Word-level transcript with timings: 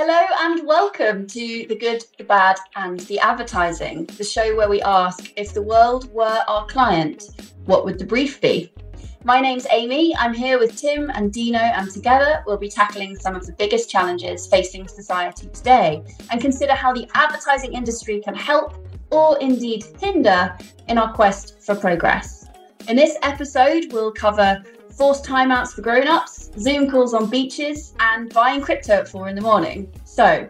Hello 0.00 0.26
and 0.42 0.64
welcome 0.64 1.26
to 1.26 1.66
The 1.68 1.74
Good, 1.74 2.04
the 2.18 2.22
Bad, 2.22 2.56
and 2.76 3.00
the 3.00 3.18
Advertising, 3.18 4.04
the 4.16 4.22
show 4.22 4.54
where 4.54 4.68
we 4.68 4.80
ask 4.82 5.32
if 5.36 5.52
the 5.52 5.60
world 5.60 6.08
were 6.14 6.38
our 6.46 6.66
client, 6.66 7.24
what 7.64 7.84
would 7.84 7.98
the 7.98 8.06
brief 8.06 8.40
be? 8.40 8.72
My 9.24 9.40
name's 9.40 9.66
Amy. 9.72 10.14
I'm 10.14 10.32
here 10.32 10.60
with 10.60 10.76
Tim 10.76 11.10
and 11.14 11.32
Dino, 11.32 11.58
and 11.58 11.90
together 11.90 12.44
we'll 12.46 12.58
be 12.58 12.70
tackling 12.70 13.16
some 13.16 13.34
of 13.34 13.44
the 13.44 13.52
biggest 13.54 13.90
challenges 13.90 14.46
facing 14.46 14.86
society 14.86 15.48
today 15.48 16.04
and 16.30 16.40
consider 16.40 16.74
how 16.74 16.92
the 16.92 17.08
advertising 17.14 17.72
industry 17.72 18.20
can 18.20 18.36
help 18.36 18.74
or 19.10 19.36
indeed 19.40 19.84
hinder 20.00 20.56
in 20.86 20.96
our 20.96 21.12
quest 21.12 21.60
for 21.60 21.74
progress. 21.74 22.46
In 22.86 22.94
this 22.94 23.16
episode, 23.22 23.92
we'll 23.92 24.12
cover 24.12 24.62
forced 24.98 25.24
timeouts 25.24 25.74
for 25.74 25.82
grown-ups, 25.82 26.50
Zoom 26.58 26.90
calls 26.90 27.14
on 27.14 27.30
beaches, 27.30 27.94
and 28.00 28.34
buying 28.34 28.60
crypto 28.60 28.94
at 28.94 29.08
four 29.08 29.28
in 29.28 29.36
the 29.36 29.40
morning. 29.40 29.90
So, 30.04 30.48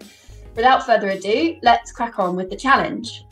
without 0.56 0.86
further 0.86 1.10
ado, 1.10 1.58
let's 1.62 1.92
crack 1.92 2.18
on 2.18 2.34
with 2.34 2.48
the 2.48 2.56
challenge. 2.56 3.26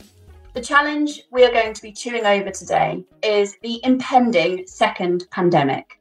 The 0.53 0.61
challenge 0.61 1.23
we 1.31 1.43
are 1.43 1.51
going 1.51 1.73
to 1.73 1.81
be 1.81 1.91
chewing 1.91 2.25
over 2.25 2.51
today 2.51 3.03
is 3.23 3.57
the 3.63 3.81
impending 3.83 4.67
second 4.67 5.25
pandemic. 5.31 5.99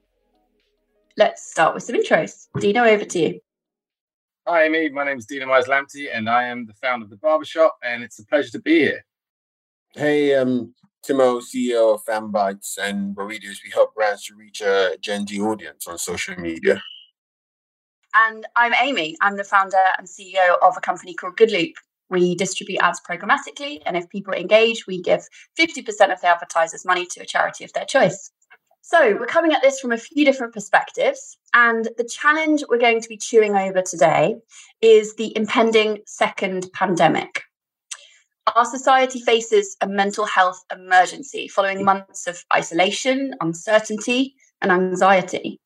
Let's 1.16 1.50
start 1.50 1.72
with 1.72 1.82
some 1.82 1.96
intros. 1.96 2.48
Dino, 2.60 2.84
over 2.84 3.06
to 3.06 3.18
you. 3.18 3.40
Hi, 4.46 4.64
Amy. 4.64 4.90
My 4.90 5.04
name 5.04 5.16
is 5.16 5.24
Dino 5.24 5.46
Myers 5.46 5.64
Lamptey, 5.64 6.08
and 6.12 6.28
I 6.28 6.44
am 6.44 6.66
the 6.66 6.74
founder 6.74 7.04
of 7.04 7.10
the 7.10 7.16
Barbershop, 7.16 7.74
and 7.82 8.02
it's 8.04 8.18
a 8.18 8.26
pleasure 8.26 8.50
to 8.50 8.60
be 8.60 8.80
here. 8.80 9.04
Hey, 9.94 10.34
um, 10.34 10.74
Timo, 11.06 11.40
CEO 11.40 11.94
of 11.94 12.04
Fanbytes, 12.04 12.78
and 12.78 13.14
what 13.14 13.28
we 13.28 13.38
we 13.38 13.70
help 13.72 13.94
brands 13.94 14.24
to 14.24 14.34
reach 14.34 14.60
a 14.60 14.96
Gen 15.00 15.24
Z 15.24 15.40
audience 15.40 15.86
on 15.86 15.98
social 15.98 16.34
media. 16.36 16.82
And 18.14 18.44
I'm 18.56 18.74
Amy. 18.74 19.16
I'm 19.20 19.36
the 19.36 19.44
founder 19.44 19.76
and 19.98 20.08
CEO 20.08 20.56
of 20.62 20.76
a 20.76 20.80
company 20.80 21.14
called 21.14 21.36
Goodloop. 21.36 21.74
We 22.10 22.34
distribute 22.34 22.80
ads 22.80 23.00
programmatically, 23.08 23.82
and 23.86 23.96
if 23.96 24.08
people 24.08 24.34
engage, 24.34 24.88
we 24.88 25.00
give 25.00 25.20
50% 25.58 26.12
of 26.12 26.20
the 26.20 26.26
advertisers' 26.26 26.84
money 26.84 27.06
to 27.06 27.20
a 27.20 27.26
charity 27.26 27.64
of 27.64 27.72
their 27.72 27.84
choice. 27.84 28.32
So, 28.82 29.16
we're 29.16 29.26
coming 29.26 29.52
at 29.52 29.62
this 29.62 29.78
from 29.78 29.92
a 29.92 29.98
few 29.98 30.24
different 30.24 30.54
perspectives, 30.54 31.36
and 31.54 31.88
the 31.98 32.08
challenge 32.08 32.64
we're 32.68 32.78
going 32.78 33.00
to 33.00 33.08
be 33.08 33.16
chewing 33.16 33.54
over 33.54 33.80
today 33.82 34.36
is 34.80 35.14
the 35.14 35.36
impending 35.36 35.98
second 36.06 36.68
pandemic. 36.72 37.45
Our 38.56 38.64
society 38.64 39.20
faces 39.20 39.76
a 39.82 39.86
mental 39.86 40.24
health 40.24 40.64
emergency 40.72 41.46
following 41.46 41.84
months 41.84 42.26
of 42.26 42.42
isolation, 42.56 43.34
uncertainty, 43.42 44.34
and 44.62 44.72
anxiety. 44.72 45.60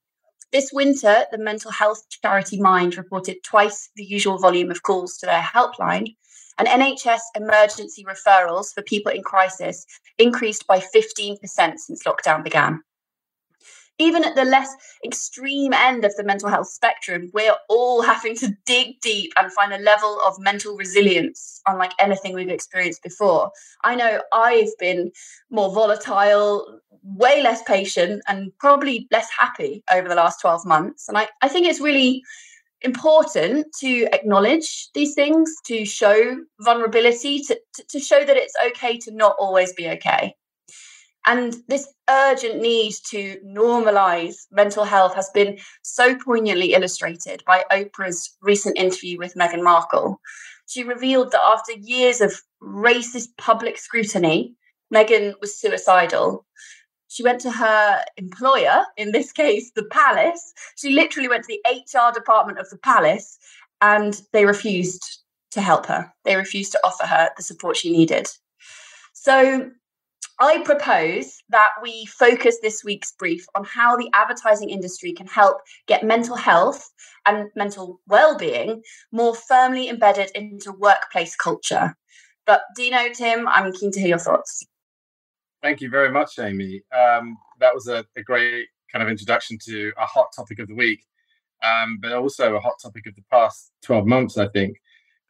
This 0.50 0.72
winter, 0.72 1.24
the 1.30 1.38
mental 1.38 1.70
health 1.70 2.02
charity 2.10 2.60
Mind 2.60 2.96
reported 2.96 3.44
twice 3.44 3.90
the 3.94 4.02
usual 4.02 4.38
volume 4.38 4.72
of 4.72 4.82
calls 4.82 5.18
to 5.18 5.26
their 5.26 5.40
helpline, 5.40 6.16
and 6.58 6.66
NHS 6.66 7.20
emergency 7.36 8.04
referrals 8.04 8.74
for 8.74 8.82
people 8.82 9.12
in 9.12 9.22
crisis 9.22 9.86
increased 10.18 10.66
by 10.66 10.80
15% 10.80 11.38
since 11.46 12.02
lockdown 12.02 12.42
began 12.42 12.80
even 14.00 14.24
at 14.24 14.34
the 14.34 14.44
less 14.44 14.74
extreme 15.04 15.72
end 15.72 16.04
of 16.04 16.14
the 16.16 16.24
mental 16.24 16.48
health 16.48 16.68
spectrum, 16.68 17.30
we're 17.32 17.56
all 17.68 18.02
having 18.02 18.36
to 18.36 18.56
dig 18.66 19.00
deep 19.00 19.32
and 19.36 19.52
find 19.52 19.72
a 19.72 19.78
level 19.78 20.18
of 20.26 20.38
mental 20.38 20.76
resilience 20.76 21.60
unlike 21.66 21.92
anything 21.98 22.34
we've 22.34 22.48
experienced 22.48 23.02
before. 23.02 23.50
I 23.84 23.94
know 23.94 24.22
I've 24.32 24.76
been 24.78 25.12
more 25.50 25.72
volatile, 25.72 26.80
way 27.02 27.42
less 27.42 27.62
patient, 27.62 28.22
and 28.28 28.52
probably 28.58 29.06
less 29.10 29.28
happy 29.36 29.82
over 29.92 30.08
the 30.08 30.14
last 30.14 30.40
12 30.40 30.66
months. 30.66 31.08
And 31.08 31.16
I, 31.18 31.28
I 31.42 31.48
think 31.48 31.66
it's 31.66 31.80
really 31.80 32.22
important 32.82 33.66
to 33.80 34.08
acknowledge 34.12 34.88
these 34.94 35.14
things, 35.14 35.52
to 35.66 35.84
show 35.84 36.36
vulnerability, 36.60 37.40
to, 37.40 37.60
to, 37.74 37.84
to 37.90 38.00
show 38.00 38.24
that 38.24 38.36
it's 38.36 38.54
okay 38.68 38.96
to 38.98 39.10
not 39.12 39.36
always 39.38 39.72
be 39.74 39.88
okay. 39.90 40.34
And 41.30 41.54
this 41.68 41.86
urgent 42.08 42.60
need 42.60 42.92
to 43.10 43.38
normalize 43.46 44.34
mental 44.50 44.82
health 44.82 45.14
has 45.14 45.30
been 45.32 45.58
so 45.82 46.16
poignantly 46.16 46.72
illustrated 46.72 47.44
by 47.46 47.64
Oprah's 47.70 48.36
recent 48.42 48.76
interview 48.76 49.16
with 49.16 49.36
Meghan 49.36 49.62
Markle. 49.62 50.20
She 50.66 50.82
revealed 50.82 51.30
that 51.30 51.40
after 51.46 51.70
years 51.74 52.20
of 52.20 52.32
racist 52.60 53.28
public 53.38 53.78
scrutiny, 53.78 54.56
Meghan 54.92 55.34
was 55.40 55.56
suicidal. 55.56 56.46
She 57.06 57.22
went 57.22 57.40
to 57.42 57.52
her 57.52 58.02
employer, 58.16 58.86
in 58.96 59.12
this 59.12 59.30
case, 59.30 59.70
the 59.76 59.84
palace. 59.84 60.52
She 60.74 60.90
literally 60.90 61.28
went 61.28 61.44
to 61.44 61.56
the 61.64 61.70
HR 61.70 62.12
department 62.12 62.58
of 62.58 62.68
the 62.70 62.78
palace 62.78 63.38
and 63.80 64.20
they 64.32 64.46
refused 64.46 65.20
to 65.52 65.60
help 65.60 65.86
her. 65.86 66.12
They 66.24 66.34
refused 66.34 66.72
to 66.72 66.80
offer 66.82 67.06
her 67.06 67.30
the 67.36 67.44
support 67.44 67.76
she 67.76 67.92
needed. 67.92 68.26
So 69.12 69.70
I 70.42 70.62
propose 70.64 71.42
that 71.50 71.68
we 71.82 72.06
focus 72.06 72.56
this 72.62 72.82
week's 72.82 73.12
brief 73.12 73.44
on 73.54 73.64
how 73.64 73.98
the 73.98 74.08
advertising 74.14 74.70
industry 74.70 75.12
can 75.12 75.26
help 75.26 75.58
get 75.86 76.02
mental 76.02 76.34
health 76.34 76.90
and 77.26 77.50
mental 77.54 78.00
well-being 78.08 78.82
more 79.12 79.34
firmly 79.34 79.90
embedded 79.90 80.30
into 80.34 80.72
workplace 80.72 81.36
culture. 81.36 81.94
But 82.46 82.62
Dino, 82.74 83.10
Tim, 83.14 83.46
I'm 83.48 83.70
keen 83.72 83.92
to 83.92 84.00
hear 84.00 84.08
your 84.08 84.18
thoughts. 84.18 84.64
Thank 85.62 85.82
you 85.82 85.90
very 85.90 86.10
much, 86.10 86.38
Amy. 86.38 86.82
Um, 86.90 87.36
that 87.60 87.74
was 87.74 87.86
a, 87.88 88.06
a, 88.16 88.22
great 88.22 88.68
kind 88.90 89.02
of 89.02 89.10
introduction 89.10 89.58
to 89.66 89.92
a 89.98 90.06
hot 90.06 90.28
topic 90.34 90.58
of 90.58 90.68
the 90.68 90.74
week, 90.74 91.04
um, 91.62 91.98
but 92.00 92.12
also 92.12 92.54
a 92.54 92.60
hot 92.60 92.76
topic 92.82 93.06
of 93.06 93.14
the 93.14 93.24
past 93.30 93.72
12 93.82 94.06
months, 94.06 94.38
I 94.38 94.48
think 94.48 94.78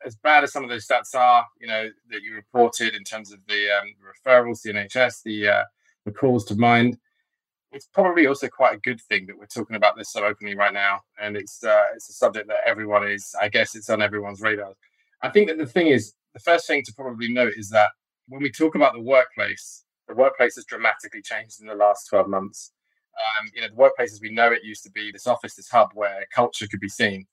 as 0.05 0.17
bad 0.17 0.45
as 0.45 0.53
some 0.53 0.65
of 0.65 0.71
those 0.71 0.87
stats 0.87 1.15
are, 1.15 1.45
you 1.61 1.67
know, 1.67 1.89
that 2.11 2.23
you 2.23 2.35
reported 2.35 2.95
in 2.95 3.05
terms 3.05 3.33
of 3.33 3.41
the, 3.49 3.69
um, 3.71 3.95
referrals 4.03 4.63
the 4.63 4.73
NHS, 4.73 5.23
the 5.25 5.49
uh, 5.49 5.65
the 6.07 6.13
calls 6.13 6.45
to 6.47 6.55
Mind, 6.55 6.99
it's 7.73 7.87
probably 7.87 8.27
also 8.27 8.49
quite 8.49 8.75
a 8.75 8.79
good 8.79 9.01
thing 9.01 9.27
that 9.27 9.39
we're 9.39 9.47
talking 9.47 9.77
about 9.77 9.97
this 9.97 10.13
so 10.13 10.25
openly 10.25 10.55
right 10.55 10.73
now, 10.73 11.01
and 11.21 11.37
it's 11.37 11.63
uh, 11.63 11.85
it's 11.95 12.09
a 12.09 12.13
subject 12.13 12.49
that 12.49 12.61
everyone 12.67 13.09
is, 13.09 13.35
I 13.41 13.49
guess, 13.49 13.75
it's 13.75 13.91
on 13.91 14.03
everyone's 14.03 14.41
radar. 14.41 14.73
I 15.23 15.29
think 15.29 15.49
that 15.49 15.59
the 15.59 15.67
thing 15.67 15.89
is, 15.89 16.15
the 16.35 16.41
first 16.41 16.67
thing 16.67 16.83
to 16.85 16.93
probably 16.95 17.33
note 17.33 17.53
is 17.57 17.69
that 17.71 17.91
when 18.29 18.43
we 18.43 18.51
talk 18.51 18.75
about 18.75 18.95
the 18.95 19.01
workplace, 19.01 19.85
the 20.09 20.15
workplace 20.15 20.57
has 20.57 20.65
dramatically 20.65 21.23
changed 21.23 21.61
in 21.61 21.67
the 21.67 21.75
last 21.75 22.09
twelve 22.09 22.29
months. 22.29 22.73
Um, 23.17 23.51
you 23.55 23.61
know, 23.61 23.69
the 23.69 23.75
workplace 23.75 24.13
as 24.13 24.21
we 24.21 24.33
know 24.33 24.51
it 24.51 24.65
used 24.65 24.83
to 24.85 24.91
be 24.91 25.13
this 25.13 25.27
office, 25.27 25.55
this 25.55 25.69
hub 25.69 25.91
where 25.95 26.25
culture 26.35 26.67
could 26.69 26.81
be 26.81 26.89
seen, 26.89 27.27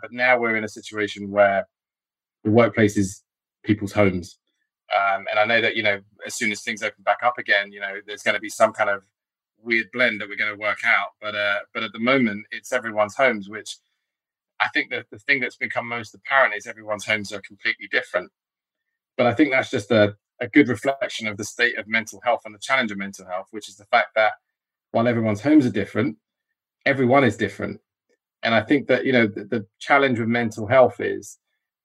but 0.00 0.12
now 0.12 0.38
we're 0.38 0.56
in 0.56 0.64
a 0.64 0.68
situation 0.68 1.30
where 1.30 1.66
the 2.44 2.50
workplace 2.50 2.96
is 2.96 3.22
people's 3.64 3.92
homes. 3.92 4.38
Um, 4.94 5.24
and 5.30 5.38
I 5.38 5.44
know 5.46 5.60
that, 5.60 5.76
you 5.76 5.82
know, 5.82 6.00
as 6.26 6.34
soon 6.34 6.52
as 6.52 6.62
things 6.62 6.82
open 6.82 7.02
back 7.02 7.22
up 7.22 7.38
again, 7.38 7.72
you 7.72 7.80
know, 7.80 8.00
there's 8.06 8.22
going 8.22 8.34
to 8.34 8.40
be 8.40 8.50
some 8.50 8.72
kind 8.72 8.90
of 8.90 9.02
weird 9.60 9.90
blend 9.92 10.20
that 10.20 10.28
we're 10.28 10.36
going 10.36 10.52
to 10.52 10.60
work 10.60 10.84
out. 10.84 11.08
But 11.20 11.34
uh, 11.34 11.60
but 11.72 11.82
at 11.82 11.92
the 11.92 11.98
moment, 11.98 12.46
it's 12.50 12.72
everyone's 12.72 13.16
homes, 13.16 13.48
which 13.48 13.76
I 14.60 14.68
think 14.68 14.90
that 14.90 15.06
the 15.10 15.18
thing 15.18 15.40
that's 15.40 15.56
become 15.56 15.88
most 15.88 16.14
apparent 16.14 16.54
is 16.54 16.66
everyone's 16.66 17.06
homes 17.06 17.32
are 17.32 17.40
completely 17.40 17.88
different. 17.90 18.30
But 19.16 19.26
I 19.26 19.34
think 19.34 19.50
that's 19.50 19.70
just 19.70 19.90
a, 19.90 20.16
a 20.40 20.48
good 20.48 20.68
reflection 20.68 21.26
of 21.26 21.36
the 21.36 21.44
state 21.44 21.78
of 21.78 21.88
mental 21.88 22.20
health 22.22 22.42
and 22.44 22.54
the 22.54 22.60
challenge 22.60 22.92
of 22.92 22.98
mental 22.98 23.26
health, 23.26 23.48
which 23.50 23.68
is 23.68 23.76
the 23.76 23.86
fact 23.86 24.08
that 24.16 24.32
while 24.90 25.08
everyone's 25.08 25.40
homes 25.40 25.66
are 25.66 25.70
different, 25.70 26.16
everyone 26.84 27.24
is 27.24 27.36
different. 27.36 27.80
And 28.42 28.54
I 28.54 28.60
think 28.60 28.88
that, 28.88 29.06
you 29.06 29.12
know, 29.12 29.26
the, 29.26 29.44
the 29.44 29.66
challenge 29.80 30.18
with 30.18 30.28
mental 30.28 30.66
health 30.66 31.00
is 31.00 31.38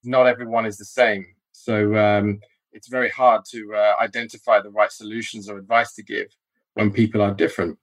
not 0.04 0.28
everyone 0.28 0.66
is 0.66 0.78
the 0.78 0.86
same. 0.86 1.26
So 1.52 1.96
um, 1.96 2.40
it's 2.72 2.88
very 2.88 3.10
hard 3.10 3.44
to 3.52 3.74
uh, 3.76 3.94
identify 4.02 4.62
the 4.62 4.70
right 4.70 4.92
solutions 4.92 5.50
or 5.50 5.58
advice 5.58 5.94
to 5.94 6.04
give 6.04 6.28
when 6.74 6.92
people 6.92 7.22
are 7.22 7.34
different. 7.34 7.78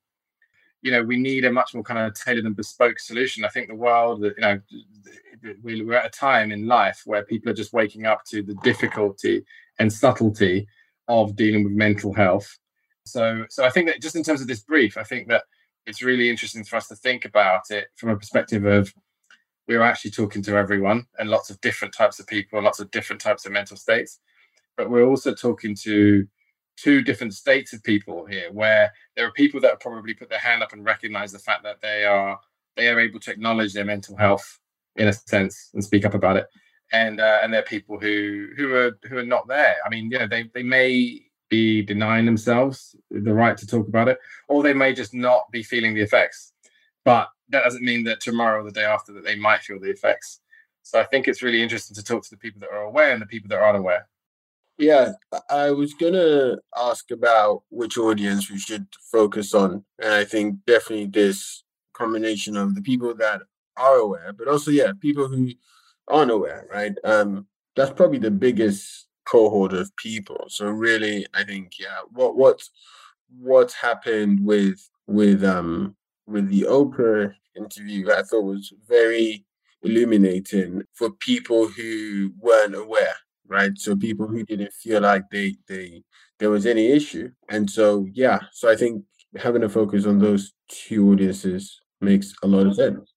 You 0.82 0.92
know, 0.92 1.02
we 1.02 1.16
need 1.16 1.44
a 1.44 1.52
much 1.52 1.74
more 1.74 1.82
kind 1.82 1.98
of 1.98 2.14
tailored 2.14 2.44
and 2.44 2.54
bespoke 2.54 2.98
solution. 2.98 3.44
I 3.44 3.48
think 3.48 3.68
the 3.68 3.74
world, 3.74 4.22
you 4.22 4.34
know, 4.38 4.60
we're 5.62 5.94
at 5.94 6.06
a 6.06 6.10
time 6.10 6.52
in 6.52 6.66
life 6.66 7.02
where 7.04 7.24
people 7.24 7.50
are 7.50 7.54
just 7.54 7.72
waking 7.72 8.06
up 8.06 8.24
to 8.26 8.42
the 8.42 8.54
difficulty 8.62 9.44
and 9.78 9.92
subtlety 9.92 10.66
of 11.08 11.36
dealing 11.36 11.64
with 11.64 11.72
mental 11.72 12.12
health. 12.12 12.58
So, 13.04 13.44
so 13.48 13.64
I 13.64 13.70
think 13.70 13.88
that 13.88 14.02
just 14.02 14.16
in 14.16 14.22
terms 14.22 14.40
of 14.40 14.48
this 14.48 14.60
brief, 14.60 14.96
I 14.96 15.02
think 15.02 15.28
that 15.28 15.44
it's 15.86 16.02
really 16.02 16.28
interesting 16.28 16.64
for 16.64 16.76
us 16.76 16.88
to 16.88 16.96
think 16.96 17.24
about 17.24 17.70
it 17.70 17.86
from 17.96 18.10
a 18.10 18.16
perspective 18.16 18.64
of 18.64 18.92
we 19.68 19.76
were 19.76 19.82
actually 19.82 20.12
talking 20.12 20.42
to 20.42 20.56
everyone 20.56 21.06
and 21.18 21.28
lots 21.28 21.50
of 21.50 21.60
different 21.60 21.94
types 21.94 22.18
of 22.20 22.26
people, 22.26 22.62
lots 22.62 22.80
of 22.80 22.90
different 22.90 23.20
types 23.20 23.46
of 23.46 23.52
mental 23.52 23.76
states. 23.76 24.20
But 24.76 24.90
we're 24.90 25.06
also 25.06 25.34
talking 25.34 25.74
to 25.82 26.26
two 26.76 27.02
different 27.02 27.34
states 27.34 27.72
of 27.72 27.82
people 27.82 28.26
here, 28.26 28.52
where 28.52 28.92
there 29.16 29.26
are 29.26 29.32
people 29.32 29.60
that 29.60 29.80
probably 29.80 30.14
put 30.14 30.28
their 30.28 30.38
hand 30.38 30.62
up 30.62 30.72
and 30.72 30.84
recognize 30.84 31.32
the 31.32 31.38
fact 31.38 31.62
that 31.64 31.80
they 31.80 32.04
are 32.04 32.38
they 32.76 32.88
are 32.88 33.00
able 33.00 33.18
to 33.20 33.30
acknowledge 33.30 33.72
their 33.72 33.86
mental 33.86 34.16
health 34.16 34.58
in 34.96 35.08
a 35.08 35.12
sense 35.12 35.70
and 35.72 35.82
speak 35.82 36.04
up 36.04 36.14
about 36.14 36.36
it. 36.36 36.46
And 36.92 37.20
uh, 37.20 37.40
and 37.42 37.52
there 37.52 37.60
are 37.60 37.64
people 37.64 37.98
who 37.98 38.48
who 38.56 38.74
are 38.74 38.98
who 39.08 39.18
are 39.18 39.26
not 39.26 39.48
there. 39.48 39.76
I 39.84 39.88
mean, 39.88 40.10
you 40.10 40.18
know, 40.18 40.28
they 40.28 40.50
they 40.54 40.62
may 40.62 41.22
be 41.48 41.82
denying 41.82 42.26
themselves 42.26 42.96
the 43.10 43.32
right 43.32 43.56
to 43.56 43.66
talk 43.66 43.88
about 43.88 44.08
it, 44.08 44.18
or 44.48 44.62
they 44.62 44.74
may 44.74 44.92
just 44.92 45.14
not 45.14 45.50
be 45.50 45.62
feeling 45.62 45.94
the 45.94 46.02
effects. 46.02 46.52
But 47.06 47.28
that 47.50 47.64
doesn't 47.64 47.84
mean 47.84 48.04
that 48.04 48.20
tomorrow 48.20 48.60
or 48.60 48.64
the 48.64 48.72
day 48.72 48.84
after 48.84 49.12
that 49.14 49.24
they 49.24 49.36
might 49.36 49.62
feel 49.62 49.80
the 49.80 49.90
effects. 49.90 50.40
So 50.82 51.00
I 51.00 51.04
think 51.04 51.28
it's 51.28 51.42
really 51.42 51.62
interesting 51.62 51.94
to 51.94 52.04
talk 52.04 52.24
to 52.24 52.30
the 52.30 52.36
people 52.36 52.60
that 52.60 52.70
are 52.70 52.82
aware 52.82 53.12
and 53.12 53.22
the 53.22 53.26
people 53.26 53.48
that 53.50 53.60
aren't 53.60 53.78
aware. 53.78 54.08
Yeah, 54.78 55.12
I 55.48 55.70
was 55.70 55.94
gonna 55.94 56.56
ask 56.76 57.10
about 57.12 57.62
which 57.70 57.96
audience 57.96 58.50
we 58.50 58.58
should 58.58 58.86
focus 59.12 59.54
on, 59.54 59.84
and 60.00 60.12
I 60.12 60.24
think 60.24 60.56
definitely 60.66 61.06
this 61.06 61.64
combination 61.94 62.56
of 62.56 62.74
the 62.74 62.82
people 62.82 63.14
that 63.14 63.42
are 63.76 63.96
aware, 63.96 64.32
but 64.34 64.48
also 64.48 64.70
yeah, 64.70 64.92
people 65.00 65.28
who 65.28 65.52
aren't 66.08 66.30
aware, 66.32 66.66
right? 66.72 66.94
Um, 67.04 67.46
that's 67.76 67.92
probably 67.92 68.18
the 68.18 68.30
biggest 68.32 69.06
cohort 69.26 69.72
of 69.72 69.94
people. 69.96 70.44
So 70.48 70.66
really, 70.66 71.26
I 71.34 71.44
think 71.44 71.78
yeah, 71.78 72.00
what 72.12 72.36
what's 72.36 72.70
what's 73.40 73.74
happened 73.74 74.44
with 74.44 74.90
with 75.06 75.44
um 75.44 75.96
with 76.26 76.48
the 76.48 76.62
Oprah 76.62 77.32
interview, 77.56 78.10
I 78.10 78.22
thought 78.22 78.42
was 78.42 78.72
very 78.88 79.44
illuminating 79.82 80.82
for 80.94 81.10
people 81.10 81.68
who 81.68 82.32
weren't 82.38 82.74
aware, 82.74 83.14
right? 83.46 83.72
So 83.76 83.96
people 83.96 84.26
who 84.26 84.44
didn't 84.44 84.72
feel 84.72 85.02
like 85.02 85.24
they 85.30 85.56
they 85.68 86.02
there 86.38 86.50
was 86.50 86.66
any 86.66 86.92
issue, 86.92 87.30
and 87.48 87.70
so 87.70 88.06
yeah, 88.12 88.40
so 88.52 88.70
I 88.70 88.76
think 88.76 89.04
having 89.36 89.64
a 89.64 89.68
focus 89.68 90.06
on 90.06 90.18
those 90.18 90.52
two 90.68 91.10
audiences 91.10 91.80
makes 92.00 92.34
a 92.42 92.46
lot 92.46 92.66
of 92.66 92.74
sense. 92.74 93.12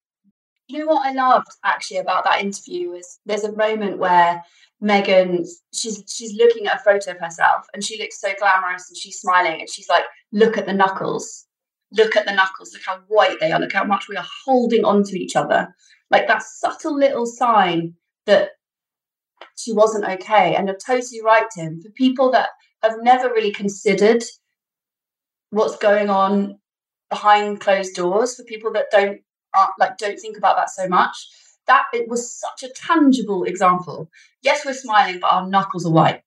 You 0.68 0.80
know 0.80 0.94
what 0.94 1.08
I 1.08 1.14
loved 1.14 1.48
actually 1.66 1.98
about 1.98 2.26
that 2.26 2.42
interview 2.42 2.92
was 2.92 3.20
there's 3.26 3.44
a 3.44 3.56
moment 3.56 3.98
where 3.98 4.44
Meghan 4.82 5.46
she's 5.74 6.04
she's 6.08 6.36
looking 6.36 6.68
at 6.68 6.80
a 6.80 6.84
photo 6.84 7.12
of 7.12 7.20
herself 7.20 7.66
and 7.74 7.84
she 7.84 8.00
looks 8.00 8.22
so 8.22 8.30
glamorous 8.40 8.90
and 8.90 8.98
she's 8.98 9.20
smiling 9.20 9.60
and 9.60 9.70
she's 9.70 9.90
like, 9.90 10.04
look 10.32 10.58
at 10.58 10.66
the 10.66 10.74
knuckles. 10.74 11.48
Look 11.92 12.16
at 12.16 12.26
the 12.26 12.34
knuckles, 12.34 12.72
look 12.74 12.84
how 12.86 13.00
white 13.08 13.40
they 13.40 13.52
are, 13.52 13.60
look 13.60 13.74
how 13.74 13.84
much 13.84 14.08
we 14.08 14.16
are 14.16 14.28
holding 14.46 14.86
on 14.86 15.04
to 15.06 15.20
each 15.20 15.36
other. 15.36 15.74
Like 16.12 16.28
that 16.28 16.44
subtle 16.44 16.98
little 16.98 17.26
sign 17.26 17.96
that 18.26 18.52
she 19.58 19.74
wasn't 19.74 20.06
okay. 20.06 20.56
And 20.56 20.68
you're 20.68 20.78
totally 20.78 21.22
right, 21.24 21.46
Tim. 21.56 21.82
For 21.82 21.90
people 21.92 22.32
that 22.32 22.50
have 22.82 22.96
never 23.02 23.28
really 23.30 23.52
considered 23.52 24.24
what's 25.50 25.78
going 25.78 26.10
on 26.10 26.60
behind 27.10 27.60
closed 27.60 27.96
doors, 27.96 28.36
for 28.36 28.44
people 28.44 28.72
that 28.74 28.86
don't 28.92 29.20
uh, 29.58 29.68
like 29.80 29.98
don't 29.98 30.20
think 30.20 30.38
about 30.38 30.56
that 30.58 30.70
so 30.70 30.88
much, 30.88 31.16
that 31.68 31.86
it 31.94 32.08
was 32.08 32.40
such 32.40 32.70
a 32.70 32.74
tangible 32.74 33.44
example. 33.44 34.10
Yes, 34.42 34.66
we're 34.66 34.74
smiling, 34.74 35.20
but 35.20 35.32
our 35.32 35.48
knuckles 35.48 35.86
are 35.86 35.92
white. 35.92 36.22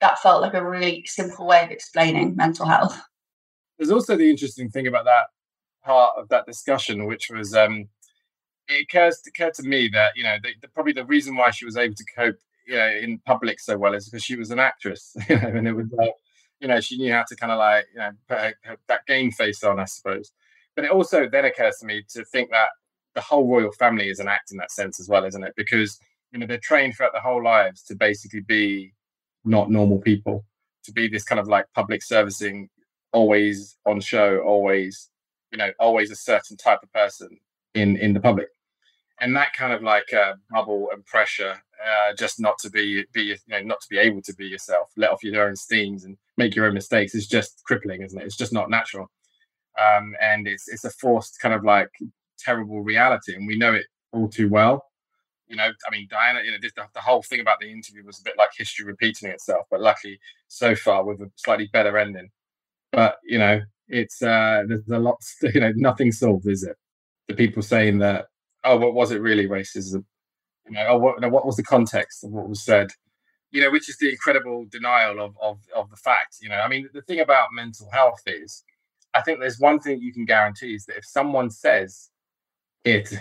That 0.00 0.18
felt 0.18 0.42
like 0.42 0.54
a 0.54 0.66
really 0.66 1.04
simple 1.06 1.46
way 1.46 1.64
of 1.64 1.70
explaining 1.70 2.36
mental 2.36 2.66
health. 2.66 3.00
There's 3.80 3.90
also 3.90 4.14
the 4.14 4.28
interesting 4.28 4.68
thing 4.68 4.86
about 4.86 5.06
that 5.06 5.28
part 5.82 6.12
of 6.18 6.28
that 6.28 6.44
discussion, 6.44 7.06
which 7.06 7.30
was 7.30 7.54
um, 7.54 7.88
it 8.68 8.82
occurs 8.82 9.22
occurred 9.26 9.54
to 9.54 9.62
me 9.62 9.88
that 9.88 10.12
you 10.14 10.22
know 10.22 10.36
the, 10.42 10.50
the, 10.60 10.68
probably 10.68 10.92
the 10.92 11.06
reason 11.06 11.34
why 11.34 11.50
she 11.50 11.64
was 11.64 11.78
able 11.78 11.94
to 11.94 12.04
cope 12.14 12.36
you 12.66 12.76
know 12.76 12.88
in 12.88 13.18
public 13.20 13.58
so 13.58 13.78
well 13.78 13.94
is 13.94 14.06
because 14.06 14.22
she 14.22 14.36
was 14.36 14.50
an 14.50 14.58
actress, 14.58 15.16
you 15.30 15.40
know, 15.40 15.48
and 15.48 15.66
it 15.66 15.72
was 15.72 15.86
like 15.92 16.12
you 16.60 16.68
know 16.68 16.78
she 16.78 16.98
knew 16.98 17.10
how 17.10 17.24
to 17.26 17.34
kind 17.36 17.52
of 17.52 17.58
like 17.58 17.86
you 17.94 18.00
know 18.00 18.10
put 18.28 18.38
her, 18.38 18.54
her, 18.64 18.76
that 18.88 19.06
game 19.06 19.30
face 19.30 19.64
on, 19.64 19.80
I 19.80 19.86
suppose. 19.86 20.30
But 20.76 20.84
it 20.84 20.90
also 20.90 21.26
then 21.26 21.46
occurs 21.46 21.78
to 21.78 21.86
me 21.86 22.04
to 22.10 22.22
think 22.26 22.50
that 22.50 22.68
the 23.14 23.22
whole 23.22 23.48
royal 23.48 23.72
family 23.72 24.10
is 24.10 24.20
an 24.20 24.28
act 24.28 24.52
in 24.52 24.58
that 24.58 24.72
sense 24.72 25.00
as 25.00 25.08
well, 25.08 25.24
isn't 25.24 25.42
it? 25.42 25.54
Because 25.56 25.98
you 26.32 26.38
know 26.38 26.46
they're 26.46 26.58
trained 26.58 26.96
throughout 26.96 27.14
their 27.14 27.22
whole 27.22 27.42
lives 27.42 27.82
to 27.84 27.94
basically 27.94 28.40
be 28.40 28.92
not 29.42 29.70
normal 29.70 30.00
people, 30.00 30.44
to 30.84 30.92
be 30.92 31.08
this 31.08 31.24
kind 31.24 31.40
of 31.40 31.48
like 31.48 31.64
public 31.74 32.02
servicing, 32.02 32.68
always 33.12 33.76
on 33.86 34.00
show, 34.00 34.40
always 34.40 35.08
you 35.52 35.58
know, 35.58 35.72
always 35.80 36.10
a 36.10 36.16
certain 36.16 36.56
type 36.56 36.80
of 36.82 36.92
person 36.92 37.38
in 37.74 37.96
in 37.96 38.12
the 38.14 38.20
public 38.20 38.48
and 39.20 39.36
that 39.36 39.52
kind 39.52 39.72
of 39.72 39.82
like 39.82 40.12
uh, 40.12 40.34
bubble 40.50 40.88
and 40.92 41.04
pressure, 41.04 41.62
uh, 41.84 42.14
just 42.16 42.40
not 42.40 42.58
to 42.58 42.70
be 42.70 43.04
be 43.12 43.22
you 43.22 43.36
know 43.48 43.60
not 43.62 43.80
to 43.80 43.86
be 43.90 43.98
able 43.98 44.22
to 44.22 44.34
be 44.34 44.46
yourself, 44.46 44.88
let 44.96 45.10
off 45.10 45.22
your 45.22 45.46
own 45.46 45.56
steams 45.56 46.04
and 46.04 46.16
make 46.36 46.56
your 46.56 46.66
own 46.66 46.74
mistakes 46.74 47.14
is 47.14 47.26
just 47.28 47.62
crippling, 47.64 48.02
isn't 48.02 48.20
it? 48.20 48.24
It's 48.24 48.36
just 48.36 48.52
not 48.52 48.70
natural, 48.70 49.10
um, 49.78 50.14
and 50.20 50.48
it's 50.48 50.68
it's 50.68 50.84
a 50.84 50.90
forced 50.90 51.38
kind 51.40 51.54
of 51.54 51.64
like 51.64 51.90
terrible 52.38 52.82
reality, 52.82 53.34
and 53.34 53.46
we 53.46 53.58
know 53.58 53.74
it 53.74 53.86
all 54.12 54.28
too 54.28 54.48
well. 54.48 54.84
You 55.48 55.56
know, 55.56 55.68
I 55.68 55.90
mean, 55.90 56.06
Diana, 56.08 56.40
you 56.44 56.52
know, 56.52 56.58
the, 56.62 56.70
the 56.94 57.00
whole 57.00 57.22
thing 57.22 57.40
about 57.40 57.58
the 57.60 57.70
interview 57.70 58.04
was 58.04 58.20
a 58.20 58.22
bit 58.22 58.38
like 58.38 58.50
history 58.56 58.86
repeating 58.86 59.28
itself, 59.30 59.66
but 59.68 59.80
luckily 59.80 60.20
so 60.46 60.76
far 60.76 61.04
with 61.04 61.20
a 61.20 61.30
slightly 61.34 61.68
better 61.72 61.98
ending. 61.98 62.30
But 62.92 63.16
you 63.24 63.38
know, 63.38 63.60
it's 63.88 64.22
uh, 64.22 64.64
there's 64.66 64.88
a 64.88 64.98
lot, 64.98 65.16
you 65.42 65.60
know, 65.60 65.72
nothing 65.76 66.12
solved, 66.12 66.46
is 66.46 66.64
it? 66.64 66.76
The 67.28 67.34
people 67.34 67.62
saying 67.62 67.98
that 67.98 68.26
oh, 68.64 68.76
what 68.76 68.94
was 68.94 69.10
it 69.10 69.20
really 69.20 69.46
racism? 69.46 70.04
You 70.66 70.74
know, 70.74 70.86
oh, 70.88 70.98
what, 70.98 71.30
what 71.30 71.46
was 71.46 71.56
the 71.56 71.62
context 71.62 72.24
of 72.24 72.30
what 72.30 72.48
was 72.48 72.62
said? 72.62 72.90
You 73.50 73.62
know, 73.62 73.70
which 73.70 73.88
is 73.88 73.96
the 73.98 74.10
incredible 74.10 74.66
denial 74.70 75.20
of, 75.20 75.36
of, 75.42 75.58
of 75.74 75.90
the 75.90 75.96
fact. 75.96 76.36
You 76.40 76.48
know, 76.50 76.60
I 76.60 76.68
mean, 76.68 76.88
the 76.92 77.02
thing 77.02 77.20
about 77.20 77.48
mental 77.52 77.88
health 77.92 78.22
is, 78.26 78.62
I 79.14 79.22
think 79.22 79.40
there's 79.40 79.58
one 79.58 79.80
thing 79.80 80.00
you 80.00 80.12
can 80.12 80.24
guarantee 80.24 80.74
is 80.74 80.84
that 80.86 80.98
if 80.98 81.04
someone 81.04 81.50
says 81.50 82.10
it, 82.84 83.12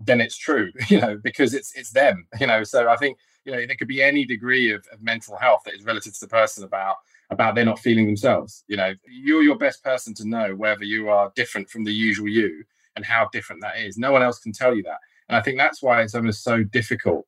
then 0.00 0.20
it's 0.20 0.36
true. 0.36 0.72
You 0.88 1.00
know, 1.00 1.18
because 1.22 1.54
it's 1.54 1.76
it's 1.76 1.90
them. 1.90 2.26
You 2.40 2.48
know, 2.48 2.64
so 2.64 2.88
I 2.88 2.96
think 2.96 3.18
you 3.44 3.52
know 3.52 3.64
there 3.64 3.76
could 3.76 3.88
be 3.88 4.02
any 4.02 4.24
degree 4.24 4.72
of, 4.72 4.84
of 4.92 5.00
mental 5.00 5.36
health 5.36 5.62
that 5.64 5.74
is 5.74 5.84
relative 5.84 6.14
to 6.14 6.20
the 6.20 6.28
person 6.28 6.64
about 6.64 6.96
about 7.30 7.54
they're 7.54 7.64
not 7.64 7.78
feeling 7.78 8.06
themselves. 8.06 8.64
You 8.68 8.76
know, 8.76 8.94
you're 9.08 9.42
your 9.42 9.58
best 9.58 9.82
person 9.82 10.14
to 10.14 10.28
know 10.28 10.54
whether 10.54 10.84
you 10.84 11.08
are 11.08 11.32
different 11.34 11.68
from 11.68 11.84
the 11.84 11.92
usual 11.92 12.28
you 12.28 12.64
and 12.94 13.04
how 13.04 13.28
different 13.32 13.62
that 13.62 13.78
is. 13.78 13.98
No 13.98 14.12
one 14.12 14.22
else 14.22 14.38
can 14.38 14.52
tell 14.52 14.74
you 14.74 14.82
that. 14.84 14.98
And 15.28 15.36
I 15.36 15.42
think 15.42 15.58
that's 15.58 15.82
why 15.82 16.02
it's 16.02 16.14
almost 16.14 16.44
so 16.44 16.62
difficult 16.62 17.26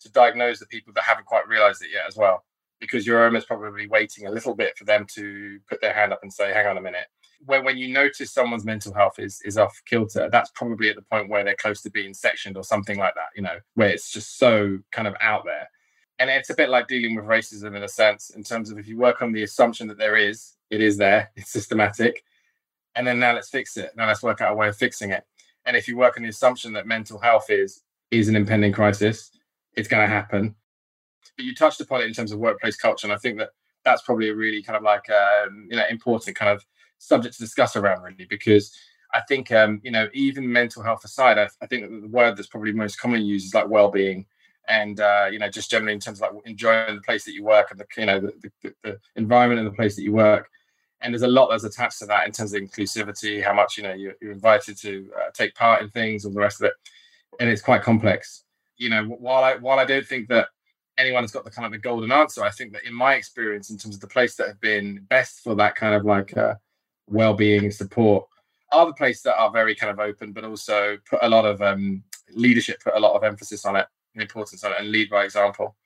to 0.00 0.10
diagnose 0.12 0.60
the 0.60 0.66
people 0.66 0.92
that 0.94 1.04
haven't 1.04 1.26
quite 1.26 1.48
realized 1.48 1.82
it 1.82 1.88
yet 1.92 2.04
as 2.06 2.16
well, 2.16 2.44
because 2.78 3.06
you're 3.06 3.24
almost 3.24 3.48
probably 3.48 3.88
waiting 3.88 4.26
a 4.26 4.30
little 4.30 4.54
bit 4.54 4.76
for 4.76 4.84
them 4.84 5.06
to 5.14 5.58
put 5.68 5.80
their 5.80 5.94
hand 5.94 6.12
up 6.12 6.20
and 6.22 6.32
say, 6.32 6.52
hang 6.52 6.66
on 6.66 6.78
a 6.78 6.82
minute. 6.82 7.06
When, 7.46 7.64
when 7.64 7.78
you 7.78 7.92
notice 7.92 8.32
someone's 8.32 8.64
mental 8.64 8.92
health 8.92 9.18
is, 9.18 9.40
is 9.44 9.56
off 9.56 9.80
kilter, 9.86 10.28
that's 10.30 10.50
probably 10.54 10.90
at 10.90 10.96
the 10.96 11.02
point 11.02 11.30
where 11.30 11.42
they're 11.42 11.56
close 11.56 11.82
to 11.82 11.90
being 11.90 12.12
sectioned 12.12 12.56
or 12.56 12.64
something 12.64 12.98
like 12.98 13.14
that, 13.14 13.28
you 13.34 13.42
know, 13.42 13.58
where 13.74 13.88
it's 13.88 14.12
just 14.12 14.38
so 14.38 14.78
kind 14.92 15.08
of 15.08 15.14
out 15.20 15.44
there. 15.44 15.68
And 16.18 16.30
it's 16.30 16.50
a 16.50 16.54
bit 16.54 16.68
like 16.68 16.88
dealing 16.88 17.14
with 17.14 17.26
racism 17.26 17.76
in 17.76 17.82
a 17.82 17.88
sense, 17.88 18.30
in 18.30 18.42
terms 18.42 18.70
of 18.70 18.78
if 18.78 18.88
you 18.88 18.98
work 18.98 19.22
on 19.22 19.32
the 19.32 19.44
assumption 19.44 19.86
that 19.88 19.98
there 19.98 20.16
is, 20.16 20.54
it 20.70 20.80
is 20.80 20.96
there, 20.96 21.30
it's 21.36 21.50
systematic 21.50 22.24
and 22.98 23.06
then 23.06 23.20
now 23.20 23.32
let's 23.32 23.48
fix 23.48 23.76
it. 23.76 23.92
Now 23.96 24.08
let's 24.08 24.24
work 24.24 24.40
out 24.40 24.52
a 24.52 24.56
way 24.56 24.68
of 24.68 24.76
fixing 24.76 25.12
it. 25.12 25.24
And 25.64 25.76
if 25.76 25.86
you 25.86 25.96
work 25.96 26.16
on 26.16 26.24
the 26.24 26.28
assumption 26.28 26.72
that 26.72 26.86
mental 26.86 27.18
health 27.18 27.46
is 27.48 27.82
is 28.10 28.28
an 28.28 28.34
impending 28.34 28.72
crisis, 28.72 29.30
it's 29.76 29.88
going 29.88 30.06
to 30.06 30.12
happen. 30.12 30.54
But 31.36 31.44
you 31.44 31.54
touched 31.54 31.80
upon 31.80 32.00
it 32.00 32.06
in 32.06 32.12
terms 32.12 32.32
of 32.32 32.40
workplace 32.40 32.76
culture, 32.76 33.06
and 33.06 33.14
I 33.14 33.18
think 33.18 33.38
that 33.38 33.50
that's 33.84 34.02
probably 34.02 34.30
a 34.30 34.34
really 34.34 34.62
kind 34.62 34.76
of 34.76 34.82
like 34.82 35.08
um, 35.10 35.68
you 35.70 35.76
know 35.76 35.84
important 35.88 36.36
kind 36.36 36.50
of 36.50 36.66
subject 36.98 37.36
to 37.36 37.40
discuss 37.40 37.76
around 37.76 38.02
really 38.02 38.26
because 38.28 38.76
I 39.14 39.20
think 39.28 39.52
um, 39.52 39.80
you 39.84 39.92
know 39.92 40.08
even 40.12 40.50
mental 40.50 40.82
health 40.82 41.04
aside, 41.04 41.38
I, 41.38 41.48
I 41.62 41.66
think 41.66 41.88
the 42.02 42.08
word 42.08 42.36
that's 42.36 42.48
probably 42.48 42.72
most 42.72 43.00
commonly 43.00 43.24
used 43.24 43.46
is 43.46 43.54
like 43.54 43.68
well-being 43.68 44.26
and 44.68 45.00
uh, 45.00 45.28
you 45.30 45.38
know 45.38 45.48
just 45.48 45.70
generally 45.70 45.94
in 45.94 46.00
terms 46.00 46.20
of 46.20 46.34
like 46.34 46.46
enjoying 46.46 46.94
the 46.94 47.02
place 47.02 47.24
that 47.24 47.32
you 47.32 47.42
work 47.42 47.70
and 47.70 47.80
the 47.80 47.86
you 47.96 48.06
know 48.06 48.20
the, 48.20 48.32
the, 48.62 48.74
the 48.82 49.00
environment 49.16 49.60
and 49.60 49.66
the 49.66 49.76
place 49.76 49.96
that 49.96 50.02
you 50.02 50.12
work. 50.12 50.48
And 51.00 51.14
there's 51.14 51.22
a 51.22 51.28
lot 51.28 51.48
that's 51.48 51.62
attached 51.62 52.00
to 52.00 52.06
that 52.06 52.26
in 52.26 52.32
terms 52.32 52.52
of 52.52 52.60
inclusivity, 52.60 53.42
how 53.42 53.54
much 53.54 53.76
you 53.76 53.84
know 53.84 53.94
you're, 53.94 54.14
you're 54.20 54.32
invited 54.32 54.76
to 54.78 55.10
uh, 55.16 55.30
take 55.32 55.54
part 55.54 55.82
in 55.82 55.90
things, 55.90 56.24
all 56.24 56.32
the 56.32 56.40
rest 56.40 56.60
of 56.60 56.66
it, 56.66 56.74
and 57.40 57.48
it's 57.48 57.62
quite 57.62 57.82
complex. 57.82 58.44
You 58.76 58.90
know, 58.90 59.04
while 59.04 59.44
I 59.44 59.56
while 59.56 59.78
I 59.78 59.84
don't 59.84 60.06
think 60.06 60.28
that 60.28 60.48
anyone 60.98 61.22
has 61.22 61.30
got 61.30 61.44
the 61.44 61.50
kind 61.50 61.66
of 61.66 61.72
the 61.72 61.78
golden 61.78 62.10
answer, 62.10 62.42
I 62.42 62.50
think 62.50 62.72
that 62.72 62.84
in 62.84 62.92
my 62.92 63.14
experience, 63.14 63.70
in 63.70 63.78
terms 63.78 63.94
of 63.94 64.00
the 64.00 64.08
place 64.08 64.34
that 64.36 64.48
have 64.48 64.60
been 64.60 65.06
best 65.08 65.40
for 65.40 65.54
that 65.54 65.76
kind 65.76 65.94
of 65.94 66.04
like 66.04 66.36
uh, 66.36 66.54
well-being 67.08 67.64
and 67.64 67.74
support, 67.74 68.26
are 68.72 68.86
the 68.86 68.92
places 68.94 69.22
that 69.22 69.38
are 69.38 69.52
very 69.52 69.76
kind 69.76 69.92
of 69.92 70.00
open, 70.00 70.32
but 70.32 70.44
also 70.44 70.98
put 71.08 71.20
a 71.22 71.28
lot 71.28 71.44
of 71.44 71.62
um, 71.62 72.02
leadership, 72.34 72.80
put 72.82 72.96
a 72.96 73.00
lot 73.00 73.14
of 73.14 73.22
emphasis 73.22 73.64
on 73.64 73.76
it, 73.76 73.86
importance 74.20 74.64
on 74.64 74.72
it, 74.72 74.78
and 74.80 74.90
lead 74.90 75.10
by 75.10 75.24
example. 75.24 75.76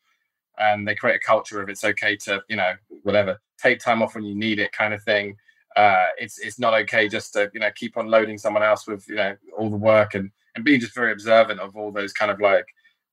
And 0.59 0.87
they 0.87 0.95
create 0.95 1.17
a 1.17 1.27
culture 1.27 1.63
of 1.63 1.69
it's 1.69 1.85
okay 1.85 2.17
to 2.17 2.43
you 2.49 2.57
know 2.57 2.75
whatever 3.03 3.41
take 3.63 3.79
time 3.79 4.03
off 4.03 4.15
when 4.15 4.25
you 4.25 4.35
need 4.35 4.59
it 4.59 4.73
kind 4.73 4.93
of 4.93 5.03
thing. 5.03 5.37
Uh, 5.77 6.07
it's 6.19 6.39
it's 6.39 6.59
not 6.59 6.75
okay 6.75 7.09
just 7.09 7.33
to 7.33 7.51
you 7.55 7.61
know 7.61 7.71
keep 7.75 7.97
on 7.97 8.09
loading 8.09 8.37
someone 8.37 8.63
else 8.63 8.87
with 8.87 9.09
you 9.09 9.15
know 9.15 9.35
all 9.57 9.71
the 9.71 9.77
work 9.77 10.15
and 10.15 10.31
and 10.55 10.65
being 10.65 10.81
just 10.81 10.95
very 10.95 11.13
observant 11.13 11.61
of 11.61 11.77
all 11.77 11.91
those 11.91 12.13
kind 12.13 12.31
of 12.31 12.41
like 12.41 12.67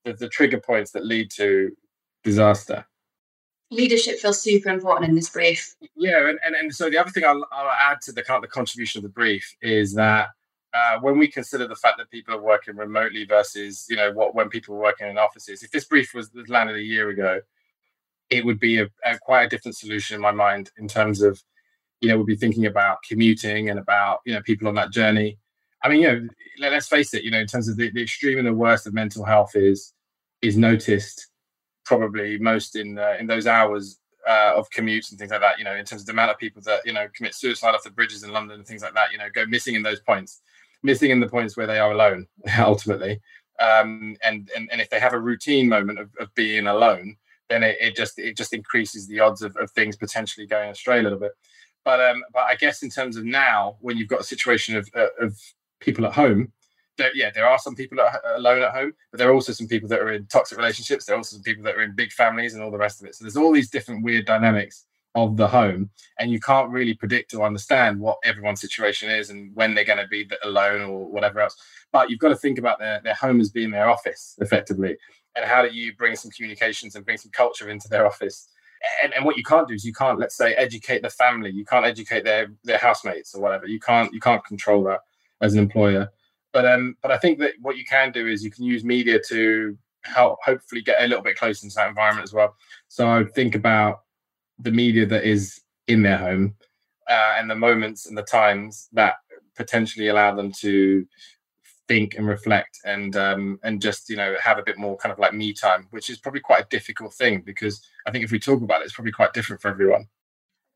the, 0.04 0.14
the 0.14 0.28
trigger 0.28 0.60
points 0.60 0.92
that 0.92 1.06
lead 1.06 1.32
to 1.32 1.72
disaster. 2.24 2.86
Leadership 3.72 4.20
feels 4.20 4.42
super 4.42 4.70
important 4.70 5.10
in 5.10 5.16
this 5.16 5.30
brief. 5.30 5.76
Yeah 5.96 6.28
and, 6.28 6.40
and, 6.44 6.56
and 6.56 6.74
so 6.74 6.90
the 6.90 6.98
other 6.98 7.12
thing 7.12 7.24
I'll, 7.24 7.46
I'll 7.52 7.72
add 7.72 8.02
to 8.02 8.12
the 8.12 8.24
kind 8.24 8.38
of 8.38 8.42
the 8.42 8.54
contribution 8.54 9.00
of 9.00 9.04
the 9.04 9.10
brief 9.10 9.56
is 9.62 9.94
that 9.94 10.30
uh, 10.74 11.00
when 11.02 11.18
we 11.18 11.28
consider 11.28 11.68
the 11.68 11.76
fact 11.76 11.98
that 11.98 12.10
people 12.12 12.34
are 12.34 12.42
working 12.42 12.76
remotely 12.76 13.26
versus 13.26 13.86
you 13.90 13.96
know 13.96 14.12
what 14.12 14.36
when 14.36 14.50
people 14.50 14.76
are 14.76 14.80
working 14.80 15.10
in 15.10 15.18
offices 15.18 15.64
if 15.64 15.72
this 15.72 15.86
brief 15.86 16.14
was 16.14 16.30
landed 16.48 16.76
a 16.76 16.82
year 16.82 17.10
ago 17.10 17.42
it 18.30 18.46
would 18.46 18.60
be 18.60 18.80
a, 18.80 18.88
a, 19.06 19.18
quite 19.20 19.44
a 19.44 19.50
different 19.50 19.76
solution 19.76 20.16
in 20.16 20.22
my 20.22 20.32
mind 20.32 20.70
in 20.78 20.88
terms 20.88 21.22
of 21.22 21.42
you 22.02 22.10
know 22.10 22.18
we'd 22.18 22.28
be 22.28 22.36
thinking 22.36 22.66
about 22.66 22.98
commuting 23.08 23.70
and 23.70 23.80
about 23.80 24.20
you 24.26 24.34
know 24.34 24.42
people 24.44 24.68
on 24.68 24.76
that 24.76 24.92
journey 24.92 25.38
I 25.82 25.90
mean, 25.90 26.02
you 26.02 26.08
know, 26.08 26.28
let, 26.60 26.74
us 26.74 26.88
face 26.88 27.14
it. 27.14 27.24
You 27.24 27.32
know, 27.32 27.40
in 27.40 27.48
terms 27.48 27.70
of 27.70 27.78
the, 27.78 27.90
the 27.92 28.04
extreme 28.04 28.38
and 28.38 28.48
the 28.48 28.54
worst 28.54 28.86
of 28.86 28.94
mental 28.94 29.24
health 29.24 29.56
is 29.56 29.94
is 30.42 30.58
noticed 30.58 31.28
probably 31.86 32.38
most 32.38 32.76
in 32.76 32.98
uh, 32.98 33.16
in 33.20 33.28
those 33.28 33.48
hours 33.48 34.00
uh, 34.30 34.54
of 34.56 34.70
commutes 34.70 35.10
and 35.10 35.18
things 35.18 35.32
like 35.32 35.42
that. 35.42 35.58
You 35.58 35.66
know, 35.66 35.76
in 35.76 35.84
terms 35.84 36.04
of 36.04 36.06
the 36.06 36.14
amount 36.14 36.32
of 36.32 36.38
people 36.38 36.62
that 36.66 36.86
you 36.86 36.94
know 36.94 37.08
commit 37.16 37.34
suicide 37.34 37.74
off 37.74 37.84
the 37.84 37.90
bridges 37.90 38.24
in 38.24 38.32
London 38.32 38.60
and 38.60 38.68
things 38.68 38.84
like 38.84 38.94
that. 38.94 39.12
You 39.12 39.18
know, 39.18 39.30
go 39.34 39.46
missing 39.48 39.76
in 39.76 39.82
those 39.82 40.00
points, 40.00 40.42
missing 40.84 41.10
in 41.10 41.20
the 41.20 41.28
points 41.28 41.58
where 41.58 41.68
they 41.68 41.80
are 41.80 41.92
alone 41.92 42.28
ultimately. 42.60 43.20
Um, 43.60 44.16
and, 44.24 44.50
and 44.56 44.70
and 44.72 44.80
if 44.80 44.90
they 44.90 45.00
have 45.00 45.14
a 45.14 45.20
routine 45.20 45.68
moment 45.68 46.00
of, 46.00 46.10
of 46.20 46.34
being 46.36 46.68
alone, 46.68 47.18
then 47.50 47.64
it, 47.64 47.78
it, 47.82 47.96
just 47.96 48.18
it 48.20 48.38
just 48.38 48.54
increases 48.54 49.08
the 49.08 49.20
odds 49.20 49.42
of, 49.42 49.56
of 49.58 49.72
things 49.72 49.98
potentially 49.98 50.46
going 50.46 50.70
astray 50.70 51.00
a 51.00 51.04
little 51.04 51.20
bit. 51.20 51.34
But 51.84 52.00
um, 52.00 52.24
but 52.32 52.44
I 52.44 52.56
guess 52.56 52.84
in 52.84 52.90
terms 52.90 53.18
of 53.18 53.26
now, 53.26 53.78
when 53.82 53.98
you've 53.98 54.08
got 54.08 54.22
a 54.22 54.26
situation 54.26 54.78
of 54.78 54.88
uh, 54.96 55.08
of 55.20 55.38
people 55.80 56.06
at 56.06 56.14
home, 56.14 56.54
there, 57.00 57.16
yeah, 57.16 57.32
there 57.34 57.48
are 57.48 57.58
some 57.58 57.76
people 57.76 58.00
at, 58.00 58.22
alone 58.36 58.62
at 58.62 58.72
home, 58.72 58.94
but 59.12 59.18
there 59.18 59.30
are 59.30 59.34
also 59.34 59.52
some 59.52 59.68
people 59.68 59.90
that 59.90 60.00
are 60.00 60.12
in 60.12 60.28
toxic 60.28 60.58
relationships. 60.58 61.06
There 61.06 61.16
are 61.16 61.18
also 61.18 61.38
some 61.38 61.44
people 61.44 61.64
that 61.64 61.76
are 61.76 61.82
in 61.82 61.96
big 61.96 62.12
families 62.12 62.54
and 62.54 62.64
all 62.64 62.72
the 62.72 62.78
rest 62.78 63.02
of 63.02 63.08
it. 63.08 63.16
So 63.16 63.24
there's 63.24 63.38
all 63.38 63.52
these 63.52 63.70
different 63.70 64.04
weird 64.04 64.26
dynamics 64.26 64.86
of 65.16 65.38
the 65.38 65.48
home, 65.48 65.90
and 66.20 66.32
you 66.32 66.40
can't 66.40 66.70
really 66.70 66.94
predict 66.94 67.34
or 67.34 67.46
understand 67.46 68.00
what 68.00 68.20
everyone's 68.24 68.62
situation 68.62 69.10
is 69.10 69.32
and 69.32 69.56
when 69.56 69.74
they're 69.74 69.84
going 69.84 69.98
to 69.98 70.08
be 70.08 70.30
alone 70.44 70.82
or 70.82 71.08
whatever 71.08 71.40
else. 71.40 71.56
But 71.92 72.10
you've 72.10 72.20
got 72.20 72.30
to 72.30 72.36
think 72.36 72.60
about 72.60 72.78
their, 72.78 73.02
their 73.04 73.16
home 73.16 73.42
as 73.42 73.50
being 73.50 73.72
their 73.72 73.90
office 73.90 74.36
effectively, 74.40 74.98
and 75.36 75.46
how 75.46 75.64
do 75.64 75.70
you 75.70 75.96
bring 75.96 76.16
some 76.16 76.32
communications 76.32 76.96
and 76.96 77.06
bring 77.06 77.18
some 77.18 77.32
culture 77.32 77.70
into 77.70 77.88
their 77.90 78.06
office. 78.06 78.50
And, 79.04 79.14
and 79.14 79.26
what 79.26 79.36
you 79.36 79.44
can't 79.44 79.68
do 79.68 79.74
is 79.74 79.84
you 79.84 79.92
can't, 79.92 80.20
let's 80.20 80.38
say, 80.38 80.54
educate 80.54 81.02
the 81.02 81.10
family. 81.10 81.50
You 81.50 81.66
can't 81.66 81.86
educate 81.86 82.24
their 82.24 82.52
their 82.64 82.78
housemates 82.78 83.36
or 83.36 83.42
whatever. 83.42 83.68
You 83.68 83.80
can't 83.80 84.14
you 84.14 84.22
can't 84.22 84.46
control 84.46 84.84
that 84.86 85.02
as 85.42 85.54
an 85.54 85.60
employer. 85.60 86.12
But 86.52 86.66
um, 86.66 86.96
but 87.02 87.12
I 87.12 87.18
think 87.18 87.40
that 87.40 87.54
what 87.62 87.78
you 87.78 87.86
can 87.86 88.12
do 88.12 88.28
is 88.28 88.44
you 88.44 88.52
can 88.52 88.66
use 88.66 88.84
media 88.84 89.20
to 89.28 89.78
help 90.04 90.40
hopefully 90.44 90.82
get 90.82 91.02
a 91.02 91.08
little 91.08 91.24
bit 91.24 91.38
closer 91.38 91.66
into 91.66 91.76
that 91.76 91.90
environment 91.90 92.24
as 92.24 92.34
well. 92.34 92.56
So 92.88 93.08
I 93.08 93.24
think 93.24 93.56
about 93.56 94.02
the 94.58 94.72
media 94.72 95.06
that 95.06 95.24
is 95.24 95.62
in 95.88 96.02
their 96.02 96.18
home 96.18 96.56
uh, 97.10 97.36
and 97.38 97.50
the 97.50 97.56
moments 97.56 98.06
and 98.06 98.18
the 98.18 98.24
times 98.24 98.90
that 98.94 99.16
potentially 99.56 100.08
allow 100.08 100.34
them 100.34 100.52
to 100.52 101.06
think 101.88 102.16
and 102.16 102.28
reflect 102.28 102.78
and 102.86 103.16
um, 103.16 103.60
and 103.64 103.82
just 103.82 104.10
you 104.10 104.16
know 104.16 104.36
have 104.42 104.60
a 104.60 104.64
bit 104.64 104.78
more 104.78 104.96
kind 104.98 105.12
of 105.12 105.20
like 105.20 105.34
me 105.34 105.52
time, 105.54 105.88
which 105.90 106.10
is 106.10 106.20
probably 106.20 106.40
quite 106.40 106.64
a 106.64 106.68
difficult 106.70 107.14
thing 107.14 107.42
because 107.42 107.82
I 108.06 108.12
think 108.12 108.24
if 108.24 108.32
we 108.32 108.40
talk 108.40 108.62
about 108.62 108.82
it, 108.82 108.86
it's 108.86 108.94
probably 108.94 109.12
quite 109.12 109.34
different 109.34 109.62
for 109.62 109.70
everyone. 109.70 110.08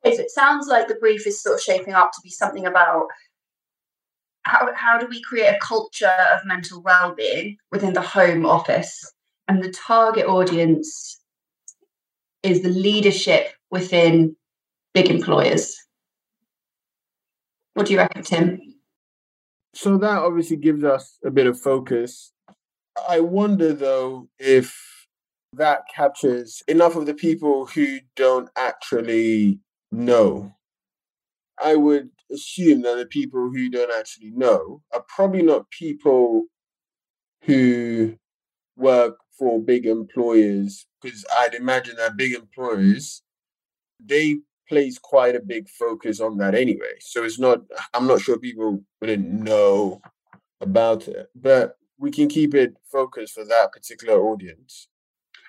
If 0.04 0.20
it 0.20 0.32
sounds 0.32 0.68
like 0.68 0.88
the 0.88 0.96
brief 0.96 1.26
is 1.26 1.42
sort 1.42 1.56
of 1.56 1.62
shaping 1.62 1.94
up 1.94 2.12
to 2.12 2.20
be 2.24 2.30
something 2.30 2.66
about 2.66 3.08
how, 4.44 4.70
how 4.76 4.98
do 4.98 5.08
we 5.08 5.22
create 5.22 5.48
a 5.48 5.60
culture 5.60 6.12
of 6.34 6.46
mental 6.46 6.82
well-being 6.82 7.58
within 7.72 7.94
the 7.94 8.02
home 8.02 8.46
office? 8.46 9.14
And 9.48 9.64
the 9.64 9.72
target 9.72 10.26
audience 10.26 11.20
is 12.44 12.62
the 12.62 12.70
leadership 12.70 13.54
within 13.72 14.36
big 14.94 15.10
employers. 15.10 15.78
What 17.74 17.88
do 17.88 17.94
you 17.94 18.00
reckon 18.00 18.24
Tim? 18.24 18.60
So 19.74 19.98
that 19.98 20.20
obviously 20.20 20.58
gives 20.58 20.84
us 20.84 21.18
a 21.26 21.32
bit 21.32 21.48
of 21.48 21.60
focus. 21.60 22.32
I 23.10 23.22
wonder 23.22 23.74
though 23.74 24.30
if 24.38 24.78
that 25.54 25.82
captures 25.94 26.62
enough 26.68 26.96
of 26.96 27.06
the 27.06 27.14
people 27.14 27.66
who 27.66 28.00
don't 28.16 28.50
actually 28.56 29.60
know. 29.92 30.54
I 31.64 31.76
would 31.76 32.10
assume 32.34 32.82
that 32.82 32.98
the 32.98 33.06
people 33.06 33.50
who 33.50 33.70
don't 33.70 33.92
actually 33.98 34.32
know 34.32 34.82
are 34.94 35.04
probably 35.08 35.42
not 35.42 35.70
people 35.70 36.46
who 37.44 38.16
work 38.76 39.18
for 39.38 39.62
big 39.62 39.86
employers 39.86 40.86
because 41.02 41.26
I'd 41.40 41.54
imagine 41.54 41.96
that 41.98 42.18
big 42.18 42.34
employers 42.34 43.22
they 44.06 44.38
place 44.68 44.98
quite 44.98 45.36
a 45.36 45.42
big 45.42 45.70
focus 45.70 46.20
on 46.20 46.38
that 46.38 46.56
anyway. 46.56 46.94
So 47.00 47.24
it's 47.24 47.40
not 47.40 47.60
I'm 47.94 48.08
not 48.08 48.22
sure 48.22 48.38
people 48.38 48.84
wouldn't 49.02 49.30
know 49.30 50.02
about 50.62 51.08
it, 51.08 51.30
but 51.36 51.78
we 51.98 52.12
can 52.12 52.28
keep 52.28 52.54
it 52.54 52.76
focused 52.92 53.34
for 53.34 53.46
that 53.46 53.72
particular 53.72 54.22
audience. 54.22 54.88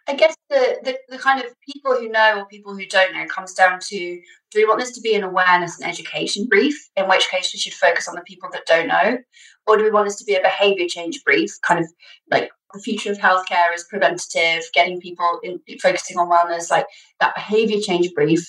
I 0.07 0.15
guess 0.15 0.37
the, 0.51 0.79
the, 0.85 0.99
the 1.09 1.19
kind 1.19 1.41
of 1.43 1.55
people 1.61 1.95
who 1.95 2.09
know 2.11 2.41
or 2.41 2.47
people 2.47 2.75
who 2.75 2.87
don't 2.87 3.15
know 3.15 3.25
comes 3.27 3.55
down 3.55 3.79
to 3.81 3.97
do 3.97 4.61
we 4.61 4.67
want 4.67 4.79
this 4.79 4.93
to 4.93 5.01
be 5.01 5.15
an 5.15 5.25
awareness 5.25 5.81
and 5.81 5.89
education 5.89 6.47
brief, 6.47 6.89
in 6.97 7.09
which 7.09 7.29
case 7.29 7.53
we 7.53 7.59
should 7.59 7.73
focus 7.73 8.07
on 8.07 8.15
the 8.15 8.21
people 8.23 8.49
that 8.53 8.67
don't 8.67 8.87
know, 8.87 9.19
or 9.67 9.77
do 9.77 9.83
we 9.83 9.91
want 9.91 10.07
this 10.07 10.17
to 10.17 10.25
be 10.25 10.35
a 10.35 10.43
behavior 10.43 10.87
change 10.89 11.25
brief, 11.25 11.51
kind 11.63 11.81
of 11.81 11.87
like 12.31 12.51
the 12.73 12.81
future 12.81 13.11
of 13.11 13.19
healthcare 13.19 13.75
is 13.75 13.85
preventative, 13.85 14.63
getting 14.75 15.01
people 15.01 15.41
in, 15.43 15.59
focusing 15.81 16.19
on 16.19 16.31
wellness, 16.31 16.71
like 16.71 16.87
that 17.21 17.35
behavior 17.35 17.81
change 17.81 18.13
brief 18.15 18.47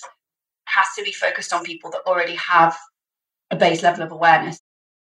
has 0.66 0.86
to 0.98 1.04
be 1.04 1.12
focused 1.12 1.54
on 1.54 1.64
people 1.64 1.90
that 1.92 2.02
already 2.06 2.36
have 2.36 2.78
a 3.50 3.56
base 3.56 3.82
level 3.82 4.04
of 4.04 4.12
awareness. 4.12 4.60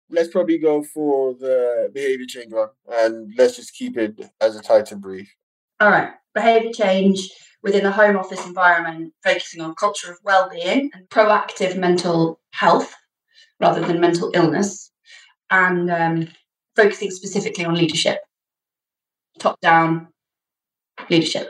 Let's 0.10 0.30
probably 0.30 0.58
go 0.58 0.82
for 0.82 1.36
the 1.36 1.92
behavior 1.94 2.26
change 2.26 2.52
one 2.52 2.70
and 2.90 3.32
let's 3.38 3.56
just 3.56 3.74
keep 3.76 3.96
it 3.98 4.20
as 4.42 4.56
a 4.56 4.62
title 4.62 4.98
brief. 4.98 5.34
All 5.80 5.92
right 5.92 6.14
behaviour 6.34 6.72
change 6.72 7.30
within 7.62 7.84
the 7.84 7.92
home 7.92 8.16
office 8.16 8.46
environment, 8.46 9.14
focusing 9.24 9.62
on 9.62 9.76
culture 9.76 10.12
of 10.12 10.18
well-being 10.24 10.90
and 10.94 11.10
proactive 11.10 11.78
mental 11.78 12.40
health 12.52 12.96
rather 13.60 13.82
than 13.82 14.00
mental 14.00 14.32
illness, 14.34 14.92
and 15.50 15.92
um, 15.92 16.28
focusing 16.76 17.12
specifically 17.12 17.66
on 17.66 17.76
leadership, 17.76 18.20
top-down 19.40 20.08
leadership. 21.10 21.50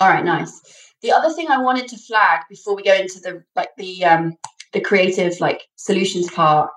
All 0.00 0.08
right, 0.08 0.24
nice. 0.24 0.60
The 1.02 1.12
other 1.12 1.30
thing 1.30 1.48
I 1.48 1.58
wanted 1.58 1.88
to 1.88 1.96
flag 1.96 2.40
before 2.48 2.76
we 2.76 2.82
go 2.82 2.94
into 2.94 3.20
the 3.20 3.42
like 3.56 3.70
the 3.76 4.04
um, 4.04 4.36
the 4.72 4.80
creative 4.80 5.38
like 5.40 5.62
solutions 5.76 6.30
part, 6.30 6.70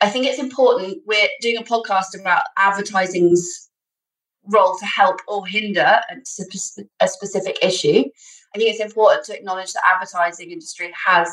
I 0.00 0.08
think 0.08 0.26
it's 0.26 0.38
important. 0.38 0.98
We're 1.06 1.28
doing 1.40 1.56
a 1.56 1.62
podcast 1.62 2.18
about 2.18 2.42
advertising's 2.56 3.69
role 4.46 4.76
to 4.78 4.86
help 4.86 5.20
or 5.28 5.46
hinder 5.46 6.00
a, 6.10 7.08
specific 7.08 7.58
issue. 7.62 8.04
I 8.54 8.58
think 8.58 8.70
it's 8.70 8.80
important 8.80 9.24
to 9.26 9.36
acknowledge 9.36 9.72
that 9.72 9.82
advertising 9.94 10.50
industry 10.50 10.92
has 11.06 11.28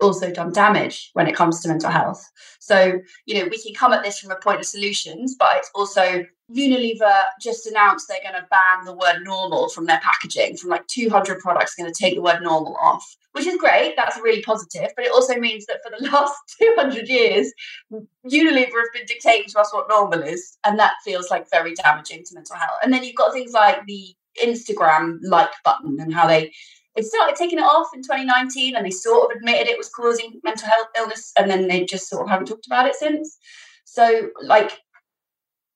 also 0.00 0.30
done 0.30 0.52
damage 0.52 1.10
when 1.14 1.26
it 1.26 1.34
comes 1.34 1.60
to 1.60 1.68
mental 1.68 1.90
health. 1.90 2.24
So, 2.60 3.00
you 3.26 3.34
know, 3.34 3.48
we 3.50 3.62
can 3.62 3.74
come 3.74 3.92
at 3.92 4.02
this 4.02 4.18
from 4.18 4.30
a 4.30 4.36
point 4.36 4.60
of 4.60 4.66
solutions, 4.66 5.34
but 5.38 5.56
it's 5.56 5.70
also 5.74 6.24
Unilever 6.54 7.24
just 7.40 7.66
announced 7.66 8.08
they're 8.08 8.22
going 8.22 8.40
to 8.40 8.46
ban 8.50 8.84
the 8.84 8.94
word 8.94 9.22
normal 9.22 9.68
from 9.68 9.84
their 9.84 10.00
packaging. 10.00 10.56
From 10.56 10.70
like 10.70 10.86
200 10.86 11.40
products, 11.40 11.74
going 11.74 11.92
to 11.92 11.98
take 11.98 12.14
the 12.14 12.22
word 12.22 12.42
normal 12.42 12.76
off, 12.82 13.04
which 13.32 13.46
is 13.46 13.56
great. 13.56 13.94
That's 13.96 14.18
really 14.18 14.42
positive. 14.42 14.90
But 14.96 15.04
it 15.04 15.12
also 15.12 15.36
means 15.36 15.66
that 15.66 15.80
for 15.84 15.90
the 15.90 16.10
last 16.10 16.34
200 16.60 17.08
years, 17.08 17.52
Unilever 17.92 18.64
have 18.64 18.92
been 18.94 19.06
dictating 19.06 19.48
to 19.50 19.60
us 19.60 19.72
what 19.72 19.88
normal 19.88 20.22
is. 20.22 20.56
And 20.64 20.78
that 20.78 20.94
feels 21.04 21.30
like 21.30 21.50
very 21.50 21.74
damaging 21.74 22.24
to 22.24 22.34
mental 22.34 22.56
health. 22.56 22.78
And 22.82 22.92
then 22.92 23.04
you've 23.04 23.16
got 23.16 23.32
things 23.32 23.52
like 23.52 23.84
the 23.86 24.14
Instagram 24.42 25.18
like 25.22 25.50
button 25.64 25.98
and 26.00 26.14
how 26.14 26.26
they 26.26 26.52
they 26.96 27.02
started 27.02 27.36
taking 27.36 27.58
it 27.58 27.62
off 27.62 27.88
in 27.94 28.02
2019 28.02 28.74
and 28.74 28.84
they 28.84 28.90
sort 28.90 29.30
of 29.30 29.36
admitted 29.36 29.68
it 29.68 29.78
was 29.78 29.88
causing 29.88 30.40
mental 30.42 30.68
health 30.68 30.88
illness 30.96 31.32
and 31.38 31.50
then 31.50 31.68
they 31.68 31.84
just 31.84 32.08
sort 32.08 32.22
of 32.22 32.28
haven't 32.28 32.46
talked 32.46 32.66
about 32.66 32.86
it 32.86 32.94
since 32.94 33.38
so 33.84 34.28
like 34.42 34.80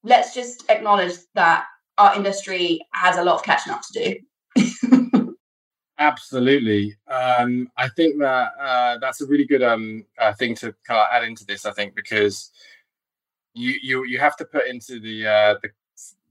let's 0.03 0.35
just 0.35 0.69
acknowledge 0.71 1.15
that 1.35 1.67
our 1.99 2.15
industry 2.17 2.81
has 2.93 3.17
a 3.17 3.25
lot 3.25 3.37
of 3.37 3.43
catching 3.43 3.73
up 3.73 3.83
to 3.83 4.19
do 4.57 5.37
absolutely 5.99 6.97
um, 7.09 7.71
i 7.77 7.89
think 7.91 8.19
that 8.19 8.51
uh, 8.61 8.99
that's 8.99 9.21
a 9.21 9.27
really 9.27 9.47
good 9.47 9.63
um, 9.63 10.05
uh, 10.19 10.33
thing 10.33 10.55
to 10.55 10.75
kind 10.87 11.01
of 11.01 11.07
add 11.13 11.25
into 11.25 11.45
this 11.47 11.67
i 11.67 11.73
think 11.73 11.95
because 11.95 12.51
you 13.55 13.75
you 13.83 14.05
you 14.05 14.19
have 14.19 14.37
to 14.37 14.45
put 14.45 14.67
into 14.67 14.99
the, 15.01 15.27
uh, 15.27 15.55
the 15.63 15.71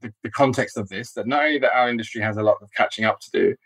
the, 0.00 0.12
the 0.24 0.30
context 0.30 0.76
of 0.76 0.88
this 0.88 1.12
that 1.12 1.26
not 1.26 1.44
only 1.44 1.58
that 1.58 1.74
our 1.76 1.88
industry 1.88 2.20
has 2.20 2.36
a 2.36 2.42
lot 2.42 2.56
of 2.60 2.68
catching 2.72 3.04
up 3.04 3.20
to 3.20 3.30
do 3.30 3.56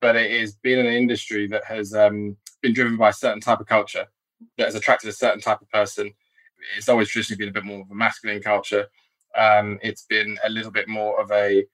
but 0.00 0.16
it 0.16 0.30
is 0.30 0.54
being 0.54 0.78
an 0.78 0.92
industry 0.92 1.46
that 1.46 1.64
has 1.64 1.94
um, 1.94 2.36
been 2.62 2.72
driven 2.72 2.96
by 2.96 3.10
a 3.10 3.12
certain 3.12 3.40
type 3.40 3.60
of 3.60 3.66
culture 3.66 4.06
that 4.56 4.64
has 4.64 4.74
attracted 4.74 5.08
a 5.08 5.12
certain 5.12 5.40
type 5.40 5.60
of 5.60 5.68
person. 5.70 6.12
It's 6.76 6.88
always 6.88 7.08
traditionally 7.08 7.38
been 7.38 7.48
a 7.50 7.52
bit 7.52 7.64
more 7.64 7.82
of 7.82 7.90
a 7.90 7.94
masculine 7.94 8.42
culture. 8.42 8.86
Um, 9.36 9.78
it's 9.82 10.02
been 10.02 10.38
a 10.44 10.50
little 10.50 10.70
bit 10.70 10.88
more 10.88 11.20
of 11.20 11.30
a 11.30 11.64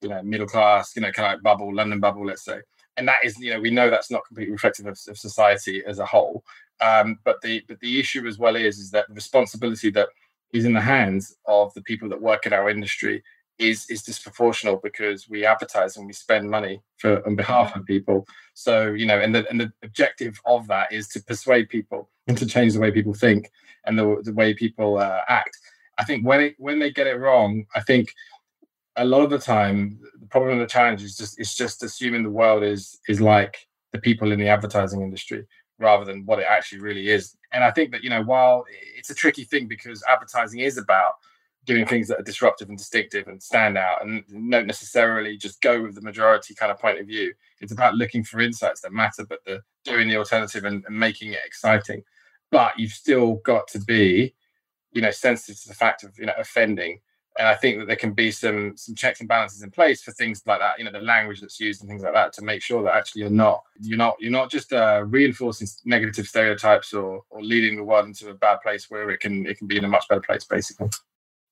you 0.00 0.08
know 0.08 0.22
middle 0.22 0.46
class, 0.46 0.94
you 0.96 1.02
know, 1.02 1.12
kind 1.12 1.26
of 1.26 1.32
like 1.34 1.42
bubble, 1.42 1.74
London 1.74 2.00
bubble, 2.00 2.26
let's 2.26 2.44
say. 2.44 2.60
And 2.96 3.08
that 3.08 3.24
is, 3.24 3.38
you 3.38 3.54
know, 3.54 3.60
we 3.60 3.70
know 3.70 3.88
that's 3.88 4.10
not 4.10 4.26
completely 4.26 4.52
reflective 4.52 4.86
of, 4.86 4.98
of 5.08 5.16
society 5.16 5.82
as 5.86 5.98
a 5.98 6.04
whole. 6.06 6.44
Um, 6.80 7.18
but 7.24 7.40
the 7.42 7.62
but 7.68 7.80
the 7.80 8.00
issue 8.00 8.26
as 8.26 8.38
well 8.38 8.56
is 8.56 8.78
is 8.78 8.90
that 8.90 9.08
the 9.08 9.14
responsibility 9.14 9.90
that 9.90 10.08
is 10.52 10.64
in 10.64 10.72
the 10.72 10.80
hands 10.80 11.36
of 11.46 11.72
the 11.74 11.82
people 11.82 12.08
that 12.10 12.20
work 12.20 12.44
in 12.44 12.52
our 12.52 12.68
industry 12.68 13.22
is 13.58 13.88
is 13.88 14.02
disproportional 14.02 14.82
because 14.82 15.28
we 15.28 15.44
advertise 15.46 15.96
and 15.96 16.06
we 16.06 16.12
spend 16.12 16.50
money 16.50 16.82
for 16.98 17.24
on 17.26 17.36
behalf 17.36 17.74
of 17.76 17.84
people. 17.86 18.26
So 18.54 18.92
you 18.92 19.06
know, 19.06 19.20
and 19.20 19.34
the 19.34 19.48
and 19.48 19.60
the 19.60 19.72
objective 19.82 20.40
of 20.44 20.66
that 20.68 20.92
is 20.92 21.08
to 21.08 21.22
persuade 21.22 21.68
people 21.68 22.10
and 22.26 22.36
to 22.38 22.46
change 22.46 22.74
the 22.74 22.80
way 22.80 22.90
people 22.90 23.14
think 23.14 23.50
and 23.86 23.98
the 23.98 24.20
the 24.24 24.34
way 24.34 24.54
people 24.54 24.98
uh, 24.98 25.20
act. 25.28 25.56
I 25.98 26.04
think 26.04 26.26
when 26.26 26.40
it 26.40 26.54
when 26.58 26.78
they 26.78 26.90
get 26.90 27.06
it 27.06 27.18
wrong, 27.18 27.66
I 27.74 27.80
think 27.80 28.12
a 28.96 29.04
lot 29.04 29.22
of 29.22 29.30
the 29.30 29.38
time 29.38 29.98
the 30.20 30.26
problem 30.26 30.52
and 30.52 30.60
the 30.60 30.66
challenge 30.66 31.02
is 31.02 31.16
just 31.16 31.38
it's 31.38 31.54
just 31.54 31.82
assuming 31.82 32.22
the 32.22 32.30
world 32.30 32.62
is 32.62 32.98
is 33.08 33.20
like 33.20 33.56
the 33.92 33.98
people 33.98 34.32
in 34.32 34.38
the 34.38 34.48
advertising 34.48 35.02
industry 35.02 35.46
rather 35.78 36.04
than 36.04 36.24
what 36.24 36.38
it 36.38 36.46
actually 36.48 36.80
really 36.80 37.08
is. 37.08 37.36
And 37.52 37.64
I 37.64 37.70
think 37.70 37.92
that 37.92 38.02
you 38.02 38.10
know 38.10 38.22
while 38.22 38.64
it's 38.96 39.10
a 39.10 39.14
tricky 39.14 39.44
thing 39.44 39.66
because 39.66 40.02
advertising 40.08 40.60
is 40.60 40.78
about 40.78 41.12
doing 41.64 41.86
things 41.86 42.08
that 42.08 42.18
are 42.18 42.24
disruptive 42.24 42.68
and 42.68 42.76
distinctive 42.76 43.28
and 43.28 43.42
stand 43.42 43.78
out 43.78 44.04
and 44.04 44.24
don't 44.50 44.66
necessarily 44.66 45.36
just 45.36 45.60
go 45.60 45.80
with 45.80 45.94
the 45.94 46.00
majority 46.00 46.54
kind 46.54 46.72
of 46.72 46.78
point 46.78 46.98
of 46.98 47.06
view. 47.06 47.32
It's 47.60 47.72
about 47.72 47.94
looking 47.94 48.24
for 48.24 48.40
insights 48.40 48.80
that 48.80 48.92
matter, 48.92 49.24
but 49.24 49.44
the 49.44 49.62
doing 49.84 50.08
the 50.08 50.16
alternative 50.16 50.64
and, 50.64 50.84
and 50.86 50.98
making 50.98 51.32
it 51.32 51.40
exciting. 51.44 52.02
But 52.50 52.78
you've 52.78 52.92
still 52.92 53.36
got 53.44 53.68
to 53.68 53.80
be, 53.80 54.34
you 54.92 55.02
know, 55.02 55.10
sensitive 55.10 55.60
to 55.62 55.68
the 55.68 55.74
fact 55.74 56.04
of 56.04 56.18
you 56.18 56.26
know 56.26 56.34
offending 56.38 57.00
and 57.38 57.48
I 57.48 57.54
think 57.54 57.78
that 57.78 57.86
there 57.86 57.96
can 57.96 58.12
be 58.12 58.30
some 58.30 58.76
some 58.76 58.94
checks 58.94 59.20
and 59.20 59.28
balances 59.28 59.62
in 59.62 59.70
place 59.70 60.02
for 60.02 60.12
things 60.12 60.42
like 60.46 60.60
that. 60.60 60.78
You 60.78 60.84
know, 60.84 60.92
the 60.92 61.00
language 61.00 61.40
that's 61.40 61.58
used 61.58 61.80
and 61.80 61.88
things 61.88 62.02
like 62.02 62.12
that 62.12 62.32
to 62.34 62.42
make 62.42 62.62
sure 62.62 62.82
that 62.82 62.94
actually 62.94 63.22
you're 63.22 63.30
not 63.30 63.62
you're 63.80 63.98
not 63.98 64.16
you're 64.20 64.30
not 64.30 64.50
just 64.50 64.72
uh, 64.72 65.04
reinforcing 65.06 65.66
negative 65.84 66.26
stereotypes 66.26 66.92
or 66.92 67.22
or 67.30 67.42
leading 67.42 67.76
the 67.76 67.84
world 67.84 68.06
into 68.06 68.28
a 68.28 68.34
bad 68.34 68.60
place 68.60 68.90
where 68.90 69.10
it 69.10 69.20
can 69.20 69.46
it 69.46 69.56
can 69.58 69.66
be 69.66 69.78
in 69.78 69.84
a 69.84 69.88
much 69.88 70.06
better 70.08 70.20
place, 70.20 70.44
basically. 70.44 70.88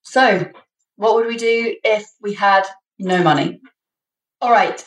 So, 0.03 0.51
what 0.97 1.15
would 1.15 1.27
we 1.27 1.37
do 1.37 1.77
if 1.83 2.11
we 2.21 2.35
had 2.35 2.65
no 2.99 3.23
money? 3.23 3.61
All 4.43 4.51
right, 4.51 4.85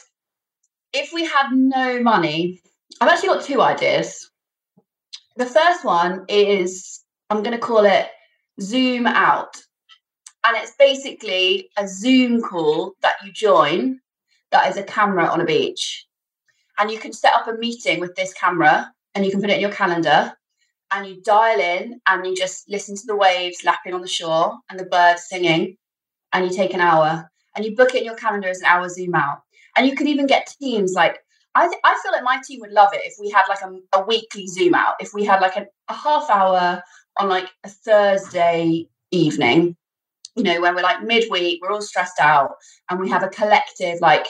if 0.94 1.12
we 1.12 1.26
had 1.26 1.52
no 1.54 2.02
money, 2.02 2.62
I've 3.02 3.10
actually 3.10 3.30
got 3.30 3.44
two 3.44 3.62
ideas. 3.62 4.30
The 5.38 5.46
first 5.48 5.84
one 5.84 6.26
is 6.30 7.04
I'm 7.32 7.42
going 7.42 7.58
to 7.58 7.66
call 7.66 7.86
it 7.86 8.08
zoom 8.62 9.08
out 9.08 9.58
and 10.46 10.58
it's 10.58 10.74
basically 10.78 11.70
a 11.78 11.88
Zoom 11.88 12.42
call 12.42 12.94
that 13.02 13.16
you 13.24 13.32
join 13.32 14.00
that 14.52 14.70
is 14.70 14.78
a 14.78 14.84
camera 14.84 15.26
on 15.26 15.42
a 15.42 15.46
beach. 15.46 16.06
And 16.78 16.92
you 16.92 17.00
can 17.00 17.14
set 17.14 17.34
up 17.34 17.48
a 17.48 17.54
meeting 17.54 18.00
with 18.00 18.16
this 18.16 18.34
camera 18.34 18.92
and 19.16 19.26
you 19.26 19.32
can 19.32 19.42
put 19.42 19.50
it 19.50 19.56
in 19.56 19.62
your 19.62 19.72
calendar 19.72 20.34
and 20.92 21.08
you 21.08 21.22
dial 21.22 21.60
in 21.60 22.02
and 22.08 22.26
you 22.26 22.36
just 22.36 22.70
listen 22.70 22.96
to 22.96 23.04
the 23.08 23.16
waves 23.16 23.64
lapping 23.64 23.94
on 23.94 24.02
the 24.02 24.08
shore 24.08 24.58
and 24.70 24.80
the 24.80 24.86
birds 24.86 25.24
singing 25.28 25.78
and 26.34 26.46
you 26.46 26.52
take 26.52 26.74
an 26.74 26.82
hour 26.82 27.30
and 27.56 27.64
you 27.64 27.76
book 27.76 27.96
it 27.96 28.00
in 28.00 28.06
your 28.06 28.16
calendar 28.16 28.50
as 28.50 28.60
an 28.60 28.66
hour 28.66 28.90
zoom 28.90 29.16
out. 29.16 29.42
And 29.78 29.88
you 29.88 29.96
can 29.96 30.08
even 30.08 30.28
get 30.28 30.54
teams 30.60 30.94
like 30.94 31.20
I, 31.56 31.68
th- 31.68 31.80
I 31.84 32.00
feel 32.02 32.12
like 32.12 32.24
my 32.24 32.42
team 32.44 32.60
would 32.62 32.72
love 32.72 32.90
it 32.94 33.02
if 33.06 33.14
we 33.20 33.30
had 33.30 33.44
like 33.48 33.62
a, 33.62 34.00
a 34.00 34.04
weekly 34.04 34.48
zoom 34.48 34.74
out, 34.74 34.96
if 35.00 35.14
we 35.14 35.24
had 35.24 35.40
like 35.40 35.56
a 35.56 35.94
half 35.94 36.28
hour 36.30 36.82
on 37.20 37.30
like 37.30 37.50
a 37.64 37.70
Thursday 37.70 38.88
evening 39.12 39.76
you 40.36 40.44
know, 40.44 40.62
when 40.62 40.76
we're 40.76 40.82
like 40.82 41.04
midweek, 41.04 41.62
we're 41.62 41.72
all 41.72 41.82
stressed 41.82 42.20
out, 42.20 42.56
and 42.90 43.00
we 43.00 43.10
have 43.10 43.24
a 43.24 43.30
collective 43.30 44.00
like 44.02 44.26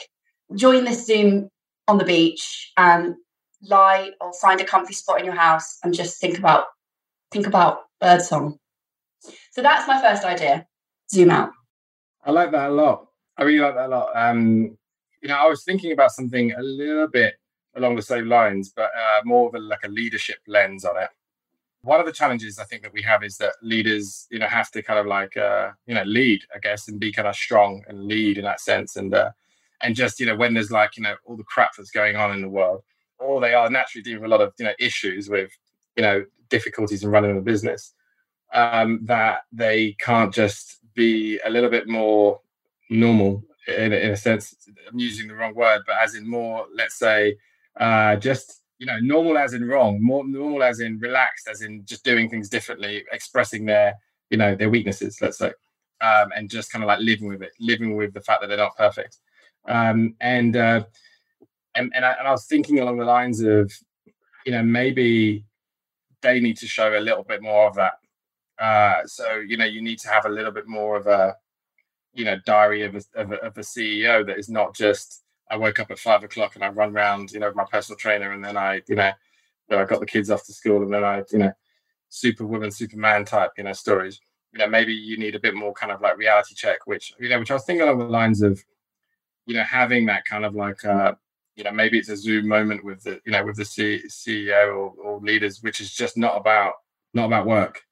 join 0.54 0.84
this 0.84 1.06
Zoom 1.06 1.48
on 1.88 1.98
the 1.98 2.04
beach 2.04 2.72
and 2.76 3.14
lie 3.62 4.10
or 4.20 4.32
find 4.34 4.60
a 4.60 4.64
comfy 4.64 4.92
spot 4.92 5.18
in 5.18 5.24
your 5.24 5.34
house 5.34 5.78
and 5.82 5.94
just 5.94 6.20
think 6.20 6.38
about 6.38 6.66
think 7.32 7.46
about 7.46 7.80
birdsong. 8.00 8.58
So 9.52 9.62
that's 9.62 9.88
my 9.88 10.00
first 10.00 10.24
idea. 10.24 10.66
Zoom 11.10 11.30
out. 11.30 11.50
I 12.24 12.30
like 12.30 12.52
that 12.52 12.70
a 12.70 12.72
lot. 12.72 13.06
I 13.36 13.44
really 13.44 13.60
like 13.60 13.74
that 13.74 13.86
a 13.86 13.88
lot. 13.88 14.10
Um, 14.14 14.76
you 15.22 15.28
know, 15.28 15.36
I 15.36 15.46
was 15.46 15.64
thinking 15.64 15.92
about 15.92 16.12
something 16.12 16.52
a 16.52 16.62
little 16.62 17.08
bit 17.08 17.34
along 17.74 17.96
the 17.96 18.02
same 18.02 18.28
lines, 18.28 18.72
but 18.74 18.90
uh, 18.96 19.22
more 19.24 19.48
of 19.48 19.54
a, 19.54 19.58
like 19.58 19.82
a 19.84 19.88
leadership 19.88 20.38
lens 20.46 20.84
on 20.84 21.02
it 21.02 21.08
one 21.84 22.00
of 22.00 22.06
the 22.06 22.12
challenges 22.12 22.58
I 22.58 22.64
think 22.64 22.82
that 22.82 22.92
we 22.92 23.02
have 23.02 23.22
is 23.22 23.36
that 23.36 23.52
leaders, 23.62 24.26
you 24.30 24.38
know, 24.38 24.46
have 24.46 24.70
to 24.70 24.82
kind 24.82 24.98
of 24.98 25.06
like, 25.06 25.36
uh, 25.36 25.70
you 25.86 25.94
know, 25.94 26.02
lead, 26.04 26.40
I 26.54 26.58
guess, 26.58 26.88
and 26.88 26.98
be 26.98 27.12
kind 27.12 27.28
of 27.28 27.36
strong 27.36 27.84
and 27.88 28.06
lead 28.06 28.38
in 28.38 28.44
that 28.44 28.60
sense. 28.60 28.96
And, 28.96 29.14
uh, 29.14 29.30
and 29.82 29.94
just, 29.94 30.18
you 30.18 30.26
know, 30.26 30.34
when 30.34 30.54
there's 30.54 30.70
like, 30.70 30.96
you 30.96 31.02
know, 31.02 31.16
all 31.26 31.36
the 31.36 31.44
crap 31.44 31.72
that's 31.76 31.90
going 31.90 32.16
on 32.16 32.32
in 32.32 32.40
the 32.40 32.48
world, 32.48 32.82
or 33.18 33.40
they 33.40 33.54
are 33.54 33.68
naturally 33.68 34.02
dealing 34.02 34.22
with 34.22 34.32
a 34.32 34.34
lot 34.34 34.40
of, 34.40 34.54
you 34.58 34.64
know, 34.64 34.72
issues 34.78 35.28
with, 35.28 35.50
you 35.96 36.02
know, 36.02 36.24
difficulties 36.48 37.04
in 37.04 37.10
running 37.10 37.36
a 37.36 37.40
business, 37.40 37.92
um, 38.54 39.00
that 39.02 39.42
they 39.52 39.92
can't 39.98 40.32
just 40.32 40.80
be 40.94 41.38
a 41.44 41.50
little 41.50 41.70
bit 41.70 41.86
more 41.86 42.40
normal 42.88 43.44
in, 43.68 43.92
in 43.92 44.10
a 44.10 44.16
sense. 44.16 44.54
I'm 44.90 44.98
using 44.98 45.28
the 45.28 45.34
wrong 45.34 45.54
word, 45.54 45.82
but 45.86 45.96
as 46.02 46.14
in 46.14 46.28
more, 46.28 46.66
let's 46.74 46.98
say, 46.98 47.36
uh, 47.78 48.16
just 48.16 48.62
you 48.84 48.92
know, 48.92 48.98
normal 49.00 49.38
as 49.38 49.54
in 49.54 49.66
wrong, 49.66 49.98
more 50.02 50.26
normal 50.26 50.62
as 50.62 50.78
in 50.78 50.98
relaxed, 50.98 51.48
as 51.48 51.62
in 51.62 51.86
just 51.86 52.04
doing 52.04 52.28
things 52.28 52.50
differently, 52.50 53.02
expressing 53.12 53.64
their, 53.64 53.94
you 54.28 54.36
know, 54.36 54.54
their 54.54 54.68
weaknesses, 54.68 55.16
let's 55.22 55.38
say, 55.38 55.52
um, 56.02 56.28
and 56.36 56.50
just 56.50 56.70
kind 56.70 56.84
of 56.84 56.88
like 56.88 56.98
living 57.00 57.28
with 57.28 57.42
it, 57.42 57.52
living 57.58 57.96
with 57.96 58.12
the 58.12 58.20
fact 58.20 58.42
that 58.42 58.48
they're 58.48 58.58
not 58.58 58.76
perfect. 58.76 59.20
Um, 59.66 60.16
and, 60.20 60.54
uh, 60.54 60.84
and 61.74 61.92
and 61.94 62.04
I, 62.04 62.12
and 62.18 62.28
I 62.28 62.30
was 62.30 62.44
thinking 62.44 62.78
along 62.78 62.98
the 62.98 63.06
lines 63.06 63.40
of, 63.40 63.72
you 64.44 64.52
know, 64.52 64.62
maybe 64.62 65.46
they 66.20 66.38
need 66.38 66.58
to 66.58 66.66
show 66.66 66.94
a 66.94 67.00
little 67.00 67.24
bit 67.24 67.40
more 67.40 67.66
of 67.66 67.76
that. 67.76 67.94
Uh, 68.58 69.06
so 69.06 69.36
you 69.36 69.56
know, 69.56 69.64
you 69.64 69.80
need 69.80 69.98
to 70.00 70.08
have 70.10 70.26
a 70.26 70.28
little 70.28 70.52
bit 70.52 70.68
more 70.68 70.98
of 70.98 71.06
a, 71.06 71.36
you 72.12 72.26
know, 72.26 72.36
diary 72.44 72.82
of 72.82 72.94
a, 72.96 73.02
of 73.14 73.32
a, 73.32 73.36
of 73.36 73.56
a 73.56 73.62
CEO 73.62 74.26
that 74.26 74.38
is 74.38 74.50
not 74.50 74.76
just 74.76 75.23
I 75.50 75.56
woke 75.56 75.78
up 75.78 75.90
at 75.90 75.98
five 75.98 76.24
o'clock 76.24 76.54
and 76.54 76.64
I 76.64 76.68
run 76.68 76.94
around, 76.94 77.32
you 77.32 77.40
know, 77.40 77.48
with 77.48 77.56
my 77.56 77.64
personal 77.70 77.98
trainer, 77.98 78.32
and 78.32 78.44
then 78.44 78.56
I, 78.56 78.82
you 78.88 78.96
know, 78.96 79.12
you 79.70 79.78
I 79.78 79.84
got 79.84 80.00
the 80.00 80.06
kids 80.06 80.30
off 80.30 80.44
to 80.46 80.52
school, 80.52 80.82
and 80.82 80.92
then 80.92 81.04
I, 81.04 81.22
you 81.30 81.38
know, 81.38 81.52
superwoman, 82.08 82.70
superman 82.70 83.24
type, 83.24 83.50
you 83.56 83.64
know, 83.64 83.72
stories. 83.72 84.20
You 84.52 84.60
know, 84.60 84.68
maybe 84.68 84.92
you 84.92 85.18
need 85.18 85.34
a 85.34 85.40
bit 85.40 85.54
more 85.54 85.72
kind 85.72 85.92
of 85.92 86.00
like 86.00 86.16
reality 86.16 86.54
check, 86.54 86.86
which 86.86 87.12
you 87.18 87.28
know, 87.28 87.38
which 87.38 87.50
I 87.50 87.54
was 87.54 87.64
thinking 87.64 87.82
along 87.86 87.98
the 87.98 88.04
lines 88.04 88.42
of, 88.42 88.62
you 89.46 89.54
know, 89.54 89.64
having 89.64 90.06
that 90.06 90.24
kind 90.24 90.44
of 90.44 90.54
like, 90.54 90.84
uh, 90.84 91.14
you 91.56 91.64
know, 91.64 91.72
maybe 91.72 91.98
it's 91.98 92.08
a 92.08 92.16
Zoom 92.16 92.48
moment 92.48 92.84
with 92.84 93.02
the, 93.02 93.20
you 93.24 93.32
know, 93.32 93.44
with 93.44 93.56
the 93.56 93.64
C- 93.64 94.02
CEO 94.08 94.68
or, 94.68 94.94
or 95.02 95.20
leaders, 95.20 95.62
which 95.62 95.80
is 95.80 95.92
just 95.92 96.16
not 96.16 96.36
about 96.36 96.74
not 97.14 97.26
about 97.26 97.46
work, 97.46 97.82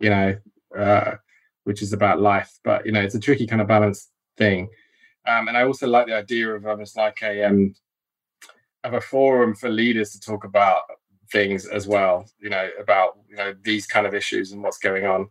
you 0.00 0.10
know, 0.10 0.36
uh, 0.76 1.16
which 1.64 1.82
is 1.82 1.92
about 1.92 2.20
life. 2.20 2.58
But 2.62 2.86
you 2.86 2.92
know, 2.92 3.00
it's 3.02 3.14
a 3.14 3.20
tricky 3.20 3.46
kind 3.46 3.62
of 3.62 3.68
balance 3.68 4.10
thing. 4.36 4.68
Um, 5.26 5.48
and 5.48 5.56
I 5.56 5.64
also 5.64 5.86
like 5.86 6.06
the 6.06 6.16
idea 6.16 6.48
of 6.54 6.66
almost 6.66 6.96
like 6.96 7.18
a 7.22 7.44
um, 7.44 7.74
of 8.84 8.94
a 8.94 9.00
forum 9.00 9.54
for 9.54 9.68
leaders 9.68 10.10
to 10.12 10.20
talk 10.20 10.44
about 10.44 10.82
things 11.30 11.66
as 11.66 11.86
well. 11.86 12.26
You 12.38 12.50
know 12.50 12.68
about 12.80 13.18
you 13.28 13.36
know 13.36 13.54
these 13.62 13.86
kind 13.86 14.06
of 14.06 14.14
issues 14.14 14.52
and 14.52 14.62
what's 14.62 14.78
going 14.78 15.04
on, 15.06 15.28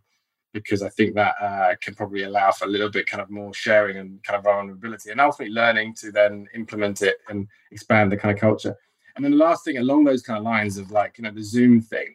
because 0.52 0.82
I 0.82 0.88
think 0.90 1.14
that 1.14 1.34
uh, 1.40 1.74
can 1.80 1.94
probably 1.94 2.24
allow 2.24 2.50
for 2.52 2.66
a 2.66 2.70
little 2.70 2.90
bit 2.90 3.06
kind 3.06 3.22
of 3.22 3.30
more 3.30 3.54
sharing 3.54 3.96
and 3.96 4.22
kind 4.22 4.36
of 4.36 4.44
vulnerability, 4.44 5.10
and 5.10 5.20
ultimately 5.20 5.54
learning 5.54 5.94
to 6.00 6.12
then 6.12 6.46
implement 6.54 7.02
it 7.02 7.16
and 7.28 7.48
expand 7.70 8.12
the 8.12 8.16
kind 8.16 8.34
of 8.34 8.40
culture. 8.40 8.76
And 9.16 9.24
then 9.24 9.32
the 9.32 9.38
last 9.38 9.64
thing 9.64 9.78
along 9.78 10.04
those 10.04 10.22
kind 10.22 10.38
of 10.38 10.44
lines 10.44 10.76
of 10.76 10.90
like 10.90 11.16
you 11.16 11.24
know 11.24 11.30
the 11.30 11.42
Zoom 11.42 11.80
thing 11.80 12.14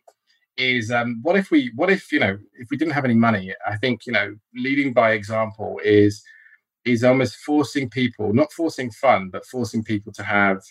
is 0.57 0.91
um, 0.91 1.19
what 1.23 1.35
if 1.35 1.49
we 1.49 1.71
what 1.75 1.89
if 1.89 2.11
you 2.11 2.19
know 2.19 2.37
if 2.59 2.69
we 2.69 2.77
didn't 2.77 2.93
have 2.93 3.05
any 3.05 3.15
money? 3.15 3.53
I 3.65 3.77
think 3.77 4.05
you 4.05 4.13
know 4.13 4.35
leading 4.53 4.93
by 4.93 5.13
example 5.13 5.79
is 5.83 6.23
is 6.85 7.03
almost 7.03 7.35
forcing 7.37 7.89
people, 7.89 8.33
not 8.33 8.51
forcing 8.51 8.91
fun, 8.91 9.29
but 9.29 9.45
forcing 9.45 9.83
people 9.83 10.11
to 10.13 10.23
have 10.23 10.61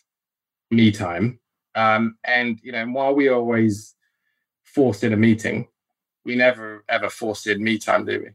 me 0.70 0.90
time. 0.90 1.38
Um, 1.74 2.16
and 2.24 2.58
you 2.62 2.72
know, 2.72 2.84
while 2.86 3.14
we 3.14 3.28
always 3.28 3.94
forced 4.64 5.04
in 5.04 5.12
a 5.12 5.16
meeting, 5.16 5.68
we 6.24 6.36
never 6.36 6.84
ever 6.88 7.08
forced 7.08 7.46
in 7.46 7.62
me 7.62 7.78
time, 7.78 8.04
do 8.04 8.20
we? 8.20 8.28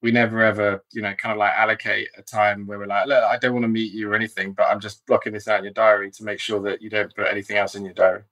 We 0.00 0.12
never 0.12 0.44
ever, 0.44 0.84
you 0.92 1.02
know, 1.02 1.12
kind 1.14 1.32
of 1.32 1.38
like 1.38 1.52
allocate 1.52 2.08
a 2.16 2.22
time 2.22 2.66
where 2.66 2.78
we're 2.78 2.86
like, 2.86 3.08
look, 3.08 3.24
I 3.24 3.36
don't 3.36 3.52
want 3.52 3.64
to 3.64 3.68
meet 3.68 3.92
you 3.92 4.10
or 4.10 4.14
anything, 4.14 4.52
but 4.52 4.68
I'm 4.68 4.78
just 4.78 5.04
blocking 5.06 5.32
this 5.32 5.48
out 5.48 5.58
in 5.58 5.64
your 5.64 5.72
diary 5.72 6.10
to 6.12 6.24
make 6.24 6.38
sure 6.38 6.60
that 6.62 6.80
you 6.80 6.88
don't 6.88 7.14
put 7.14 7.26
anything 7.26 7.56
else 7.56 7.74
in 7.74 7.84
your 7.84 7.94
diary. 7.94 8.22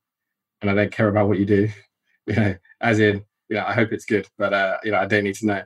And 0.62 0.70
I 0.70 0.74
don't 0.74 0.92
care 0.92 1.08
about 1.08 1.26
what 1.26 1.38
you 1.38 1.44
do, 1.44 1.68
you 2.26 2.36
know, 2.36 2.54
as 2.80 3.00
in, 3.00 3.24
you 3.48 3.56
know, 3.56 3.64
I 3.66 3.72
hope 3.72 3.92
it's 3.92 4.04
good, 4.04 4.28
but 4.38 4.52
uh, 4.52 4.78
you 4.84 4.92
know, 4.92 4.98
I 4.98 5.06
don't 5.06 5.24
need 5.24 5.34
to 5.36 5.46
know. 5.46 5.62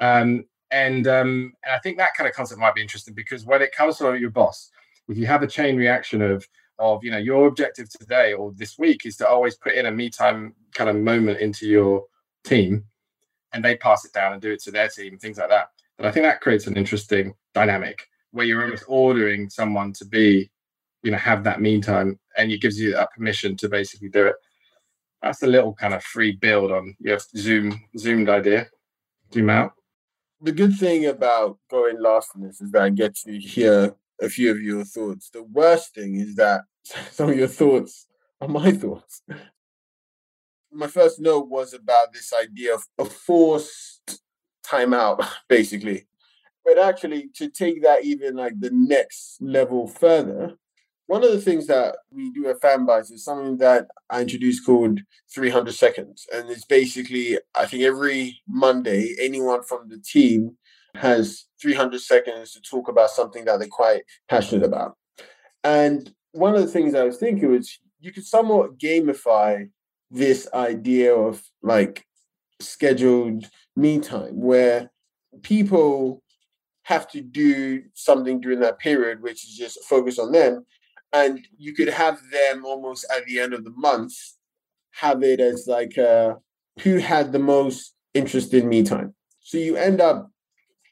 Um, 0.00 0.44
and 0.70 1.06
um, 1.06 1.52
and 1.64 1.74
I 1.74 1.78
think 1.78 1.98
that 1.98 2.14
kind 2.14 2.28
of 2.28 2.34
concept 2.34 2.60
might 2.60 2.74
be 2.74 2.82
interesting 2.82 3.14
because 3.14 3.44
when 3.44 3.62
it 3.62 3.72
comes 3.72 3.98
to 3.98 4.14
your 4.14 4.30
boss, 4.30 4.70
if 5.08 5.18
you 5.18 5.26
have 5.26 5.42
a 5.42 5.46
chain 5.46 5.76
reaction 5.76 6.22
of 6.22 6.46
of 6.78 7.04
you 7.04 7.10
know 7.10 7.18
your 7.18 7.46
objective 7.46 7.88
today 7.90 8.32
or 8.32 8.52
this 8.56 8.78
week 8.78 9.04
is 9.04 9.16
to 9.16 9.28
always 9.28 9.56
put 9.56 9.74
in 9.74 9.86
a 9.86 9.90
me 9.90 10.10
time 10.10 10.54
kind 10.74 10.88
of 10.88 10.96
moment 10.96 11.40
into 11.40 11.66
your 11.66 12.04
team, 12.44 12.84
and 13.52 13.64
they 13.64 13.76
pass 13.76 14.04
it 14.04 14.12
down 14.12 14.32
and 14.32 14.42
do 14.42 14.52
it 14.52 14.62
to 14.62 14.70
their 14.70 14.88
team, 14.88 15.18
things 15.18 15.38
like 15.38 15.48
that. 15.48 15.68
But 15.96 16.06
I 16.06 16.12
think 16.12 16.24
that 16.24 16.40
creates 16.40 16.66
an 16.66 16.76
interesting 16.76 17.34
dynamic 17.52 18.06
where 18.30 18.46
you're 18.46 18.62
almost 18.62 18.84
ordering 18.86 19.50
someone 19.50 19.92
to 19.94 20.04
be, 20.04 20.48
you 21.02 21.10
know, 21.10 21.18
have 21.18 21.42
that 21.44 21.60
mean 21.60 21.82
time, 21.82 22.18
and 22.36 22.52
it 22.52 22.60
gives 22.60 22.78
you 22.78 22.92
that 22.92 23.12
permission 23.12 23.56
to 23.56 23.68
basically 23.68 24.08
do 24.08 24.26
it. 24.28 24.36
That's 25.20 25.42
a 25.42 25.48
little 25.48 25.74
kind 25.74 25.92
of 25.94 26.02
free 26.02 26.32
build 26.32 26.70
on 26.70 26.94
your 27.00 27.18
Zoom 27.36 27.78
zoomed 27.98 28.28
idea. 28.28 28.68
Zoom 29.32 29.50
out 29.50 29.72
the 30.40 30.52
good 30.52 30.76
thing 30.76 31.06
about 31.06 31.58
going 31.70 32.00
last 32.00 32.30
on 32.34 32.42
this 32.42 32.60
is 32.60 32.70
that 32.72 32.82
I 32.82 32.90
get 32.90 33.14
to 33.16 33.38
hear 33.38 33.94
a 34.20 34.28
few 34.28 34.50
of 34.50 34.60
your 34.60 34.84
thoughts. 34.84 35.30
The 35.30 35.42
worst 35.42 35.94
thing 35.94 36.16
is 36.16 36.34
that 36.36 36.62
some 37.10 37.30
of 37.30 37.36
your 37.36 37.48
thoughts 37.48 38.06
are 38.40 38.48
my 38.48 38.72
thoughts. 38.72 39.22
My 40.72 40.86
first 40.86 41.20
note 41.20 41.48
was 41.48 41.74
about 41.74 42.12
this 42.12 42.32
idea 42.32 42.74
of 42.74 42.86
a 42.98 43.04
forced 43.04 44.20
timeout, 44.64 45.26
basically. 45.48 46.06
But 46.64 46.78
actually, 46.78 47.30
to 47.34 47.48
take 47.48 47.82
that 47.82 48.04
even 48.04 48.36
like 48.36 48.58
the 48.60 48.70
next 48.70 49.38
level 49.40 49.88
further, 49.88 50.56
one 51.10 51.24
of 51.24 51.32
the 51.32 51.40
things 51.40 51.66
that 51.66 51.96
we 52.12 52.30
do 52.30 52.48
at 52.48 52.60
Fanbytes 52.60 53.10
is 53.10 53.24
something 53.24 53.58
that 53.58 53.88
I 54.10 54.20
introduced 54.20 54.64
called 54.64 55.00
300 55.34 55.74
seconds. 55.74 56.24
And 56.32 56.48
it's 56.48 56.64
basically, 56.64 57.36
I 57.52 57.66
think 57.66 57.82
every 57.82 58.40
Monday, 58.46 59.16
anyone 59.18 59.64
from 59.64 59.88
the 59.88 59.98
team 59.98 60.56
has 60.94 61.46
300 61.60 62.00
seconds 62.00 62.52
to 62.52 62.60
talk 62.60 62.86
about 62.86 63.10
something 63.10 63.44
that 63.46 63.58
they're 63.58 63.66
quite 63.66 64.02
passionate 64.28 64.64
about. 64.64 64.94
And 65.64 66.14
one 66.30 66.54
of 66.54 66.60
the 66.60 66.68
things 66.68 66.94
I 66.94 67.02
was 67.02 67.16
thinking 67.16 67.50
was 67.50 67.76
you 67.98 68.12
could 68.12 68.24
somewhat 68.24 68.78
gamify 68.78 69.68
this 70.12 70.48
idea 70.54 71.12
of 71.12 71.42
like 71.60 72.06
scheduled 72.60 73.50
me 73.74 73.98
time 73.98 74.40
where 74.40 74.92
people 75.42 76.22
have 76.84 77.10
to 77.10 77.20
do 77.20 77.82
something 77.94 78.40
during 78.40 78.60
that 78.60 78.78
period, 78.78 79.22
which 79.22 79.42
is 79.42 79.56
just 79.56 79.82
focus 79.88 80.16
on 80.16 80.30
them. 80.30 80.64
And 81.12 81.46
you 81.58 81.74
could 81.74 81.88
have 81.88 82.20
them 82.30 82.64
almost 82.64 83.04
at 83.14 83.24
the 83.26 83.40
end 83.40 83.52
of 83.52 83.64
the 83.64 83.72
month 83.72 84.14
have 84.92 85.22
it 85.22 85.40
as 85.40 85.66
like 85.66 85.98
uh, 85.98 86.34
who 86.82 86.98
had 86.98 87.32
the 87.32 87.38
most 87.38 87.94
interest 88.14 88.54
in 88.54 88.68
me 88.68 88.82
time. 88.82 89.14
So 89.40 89.58
you 89.58 89.76
end 89.76 90.00
up 90.00 90.30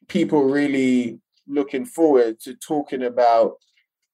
people 0.09 0.44
really 0.44 1.20
looking 1.46 1.85
forward 1.85 2.40
to 2.40 2.54
talking 2.54 3.02
about 3.02 3.57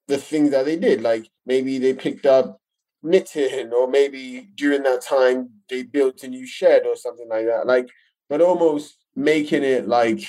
the 0.07 0.17
things 0.17 0.51
that 0.51 0.65
they 0.65 0.75
did. 0.75 1.01
Like 1.01 1.27
maybe 1.45 1.77
they 1.79 1.93
picked 1.93 2.25
up 2.25 2.59
knitting, 3.01 3.71
or 3.71 3.87
maybe 3.87 4.49
during 4.55 4.83
that 4.83 5.01
time 5.01 5.49
they 5.69 5.83
built 5.83 6.23
a 6.23 6.27
new 6.27 6.45
shed 6.45 6.83
or 6.85 6.95
something 6.95 7.27
like 7.29 7.45
that. 7.45 7.67
Like, 7.67 7.89
but 8.29 8.41
almost 8.41 8.97
making 9.15 9.63
it 9.63 9.87
like 9.87 10.21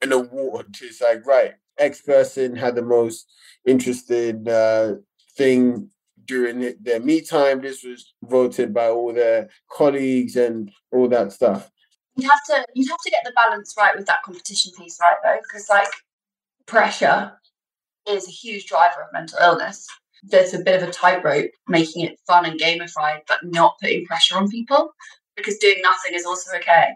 an 0.00 0.12
award. 0.12 0.76
It's 0.80 1.00
like, 1.00 1.26
right, 1.26 1.54
X 1.78 2.02
person 2.02 2.56
had 2.56 2.74
the 2.74 2.82
most 2.82 3.26
interesting 3.66 4.48
uh, 4.48 4.94
thing 5.36 5.90
during 6.24 6.74
their 6.80 7.00
me 7.00 7.20
time. 7.20 7.60
This 7.60 7.82
was 7.82 8.14
voted 8.22 8.72
by 8.74 8.88
all 8.88 9.12
their 9.12 9.48
colleagues 9.70 10.36
and 10.36 10.70
all 10.92 11.08
that 11.08 11.32
stuff. 11.32 11.70
You'd 12.16 12.30
have 12.30 12.44
to 12.46 12.66
you'd 12.74 12.90
have 12.90 13.00
to 13.04 13.10
get 13.10 13.22
the 13.24 13.32
balance 13.32 13.74
right 13.76 13.96
with 13.96 14.06
that 14.06 14.22
competition 14.22 14.72
piece, 14.76 14.98
right? 15.00 15.16
Though, 15.22 15.38
because 15.42 15.68
like 15.68 15.88
pressure 16.66 17.32
is 18.08 18.28
a 18.28 18.30
huge 18.30 18.66
driver 18.66 19.02
of 19.02 19.12
mental 19.12 19.38
illness. 19.40 19.86
There's 20.22 20.54
a 20.54 20.58
bit 20.58 20.82
of 20.82 20.88
a 20.88 20.92
tightrope 20.92 21.50
making 21.68 22.04
it 22.04 22.18
fun 22.26 22.44
and 22.44 22.60
gamified, 22.60 23.20
but 23.28 23.38
not 23.44 23.78
putting 23.80 24.04
pressure 24.04 24.36
on 24.36 24.50
people 24.50 24.92
because 25.36 25.58
doing 25.58 25.80
nothing 25.82 26.14
is 26.14 26.26
also 26.26 26.56
okay. 26.56 26.88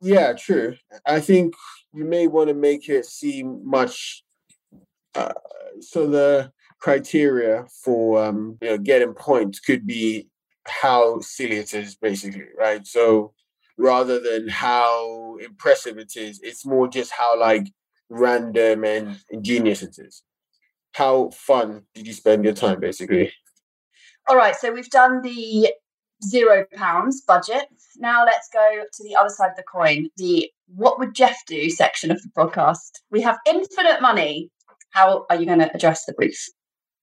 Yeah, 0.00 0.32
true. 0.32 0.76
I 1.06 1.20
think 1.20 1.54
you 1.94 2.04
may 2.04 2.26
want 2.26 2.48
to 2.48 2.54
make 2.54 2.88
it 2.88 3.06
seem 3.06 3.60
much. 3.64 4.24
Uh, 5.14 5.32
so 5.80 6.06
the 6.06 6.52
criteria 6.80 7.64
for 7.82 8.24
um, 8.24 8.58
you 8.60 8.68
know 8.68 8.78
getting 8.78 9.14
points 9.14 9.60
could 9.60 9.86
be 9.86 10.28
how 10.66 11.20
silly 11.20 11.56
it 11.56 11.72
is, 11.74 11.94
basically, 11.94 12.46
right? 12.58 12.86
So 12.86 13.32
rather 13.76 14.20
than 14.20 14.48
how 14.48 15.36
impressive 15.36 15.98
it 15.98 16.16
is, 16.16 16.40
it's 16.42 16.66
more 16.66 16.88
just 16.88 17.12
how 17.12 17.38
like 17.38 17.66
random 18.08 18.84
and 18.84 19.18
ingenious 19.30 19.82
it 19.82 19.96
is. 19.98 20.22
How 20.92 21.30
fun 21.30 21.82
did 21.94 22.06
you 22.06 22.12
spend 22.12 22.44
your 22.44 22.54
time, 22.54 22.80
basically? 22.80 23.32
All 24.28 24.36
right, 24.36 24.56
so 24.56 24.72
we've 24.72 24.90
done 24.90 25.22
the 25.22 25.70
zero 26.28 26.64
pounds 26.74 27.20
budget. 27.20 27.66
Now 27.96 28.24
let's 28.24 28.48
go 28.52 28.84
to 28.92 29.04
the 29.04 29.16
other 29.16 29.28
side 29.28 29.50
of 29.50 29.56
the 29.56 29.62
coin, 29.62 30.08
the 30.16 30.50
what 30.66 30.98
would 30.98 31.14
Jeff 31.14 31.36
do 31.46 31.70
section 31.70 32.10
of 32.10 32.22
the 32.22 32.30
podcast. 32.36 33.00
We 33.10 33.20
have 33.22 33.38
infinite 33.46 34.00
money. 34.00 34.50
How 34.90 35.26
are 35.28 35.36
you 35.36 35.46
going 35.46 35.58
to 35.58 35.74
address 35.74 36.04
the 36.04 36.12
brief? 36.12 36.48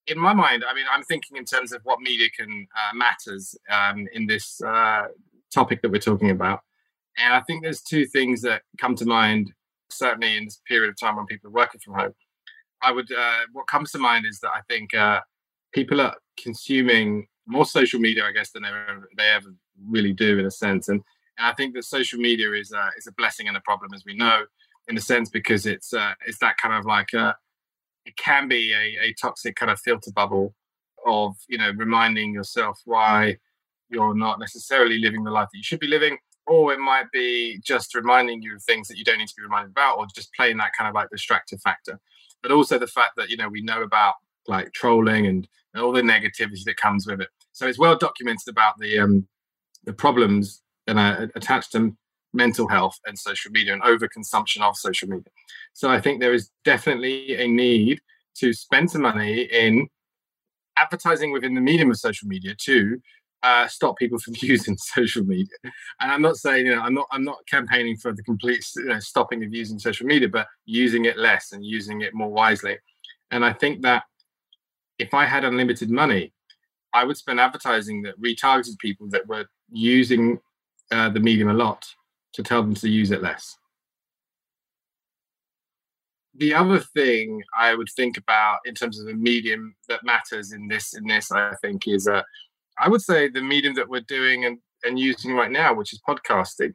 In 0.07 0.17
my 0.17 0.34
mind, 0.34 0.63
I 0.67 0.73
mean, 0.73 0.86
I'm 0.91 1.03
thinking 1.03 1.38
in 1.38 1.45
terms 1.45 1.71
of 1.71 1.81
what 1.84 1.99
media 1.99 2.27
can 2.36 2.67
uh, 2.75 2.95
matters 2.95 3.55
um, 3.69 4.07
in 4.13 4.27
this 4.27 4.62
uh, 4.62 5.03
topic 5.53 5.81
that 5.81 5.91
we're 5.91 5.99
talking 5.99 6.31
about. 6.31 6.62
And 7.17 7.34
I 7.34 7.41
think 7.41 7.63
there's 7.63 7.81
two 7.81 8.05
things 8.05 8.41
that 8.41 8.63
come 8.79 8.95
to 8.95 9.05
mind, 9.05 9.51
certainly 9.89 10.38
in 10.38 10.45
this 10.45 10.62
period 10.67 10.89
of 10.89 10.99
time 10.99 11.17
when 11.17 11.25
people 11.25 11.49
are 11.49 11.53
working 11.53 11.81
from 11.84 11.93
home. 11.95 12.13
I 12.81 12.91
would, 12.91 13.12
uh, 13.12 13.41
what 13.53 13.67
comes 13.67 13.91
to 13.91 13.99
mind 13.99 14.25
is 14.25 14.39
that 14.39 14.51
I 14.55 14.62
think 14.67 14.93
uh, 14.93 15.19
people 15.71 16.01
are 16.01 16.15
consuming 16.41 17.27
more 17.45 17.65
social 17.65 17.99
media, 17.99 18.25
I 18.25 18.32
guess, 18.32 18.51
than 18.51 18.63
they 18.63 18.69
ever, 18.69 19.10
they 19.17 19.30
ever 19.30 19.54
really 19.88 20.13
do 20.13 20.39
in 20.39 20.45
a 20.45 20.51
sense. 20.51 20.89
And, 20.89 21.01
and 21.38 21.47
I 21.47 21.54
think 21.54 21.73
that 21.75 21.84
social 21.84 22.19
media 22.19 22.51
is 22.54 22.71
uh, 22.71 22.89
is 22.97 23.08
a 23.08 23.12
blessing 23.13 23.47
and 23.47 23.58
a 23.58 23.62
problem, 23.62 23.93
as 23.93 24.04
we 24.06 24.15
know, 24.15 24.43
in 24.88 24.97
a 24.97 25.01
sense, 25.01 25.30
because 25.30 25.65
it's 25.65 25.93
uh, 25.93 26.13
it's 26.27 26.39
that 26.39 26.58
kind 26.58 26.75
of 26.75 26.86
like 26.86 27.13
uh, 27.13 27.34
it 28.06 28.15
can 28.17 28.47
be 28.47 28.73
a, 28.73 29.06
a 29.06 29.13
toxic 29.13 29.56
kind 29.56 29.71
of 29.71 29.80
filter 29.80 30.12
bubble 30.12 30.54
of 31.06 31.36
you 31.47 31.58
know 31.58 31.71
reminding 31.77 32.34
yourself 32.34 32.80
why 32.86 33.38
you're 33.89 34.15
not 34.15 34.39
necessarily 34.39 34.99
living 34.99 35.23
the 35.23 35.32
life 35.32 35.49
that 35.51 35.58
you 35.58 35.63
should 35.63 35.80
be 35.80 35.88
living 35.88 36.17
or 36.47 36.73
it 36.73 36.80
might 36.80 37.10
be 37.12 37.60
just 37.63 37.95
reminding 37.95 38.41
you 38.41 38.56
of 38.56 38.63
things 38.63 38.88
that 38.88 38.97
you 38.97 39.04
don't 39.04 39.17
need 39.17 39.27
to 39.27 39.34
be 39.36 39.43
reminded 39.43 39.71
about 39.71 39.97
or 39.97 40.06
just 40.13 40.34
playing 40.34 40.58
that 40.58 40.71
kind 40.77 40.88
of 40.88 40.93
like 40.93 41.10
distractive 41.10 41.60
factor 41.62 41.99
but 42.41 42.51
also 42.51 42.77
the 42.77 42.88
fact 42.88 43.13
that 43.17 43.30
you 43.30 43.38
know 43.38 43.49
we 43.49 43.62
know 43.62 43.82
about 43.82 44.15
like 44.47 44.71
trolling 44.73 45.27
and, 45.27 45.47
and 45.73 45.84
all 45.84 45.91
the 45.91 46.01
negativity 46.01 46.63
that 46.65 46.77
comes 46.77 47.07
with 47.07 47.21
it. 47.21 47.29
So 47.51 47.67
it's 47.67 47.79
well 47.79 47.97
documented 47.97 48.47
about 48.49 48.77
the 48.79 48.99
um, 48.99 49.27
the 49.84 49.93
problems 49.93 50.62
that 50.88 50.97
are 50.97 51.29
attached 51.36 51.71
to 51.73 51.95
mental 52.34 52.67
health 52.67 52.97
and 53.05 53.17
social 53.17 53.51
media 53.51 53.73
and 53.73 53.81
overconsumption 53.81 54.62
of 54.62 54.77
social 54.77 55.07
media. 55.10 55.31
So 55.73 55.89
I 55.89 55.99
think 55.99 56.19
there 56.21 56.34
is 56.34 56.49
definitely 56.63 57.36
a 57.36 57.47
need 57.47 57.99
to 58.38 58.53
spend 58.53 58.91
some 58.91 59.01
money 59.01 59.41
in 59.41 59.88
advertising 60.77 61.31
within 61.31 61.55
the 61.55 61.62
medium 61.62 61.91
of 61.91 61.97
social 61.97 62.27
media 62.27 62.55
to 62.62 63.01
uh, 63.43 63.67
stop 63.67 63.97
people 63.97 64.19
from 64.19 64.36
using 64.41 64.77
social 64.77 65.23
media. 65.23 65.55
And 65.99 66.12
I'm 66.12 66.21
not 66.21 66.38
saying, 66.38 66.67
you 66.67 66.75
know, 66.75 66.81
I'm 66.81 66.93
not, 66.93 67.07
I'm 67.12 67.23
not 67.23 67.39
campaigning 67.49 67.97
for 67.97 68.13
the 68.13 68.23
complete 68.23 68.63
you 68.75 68.86
know, 68.86 68.99
stopping 68.99 69.43
of 69.43 69.53
using 69.53 69.79
social 69.79 70.05
media, 70.05 70.29
but 70.29 70.47
using 70.65 71.05
it 71.05 71.17
less 71.17 71.51
and 71.51 71.65
using 71.65 72.01
it 72.01 72.13
more 72.13 72.29
wisely. 72.29 72.77
And 73.31 73.43
I 73.45 73.53
think 73.53 73.81
that 73.81 74.03
if 74.99 75.13
I 75.13 75.25
had 75.25 75.43
unlimited 75.43 75.89
money, 75.89 76.34
I 76.93 77.04
would 77.04 77.17
spend 77.17 77.39
advertising 77.39 78.01
that 78.04 78.19
retargeted 78.21 78.77
people 78.80 79.08
that 79.10 79.27
were 79.27 79.45
using 79.71 80.39
uh, 80.91 81.10
the 81.10 81.19
medium 81.19 81.49
a 81.49 81.54
lot 81.54 81.86
to 82.34 82.43
tell 82.43 82.62
them 82.62 82.75
to 82.75 82.89
use 82.89 83.12
it 83.12 83.21
less. 83.21 83.58
The 86.36 86.54
other 86.54 86.80
thing 86.80 87.41
I 87.58 87.75
would 87.75 87.89
think 87.95 88.17
about 88.17 88.60
in 88.65 88.73
terms 88.73 88.99
of 88.99 89.06
the 89.06 89.13
medium 89.13 89.75
that 89.89 90.04
matters 90.04 90.54
in 90.54 90.67
this, 90.67 90.93
in 90.93 91.06
this, 91.06 91.32
I 91.32 91.54
think, 91.62 91.88
is 91.88 92.08
uh, 92.08 92.23
I 92.80 92.89
would 92.89 93.01
say 93.01 93.27
the 93.27 93.41
medium 93.41 93.75
that 93.75 93.89
we're 93.89 94.01
doing 94.01 94.45
and, 94.45 94.58
and 94.84 94.97
using 94.97 95.34
right 95.34 95.51
now, 95.51 95.73
which 95.73 95.93
is 95.93 96.01
podcasting 96.08 96.73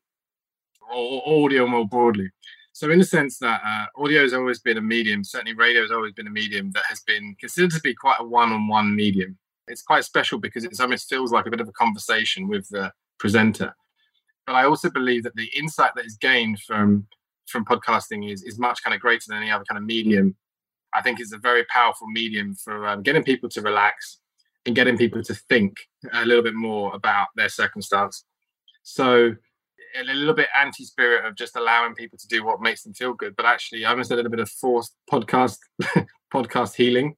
or 0.94 1.44
audio 1.44 1.66
more 1.66 1.86
broadly. 1.86 2.30
So, 2.76 2.90
in 2.90 2.98
the 2.98 3.06
sense 3.06 3.38
that 3.38 3.62
uh, 3.66 3.86
audio 3.96 4.20
has 4.20 4.34
always 4.34 4.58
been 4.58 4.76
a 4.76 4.82
medium, 4.82 5.24
certainly 5.24 5.54
radio 5.54 5.80
has 5.80 5.90
always 5.90 6.12
been 6.12 6.26
a 6.26 6.30
medium 6.30 6.72
that 6.72 6.84
has 6.90 7.00
been 7.00 7.34
considered 7.40 7.70
to 7.70 7.80
be 7.80 7.94
quite 7.94 8.18
a 8.20 8.24
one 8.24 8.52
on 8.52 8.68
one 8.68 8.94
medium. 8.94 9.38
It's 9.66 9.80
quite 9.80 10.04
special 10.04 10.38
because 10.38 10.62
it 10.62 10.78
almost 10.78 11.08
feels 11.08 11.32
like 11.32 11.46
a 11.46 11.50
bit 11.50 11.62
of 11.62 11.70
a 11.70 11.72
conversation 11.72 12.48
with 12.48 12.68
the 12.68 12.92
presenter. 13.18 13.74
But 14.46 14.56
I 14.56 14.64
also 14.64 14.90
believe 14.90 15.22
that 15.22 15.36
the 15.36 15.48
insight 15.56 15.92
that 15.96 16.04
is 16.04 16.18
gained 16.18 16.60
from 16.66 17.06
from 17.46 17.64
podcasting 17.64 18.30
is, 18.30 18.42
is 18.42 18.58
much 18.58 18.82
kind 18.82 18.92
of 18.92 19.00
greater 19.00 19.24
than 19.26 19.38
any 19.38 19.50
other 19.50 19.64
kind 19.64 19.78
of 19.78 19.84
medium. 19.84 20.36
I 20.94 21.00
think 21.00 21.18
it's 21.18 21.32
a 21.32 21.38
very 21.38 21.64
powerful 21.72 22.08
medium 22.08 22.54
for 22.56 22.86
um, 22.86 23.02
getting 23.02 23.24
people 23.24 23.48
to 23.48 23.62
relax, 23.62 24.18
and 24.66 24.76
getting 24.76 24.98
people 24.98 25.22
to 25.22 25.34
think 25.34 25.78
a 26.12 26.26
little 26.26 26.44
bit 26.44 26.54
more 26.54 26.94
about 26.94 27.28
their 27.36 27.48
circumstance. 27.48 28.26
So 28.82 29.34
a 30.00 30.04
little 30.04 30.34
bit 30.34 30.48
anti-spirit 30.58 31.24
of 31.24 31.36
just 31.36 31.56
allowing 31.56 31.94
people 31.94 32.18
to 32.18 32.26
do 32.28 32.44
what 32.44 32.60
makes 32.60 32.82
them 32.82 32.94
feel 32.94 33.14
good, 33.14 33.34
but 33.36 33.46
actually 33.46 33.84
I 33.84 33.90
almost 33.90 34.10
a 34.10 34.16
little 34.16 34.30
bit 34.30 34.40
of 34.40 34.50
forced 34.50 34.94
podcast 35.10 35.58
podcast 36.32 36.74
healing. 36.74 37.16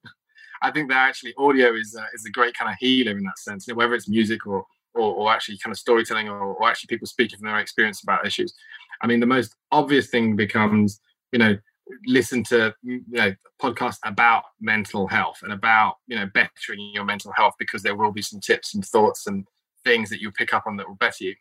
I 0.61 0.71
think 0.71 0.89
that 0.89 1.07
actually 1.07 1.33
audio 1.37 1.73
is 1.73 1.95
uh, 1.97 2.05
is 2.13 2.25
a 2.25 2.31
great 2.31 2.53
kind 2.53 2.71
of 2.71 2.77
healer 2.79 3.17
in 3.17 3.23
that 3.23 3.39
sense, 3.39 3.67
whether 3.73 3.93
it's 3.93 4.09
music 4.09 4.45
or, 4.45 4.65
or, 4.93 5.15
or 5.15 5.31
actually 5.31 5.57
kind 5.57 5.71
of 5.71 5.79
storytelling 5.79 6.27
or, 6.27 6.39
or 6.39 6.69
actually 6.69 6.87
people 6.87 7.07
speaking 7.07 7.39
from 7.39 7.47
their 7.47 7.59
experience 7.59 8.03
about 8.03 8.25
issues. 8.25 8.53
I 9.01 9.07
mean, 9.07 9.19
the 9.19 9.25
most 9.25 9.55
obvious 9.71 10.07
thing 10.07 10.35
becomes, 10.35 10.99
you 11.31 11.39
know, 11.39 11.57
listen 12.05 12.43
to 12.43 12.73
you 12.83 13.01
know 13.07 13.33
podcasts 13.61 13.99
about 14.03 14.43
mental 14.61 15.07
health 15.07 15.39
and 15.43 15.51
about 15.51 15.95
you 16.07 16.15
know 16.15 16.27
bettering 16.33 16.91
your 16.93 17.05
mental 17.05 17.31
health 17.35 17.53
because 17.57 17.81
there 17.81 17.95
will 17.95 18.11
be 18.11 18.21
some 18.21 18.39
tips 18.39 18.73
and 18.75 18.85
thoughts 18.85 19.27
and 19.27 19.45
things 19.83 20.09
that 20.09 20.21
you 20.21 20.31
pick 20.31 20.53
up 20.53 20.63
on 20.67 20.77
that 20.77 20.87
will 20.87 20.95
better 20.95 21.23
you 21.23 21.35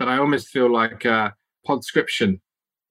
but 0.00 0.08
i 0.08 0.18
almost 0.18 0.48
feel 0.48 0.70
like 0.72 1.06
uh 1.06 1.30
podscription 1.68 2.40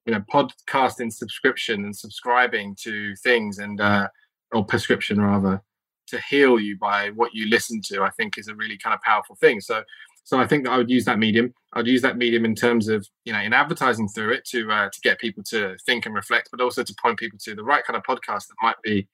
you 0.06 0.14
know 0.14 0.24
podcasting 0.32 1.12
subscription 1.12 1.84
and 1.84 1.94
subscribing 1.94 2.74
to 2.82 3.14
things 3.16 3.58
and 3.58 3.80
uh 3.80 4.08
or 4.52 4.64
prescription 4.64 5.20
rather 5.20 5.60
to 6.06 6.18
heal 6.30 6.58
you 6.58 6.78
by 6.78 7.10
what 7.10 7.34
you 7.34 7.50
listen 7.50 7.80
to 7.84 8.02
i 8.02 8.10
think 8.10 8.38
is 8.38 8.48
a 8.48 8.54
really 8.54 8.78
kind 8.78 8.94
of 8.94 9.00
powerful 9.02 9.36
thing 9.36 9.60
so 9.60 9.82
So 10.24 10.38
I 10.38 10.46
think 10.46 10.64
that 10.64 10.72
I 10.72 10.76
would 10.76 10.90
use 10.90 11.04
that 11.06 11.18
medium. 11.18 11.52
I'd 11.72 11.86
use 11.86 12.02
that 12.02 12.16
medium 12.16 12.44
in 12.44 12.54
terms 12.54 12.88
of 12.88 13.06
you 13.24 13.32
know 13.32 13.40
in 13.40 13.52
advertising 13.52 14.08
through 14.08 14.32
it 14.34 14.44
to 14.52 14.70
uh, 14.70 14.88
to 14.94 15.00
get 15.02 15.18
people 15.18 15.42
to 15.44 15.76
think 15.86 16.06
and 16.06 16.14
reflect, 16.14 16.50
but 16.52 16.60
also 16.60 16.82
to 16.84 16.94
point 17.02 17.18
people 17.18 17.38
to 17.46 17.54
the 17.54 17.64
right 17.64 17.84
kind 17.84 17.96
of 17.96 18.02
podcast 18.04 18.46
that 18.48 18.54
might 18.62 18.80
be 18.82 19.08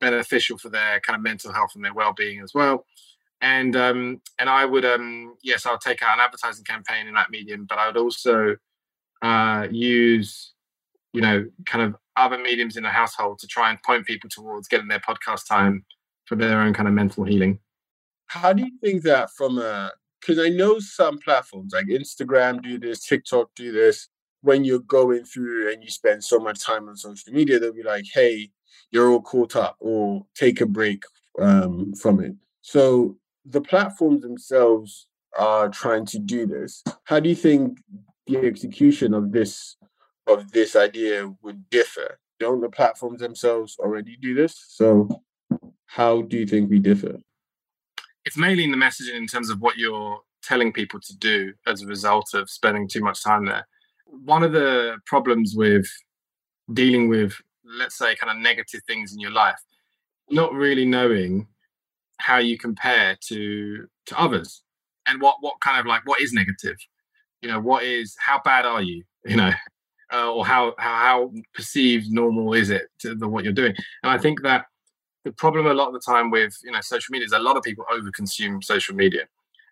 beneficial 0.00 0.58
for 0.58 0.68
their 0.68 1.00
kind 1.00 1.16
of 1.16 1.22
mental 1.22 1.52
health 1.52 1.72
and 1.74 1.84
their 1.84 1.94
well-being 1.94 2.40
as 2.40 2.52
well. 2.54 2.84
And 3.40 3.76
um, 3.76 4.20
and 4.38 4.48
I 4.48 4.64
would 4.64 4.84
um, 4.84 5.34
yes, 5.42 5.66
I'll 5.66 5.78
take 5.78 6.02
out 6.02 6.18
an 6.18 6.24
advertising 6.24 6.64
campaign 6.64 7.06
in 7.06 7.14
that 7.14 7.30
medium, 7.30 7.66
but 7.68 7.78
I 7.78 7.86
would 7.86 7.96
also 7.96 8.56
uh, 9.22 9.66
use 9.70 10.52
you 11.12 11.20
know 11.20 11.46
kind 11.66 11.84
of 11.84 11.96
other 12.16 12.38
mediums 12.38 12.76
in 12.76 12.82
the 12.82 12.88
household 12.88 13.38
to 13.38 13.46
try 13.46 13.70
and 13.70 13.82
point 13.82 14.06
people 14.06 14.30
towards 14.30 14.68
getting 14.68 14.88
their 14.88 15.00
podcast 15.00 15.46
time 15.46 15.84
for 16.24 16.34
their 16.34 16.60
own 16.60 16.72
kind 16.72 16.88
of 16.88 16.94
mental 16.94 17.24
healing. 17.24 17.58
How 18.26 18.52
do 18.52 18.62
you 18.62 18.72
think 18.82 19.02
that 19.02 19.30
from 19.30 19.58
a 19.58 19.92
because 20.20 20.38
I 20.38 20.48
know 20.48 20.78
some 20.78 21.18
platforms 21.18 21.72
like 21.72 21.86
Instagram 21.86 22.62
do 22.62 22.78
this, 22.78 23.06
TikTok 23.06 23.50
do 23.54 23.70
this. 23.70 24.08
When 24.42 24.64
you're 24.64 24.80
going 24.80 25.24
through 25.24 25.72
and 25.72 25.82
you 25.82 25.90
spend 25.90 26.22
so 26.22 26.38
much 26.38 26.64
time 26.64 26.88
on 26.88 26.96
social 26.96 27.32
media, 27.32 27.58
they'll 27.58 27.72
be 27.72 27.82
like, 27.82 28.04
"Hey, 28.12 28.50
you're 28.90 29.10
all 29.10 29.22
caught 29.22 29.56
up," 29.56 29.76
or 29.80 30.26
"Take 30.34 30.60
a 30.60 30.66
break 30.66 31.02
um, 31.40 31.94
from 31.94 32.20
it." 32.20 32.34
So 32.62 33.16
the 33.48 33.60
platforms 33.60 34.22
themselves 34.22 35.06
are 35.38 35.68
trying 35.68 36.06
to 36.06 36.18
do 36.18 36.46
this. 36.46 36.82
How 37.04 37.20
do 37.20 37.28
you 37.28 37.34
think 37.34 37.78
the 38.26 38.38
execution 38.38 39.14
of 39.14 39.32
this 39.32 39.76
of 40.26 40.50
this 40.52 40.74
idea 40.74 41.32
would 41.42 41.70
differ? 41.70 42.18
Don't 42.40 42.60
the 42.60 42.68
platforms 42.68 43.20
themselves 43.20 43.76
already 43.78 44.16
do 44.20 44.34
this? 44.34 44.64
So 44.68 45.08
how 45.86 46.22
do 46.22 46.36
you 46.36 46.46
think 46.46 46.68
we 46.68 46.80
differ? 46.80 47.16
It's 48.24 48.36
mainly 48.36 48.64
in 48.64 48.72
the 48.72 48.76
messaging 48.76 49.16
in 49.16 49.28
terms 49.28 49.50
of 49.50 49.60
what 49.60 49.76
you're 49.76 50.18
telling 50.42 50.72
people 50.72 51.00
to 51.00 51.16
do 51.16 51.52
as 51.66 51.82
a 51.82 51.86
result 51.86 52.34
of 52.34 52.50
spending 52.50 52.88
too 52.88 53.00
much 53.00 53.22
time 53.22 53.46
there. 53.46 53.66
One 54.06 54.42
of 54.42 54.52
the 54.52 54.98
problems 55.06 55.54
with 55.56 55.86
dealing 56.72 57.08
with, 57.08 57.34
let's 57.64 57.96
say, 57.96 58.16
kind 58.16 58.36
of 58.36 58.42
negative 58.42 58.80
things 58.86 59.12
in 59.12 59.20
your 59.20 59.30
life, 59.30 59.60
not 60.30 60.52
really 60.52 60.84
knowing 60.84 61.46
how 62.18 62.38
you 62.38 62.58
compare 62.58 63.16
to 63.28 63.86
to 64.06 64.20
others 64.20 64.62
and 65.06 65.20
what 65.20 65.36
what 65.40 65.54
kind 65.60 65.78
of 65.80 65.86
like 65.86 66.02
what 66.06 66.20
is 66.20 66.32
negative? 66.32 66.76
You 67.42 67.48
know 67.50 67.60
what 67.60 67.82
is 67.84 68.16
how 68.18 68.40
bad 68.44 68.66
are 68.66 68.82
you? 68.82 69.04
You 69.26 69.36
know 69.36 69.50
uh, 70.12 70.32
or 70.32 70.46
how, 70.46 70.74
how 70.78 70.94
how 70.96 71.32
perceived 71.54 72.10
normal 72.10 72.52
is 72.54 72.70
it 72.70 72.88
to 73.00 73.14
the 73.14 73.28
what 73.28 73.44
you're 73.44 73.52
doing? 73.52 73.74
And 74.02 74.10
i 74.10 74.18
think 74.18 74.42
that 74.42 74.66
the 75.24 75.32
problem 75.32 75.66
a 75.66 75.74
lot 75.74 75.88
of 75.88 75.94
the 75.94 76.00
time 76.00 76.30
with 76.30 76.56
you 76.62 76.70
know 76.70 76.80
social 76.80 77.12
media 77.12 77.26
is 77.26 77.32
a 77.32 77.38
lot 77.38 77.56
of 77.56 77.62
people 77.62 77.84
overconsume 77.92 78.62
social 78.62 78.94
media 78.94 79.22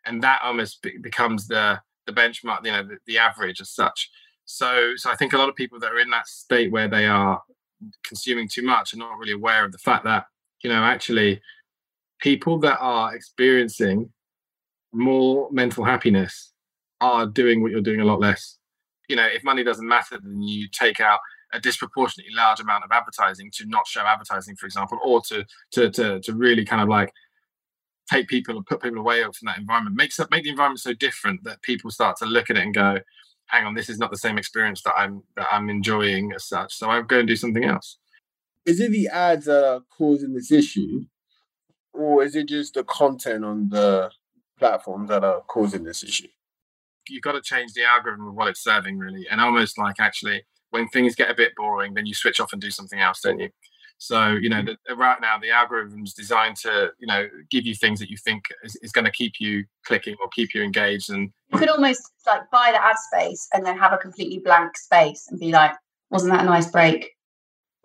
and 0.05 0.23
that 0.23 0.41
almost 0.43 0.83
be- 0.83 0.99
becomes 0.99 1.47
the 1.47 1.81
the 2.07 2.13
benchmark 2.13 2.65
you 2.65 2.73
know 2.73 2.83
the, 2.83 2.99
the 3.07 3.19
average 3.19 3.61
as 3.61 3.71
such. 3.71 4.11
So 4.45 4.93
so 4.97 5.11
i 5.11 5.17
think 5.17 5.33
a 5.33 5.39
lot 5.39 5.49
of 5.49 5.57
people 5.57 5.79
that 5.81 5.93
are 5.93 5.99
in 5.99 6.11
that 6.11 6.27
state 6.27 6.73
where 6.73 6.89
they 6.89 7.07
are 7.07 7.43
consuming 8.03 8.49
too 8.49 8.63
much 8.63 8.95
are 8.95 8.99
not 8.99 9.19
really 9.19 9.33
aware 9.33 9.65
of 9.65 9.73
the 9.73 9.79
fact 9.79 10.05
that 10.05 10.27
you 10.63 10.71
know 10.71 10.83
actually 10.83 11.41
people 12.25 12.59
that 12.59 12.79
are 12.81 13.15
experiencing 13.15 14.11
more 14.95 15.47
mental 15.53 15.85
happiness 15.85 16.55
are 17.03 17.27
doing 17.27 17.61
what 17.61 17.71
you're 17.71 17.83
doing 17.83 18.01
a 18.01 18.05
lot 18.05 18.19
less. 18.19 18.59
You 19.11 19.17
know, 19.17 19.27
if 19.27 19.45
money 19.45 19.63
doesn't 19.63 19.87
matter, 19.87 20.19
then 20.23 20.41
you 20.41 20.67
take 20.73 21.01
out 21.01 21.19
a 21.53 21.61
disproportionately 21.61 22.33
large 22.35 22.61
amount 22.61 22.83
of 22.83 22.91
advertising 22.91 23.51
to 23.57 23.67
not 23.67 23.87
show 23.87 24.01
advertising, 24.01 24.57
for 24.57 24.65
example, 24.65 24.99
or 25.05 25.21
to 25.29 25.45
to 25.73 25.91
to, 25.91 26.21
to 26.21 26.35
really 26.35 26.65
kind 26.65 26.81
of 26.81 26.89
like 26.89 27.13
take 28.11 28.27
people 28.27 28.57
and 28.57 28.65
put 28.65 28.81
people 28.81 29.01
away 29.01 29.23
from 29.23 29.45
that 29.45 29.59
environment. 29.59 29.95
Makes 29.95 30.19
up 30.19 30.31
make 30.31 30.45
the 30.45 30.51
environment 30.51 30.81
so 30.81 30.95
different 30.95 31.45
that 31.45 31.61
people 31.61 31.91
start 31.91 32.17
to 32.19 32.25
look 32.25 32.49
at 32.49 32.57
it 32.57 32.63
and 32.63 32.73
go, 32.73 33.01
hang 33.49 33.67
on, 33.67 33.75
this 33.75 33.91
is 33.91 33.99
not 33.99 34.11
the 34.11 34.17
same 34.17 34.39
experience 34.39 34.81
that 34.85 34.95
I'm 34.97 35.25
that 35.37 35.49
I'm 35.53 35.69
enjoying 35.69 36.33
as 36.33 36.47
such. 36.47 36.73
So 36.73 36.89
I'll 36.89 37.03
go 37.03 37.19
and 37.19 37.29
do 37.29 37.37
something 37.37 37.65
else. 37.65 37.99
Is 38.65 38.81
it 38.81 38.93
the 38.93 39.09
ads 39.09 39.45
that 39.45 39.63
are 39.63 39.83
causing 39.95 40.33
this 40.33 40.51
issue? 40.51 41.05
Or 41.95 42.23
is 42.23 42.37
it 42.37 42.49
just 42.49 42.75
the 42.75 42.85
content 42.85 43.45
on 43.45 43.69
the 43.69 44.11
platforms 44.59 45.09
that 45.09 45.25
are 45.25 45.41
causing 45.43 45.85
this 45.85 46.03
issue? 46.03 46.29
You've 47.09 47.23
got 47.23 47.33
to 47.33 47.43
change 47.43 47.73
the 47.73 47.85
algorithm 47.85 48.29
of 48.29 48.35
what 48.35 48.49
it's 48.49 48.63
serving, 48.63 48.99
really, 48.99 49.27
and 49.31 49.41
almost 49.41 49.79
like 49.79 49.97
actually 49.99 50.43
when 50.71 50.89
things 50.89 51.15
get 51.15 51.31
a 51.31 51.35
bit 51.35 51.53
boring, 51.57 51.95
then 51.95 52.07
you 52.07 52.15
switch 52.15 52.41
off 52.41 52.53
and 52.53 52.61
do 52.61 52.71
something 52.71 52.99
else, 52.99 53.21
don't 53.21 53.39
you? 53.39 53.51
So 53.99 54.33
you 54.33 54.49
know, 54.49 54.61
mm. 54.61 54.77
the, 54.87 54.97
right 54.97 55.21
now 55.21 55.39
the 55.39 55.51
algorithm's 55.51 56.13
designed 56.13 56.57
to 56.57 56.91
you 56.99 57.07
know 57.07 57.29
give 57.51 57.65
you 57.65 57.75
things 57.75 58.01
that 58.01 58.11
you 58.11 58.17
think 58.17 58.45
is, 58.63 58.77
is 58.83 58.93
going 58.93 59.05
to 59.05 59.11
keep 59.11 59.35
you 59.39 59.65
clicking 59.87 60.17
or 60.21 60.29
keep 60.29 60.55
you 60.55 60.63
engaged. 60.63 61.11
And 61.11 61.31
you 61.53 61.59
could 61.59 61.69
almost 61.69 62.03
like 62.27 62.43
buy 62.51 62.71
the 62.73 62.85
ad 62.85 62.97
space 62.99 63.49
and 63.53 63.65
then 63.65 63.79
have 63.79 63.93
a 63.93 63.99
completely 63.99 64.41
blank 64.45 64.77
space 64.77 65.27
and 65.31 65.39
be 65.39 65.53
like, 65.53 65.73
"Wasn't 66.11 66.33
that 66.33 66.43
a 66.43 66.47
nice 66.47 66.71
break?" 66.71 67.13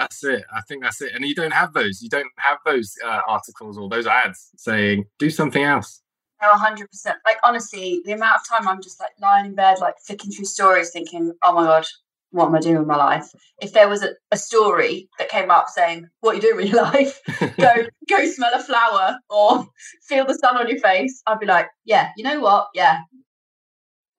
That's 0.00 0.24
it. 0.24 0.44
I 0.50 0.62
think 0.62 0.82
that's 0.82 1.02
it. 1.02 1.12
And 1.14 1.26
you 1.26 1.34
don't 1.34 1.52
have 1.52 1.74
those. 1.74 2.00
You 2.00 2.08
don't 2.08 2.30
have 2.38 2.56
those 2.64 2.94
uh, 3.04 3.20
articles 3.28 3.76
or 3.76 3.86
those 3.90 4.06
ads 4.06 4.50
saying 4.56 5.04
do 5.18 5.28
something 5.28 5.62
else. 5.62 6.00
No, 6.40 6.48
hundred 6.54 6.88
percent. 6.90 7.18
Like 7.26 7.36
honestly, 7.44 8.00
the 8.06 8.12
amount 8.12 8.40
of 8.40 8.48
time 8.48 8.66
I'm 8.66 8.80
just 8.80 8.98
like 8.98 9.10
lying 9.20 9.44
in 9.44 9.54
bed, 9.54 9.78
like 9.78 9.96
flicking 10.06 10.30
through 10.30 10.46
stories, 10.46 10.88
thinking, 10.90 11.34
"Oh 11.44 11.52
my 11.52 11.64
god, 11.64 11.84
what 12.30 12.46
am 12.46 12.54
I 12.54 12.60
doing 12.60 12.78
with 12.78 12.86
my 12.86 12.96
life?" 12.96 13.30
If 13.60 13.74
there 13.74 13.90
was 13.90 14.02
a, 14.02 14.12
a 14.30 14.38
story 14.38 15.10
that 15.18 15.28
came 15.28 15.50
up 15.50 15.68
saying, 15.68 16.08
"What 16.20 16.34
you 16.34 16.40
doing 16.40 16.56
with 16.56 16.72
your 16.72 16.82
life?" 16.94 17.20
go 17.58 17.86
go 18.08 18.24
smell 18.24 18.54
a 18.54 18.62
flower 18.62 19.18
or 19.28 19.66
feel 20.08 20.24
the 20.24 20.32
sun 20.32 20.56
on 20.56 20.66
your 20.66 20.78
face, 20.78 21.22
I'd 21.26 21.40
be 21.40 21.46
like, 21.46 21.68
"Yeah, 21.84 22.08
you 22.16 22.24
know 22.24 22.40
what? 22.40 22.68
Yeah." 22.72 23.00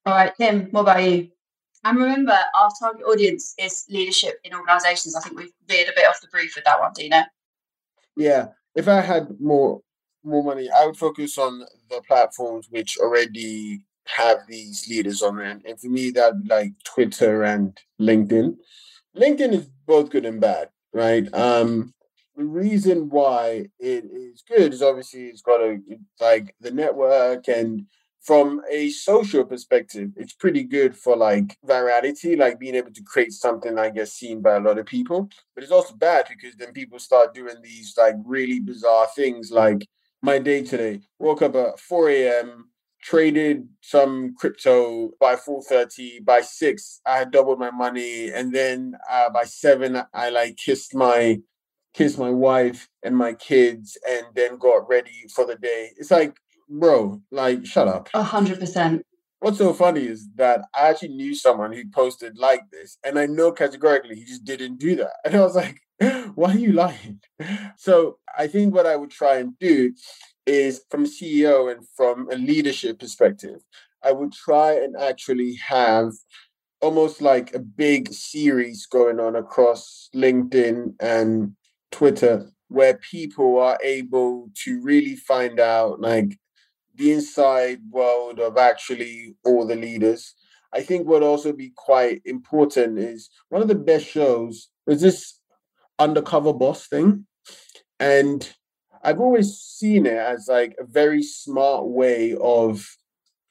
All 0.05 0.13
right, 0.13 0.31
Tim. 0.39 0.67
What 0.69 0.81
about 0.81 1.03
you? 1.03 1.29
And 1.83 1.97
remember, 1.97 2.37
our 2.59 2.69
target 2.79 3.03
audience 3.05 3.55
is 3.57 3.85
leadership 3.89 4.39
in 4.43 4.53
organizations. 4.53 5.15
I 5.15 5.21
think 5.21 5.37
we've 5.37 5.51
veered 5.67 5.89
a 5.89 5.93
bit 5.95 6.07
off 6.07 6.21
the 6.21 6.27
brief 6.27 6.55
with 6.55 6.65
that 6.65 6.79
one, 6.79 6.93
Dino. 6.93 7.23
Yeah. 8.15 8.49
If 8.75 8.87
I 8.87 9.01
had 9.01 9.39
more 9.39 9.81
more 10.23 10.43
money, 10.43 10.69
I 10.69 10.85
would 10.85 10.97
focus 10.97 11.37
on 11.39 11.63
the 11.89 12.01
platforms 12.07 12.67
which 12.69 12.97
already 12.99 13.83
have 14.05 14.39
these 14.47 14.87
leaders 14.87 15.21
on 15.21 15.37
them. 15.37 15.61
And 15.65 15.79
for 15.79 15.87
me, 15.87 16.11
that'd 16.11 16.43
be 16.43 16.49
like 16.49 16.73
Twitter 16.83 17.43
and 17.43 17.77
LinkedIn. 17.99 18.55
LinkedIn 19.17 19.53
is 19.53 19.69
both 19.85 20.09
good 20.09 20.25
and 20.25 20.39
bad, 20.39 20.69
right? 20.93 21.27
Um, 21.33 21.93
the 22.35 22.45
reason 22.45 23.09
why 23.09 23.67
it 23.79 24.05
is 24.05 24.43
good 24.47 24.73
is 24.73 24.81
obviously 24.81 25.25
it's 25.25 25.41
got 25.41 25.61
a 25.61 25.79
like 26.19 26.55
the 26.61 26.71
network 26.71 27.47
and 27.47 27.85
from 28.21 28.61
a 28.69 28.89
social 28.89 29.43
perspective, 29.43 30.11
it's 30.15 30.33
pretty 30.33 30.63
good 30.63 30.95
for 30.95 31.17
like 31.17 31.57
virality, 31.65 32.37
like 32.37 32.59
being 32.59 32.75
able 32.75 32.91
to 32.91 33.03
create 33.03 33.31
something 33.31 33.79
I 33.79 33.89
guess 33.89 34.13
seen 34.13 34.41
by 34.41 34.55
a 34.55 34.59
lot 34.59 34.77
of 34.77 34.85
people. 34.85 35.29
But 35.55 35.63
it's 35.63 35.71
also 35.71 35.95
bad 35.95 36.27
because 36.29 36.55
then 36.55 36.71
people 36.71 36.99
start 36.99 37.33
doing 37.33 37.55
these 37.63 37.95
like 37.97 38.15
really 38.23 38.59
bizarre 38.59 39.07
things 39.15 39.51
like 39.51 39.87
my 40.21 40.37
day 40.37 40.63
today. 40.63 41.01
Woke 41.17 41.41
up 41.41 41.55
at 41.55 41.79
4 41.79 42.09
a.m., 42.09 42.69
traded 43.01 43.67
some 43.81 44.35
crypto 44.35 45.11
by 45.19 45.35
4.30. 45.35 46.23
By 46.23 46.41
6, 46.41 47.01
I 47.07 47.17
had 47.17 47.31
doubled 47.31 47.57
my 47.57 47.71
money. 47.71 48.29
And 48.29 48.53
then 48.53 48.95
uh, 49.09 49.31
by 49.31 49.45
7, 49.45 49.99
I 50.13 50.29
like 50.29 50.57
kissed 50.57 50.93
my 50.93 51.39
kissed 51.93 52.17
my 52.17 52.29
wife 52.29 52.87
and 53.03 53.17
my 53.17 53.33
kids 53.33 53.97
and 54.09 54.25
then 54.33 54.57
got 54.57 54.87
ready 54.87 55.25
for 55.33 55.45
the 55.45 55.55
day. 55.55 55.89
It's 55.97 56.11
like 56.11 56.37
bro, 56.71 57.21
like, 57.31 57.65
shut 57.65 57.87
up. 57.87 58.09
A 58.13 58.23
hundred 58.23 58.59
percent. 58.59 59.05
What's 59.39 59.57
so 59.57 59.73
funny 59.73 60.05
is 60.05 60.29
that 60.35 60.61
I 60.75 60.89
actually 60.89 61.15
knew 61.15 61.33
someone 61.33 61.73
who 61.73 61.83
posted 61.89 62.37
like 62.37 62.69
this, 62.71 62.97
and 63.03 63.17
I 63.17 63.25
know 63.25 63.51
categorically 63.51 64.15
he 64.15 64.25
just 64.25 64.45
didn't 64.45 64.79
do 64.79 64.95
that. 64.97 65.13
And 65.25 65.35
I 65.35 65.41
was 65.41 65.55
like, 65.55 65.81
why 66.35 66.53
are 66.53 66.57
you 66.57 66.73
lying? 66.73 67.19
So 67.77 68.17
I 68.37 68.47
think 68.47 68.73
what 68.73 68.85
I 68.85 68.95
would 68.95 69.09
try 69.09 69.37
and 69.37 69.57
do 69.59 69.93
is 70.45 70.83
from 70.89 71.05
CEO 71.05 71.71
and 71.71 71.87
from 71.95 72.29
a 72.31 72.35
leadership 72.35 72.99
perspective, 72.99 73.61
I 74.03 74.11
would 74.11 74.31
try 74.31 74.73
and 74.73 74.95
actually 74.95 75.55
have 75.67 76.13
almost 76.81 77.21
like 77.21 77.53
a 77.53 77.59
big 77.59 78.11
series 78.11 78.85
going 78.85 79.19
on 79.19 79.35
across 79.35 80.09
LinkedIn 80.15 80.95
and 80.99 81.53
Twitter 81.91 82.51
where 82.69 82.99
people 83.11 83.59
are 83.59 83.77
able 83.83 84.49
to 84.63 84.81
really 84.81 85.15
find 85.15 85.59
out 85.59 85.99
like 85.99 86.37
the 87.01 87.11
inside 87.11 87.79
world 87.89 88.39
of 88.39 88.57
actually 88.57 89.35
all 89.43 89.65
the 89.65 89.75
leaders. 89.75 90.35
I 90.71 90.81
think 90.81 91.07
what 91.07 91.23
also 91.23 91.51
be 91.51 91.73
quite 91.75 92.21
important 92.25 92.99
is 92.99 93.29
one 93.49 93.61
of 93.61 93.67
the 93.67 93.75
best 93.75 94.05
shows 94.05 94.69
was 94.85 95.01
this 95.01 95.39
undercover 95.97 96.53
boss 96.53 96.87
thing. 96.87 97.25
And 97.99 98.47
I've 99.03 99.19
always 99.19 99.57
seen 99.57 100.05
it 100.05 100.17
as 100.17 100.47
like 100.47 100.75
a 100.79 100.85
very 100.85 101.23
smart 101.23 101.87
way 101.87 102.35
of 102.39 102.85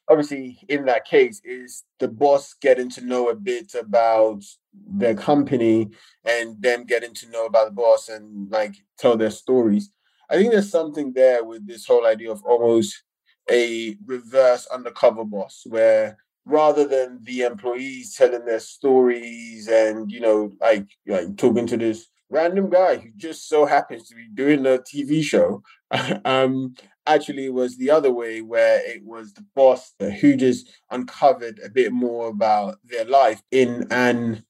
obviously 0.09 0.61
in 0.69 0.87
that 0.87 1.05
case 1.05 1.41
is 1.45 1.85
the 1.99 2.09
boss 2.09 2.55
getting 2.61 2.89
to 2.91 3.01
know 3.01 3.31
a 3.31 3.35
bit 3.35 3.75
about 3.75 4.43
their 4.73 5.15
company 5.15 5.89
and 6.25 6.61
them 6.63 6.85
getting 6.85 7.15
to 7.15 7.31
know 7.31 7.47
about 7.47 7.67
the 7.67 7.75
boss 7.75 8.09
and 8.09 8.51
like 8.51 8.77
tell 8.97 9.17
their 9.17 9.31
stories. 9.31 9.91
I 10.29 10.37
think 10.37 10.53
there's 10.53 10.71
something 10.71 11.13
there 11.13 11.45
with 11.45 11.67
this 11.67 11.87
whole 11.87 12.07
idea 12.07 12.31
of 12.31 12.45
almost 12.45 13.03
a 13.51 13.97
reverse 14.07 14.67
undercover 14.67 15.25
boss 15.25 15.63
where 15.67 16.19
rather 16.45 16.87
than 16.87 17.19
the 17.23 17.43
employees 17.43 18.15
telling 18.15 18.45
their 18.45 18.61
stories 18.61 19.69
and 19.69 20.11
you 20.11 20.21
know 20.21 20.51
like 20.61 20.87
like 21.07 21.37
talking 21.37 21.67
to 21.67 21.77
this 21.77 22.07
random 22.31 22.71
guy 22.71 22.97
who 22.97 23.11
just 23.17 23.49
so 23.49 23.67
happens 23.67 24.09
to 24.09 24.15
be 24.15 24.27
doing 24.35 24.65
a 24.67 24.79
TV 24.79 25.23
show 25.23 25.63
um 26.25 26.75
actually 27.07 27.49
was 27.49 27.77
the 27.77 27.91
other 27.91 28.13
way 28.13 28.41
where 28.41 28.81
it 28.89 29.05
was 29.05 29.33
the 29.33 29.45
boss 29.55 29.95
who 30.21 30.37
just 30.37 30.71
uncovered 30.91 31.59
a 31.65 31.69
bit 31.69 31.93
more 31.93 32.29
about 32.29 32.77
their 32.85 33.05
life 33.05 33.43
in 33.51 33.87
an 33.91 34.45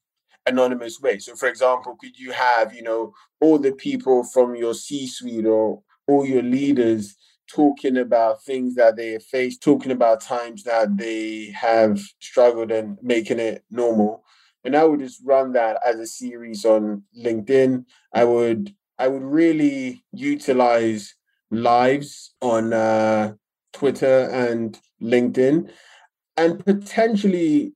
anonymous 0.47 1.01
way. 1.01 1.19
So 1.19 1.35
for 1.35 1.49
example 1.49 1.97
could 1.99 2.19
you 2.19 2.33
have 2.33 2.75
you 2.75 2.83
know 2.83 3.15
all 3.41 3.59
the 3.59 3.73
people 3.73 4.25
from 4.25 4.55
your 4.55 4.75
c 4.75 5.07
suite 5.07 5.47
or 5.47 5.83
all 6.07 6.27
your 6.27 6.43
leaders 6.43 7.17
talking 7.51 7.97
about 7.97 8.43
things 8.45 8.75
that 8.77 8.97
they 8.97 9.13
have 9.13 9.25
faced, 9.25 9.63
talking 9.63 9.93
about 9.93 10.21
times 10.21 10.65
that 10.65 10.97
they 10.97 11.53
have 11.55 12.01
struggled 12.21 12.71
and 12.71 12.99
making 13.03 13.39
it 13.39 13.65
normal. 13.71 14.25
And 14.65 14.77
I 14.77 14.85
would 14.85 15.01
just 15.01 15.21
run 15.25 15.53
that 15.53 15.79
as 15.87 15.97
a 15.97 16.07
series 16.07 16.65
on 16.65 17.05
LinkedIn. 17.19 17.85
I 18.15 18.25
would 18.25 18.75
I 18.99 19.09
would 19.09 19.23
really 19.23 20.05
utilize 20.13 21.15
lives 21.51 22.35
on 22.43 22.73
uh, 22.75 23.33
Twitter 23.73 24.29
and 24.31 24.79
LinkedIn, 25.03 25.71
and 26.37 26.65
potentially 26.65 27.75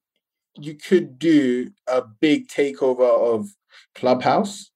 you 0.57 0.75
could 0.75 1.19
do 1.19 1.71
a 1.89 2.03
big 2.03 2.49
takeover 2.49 3.35
of 3.35 3.49
Clubhouse 3.95 4.71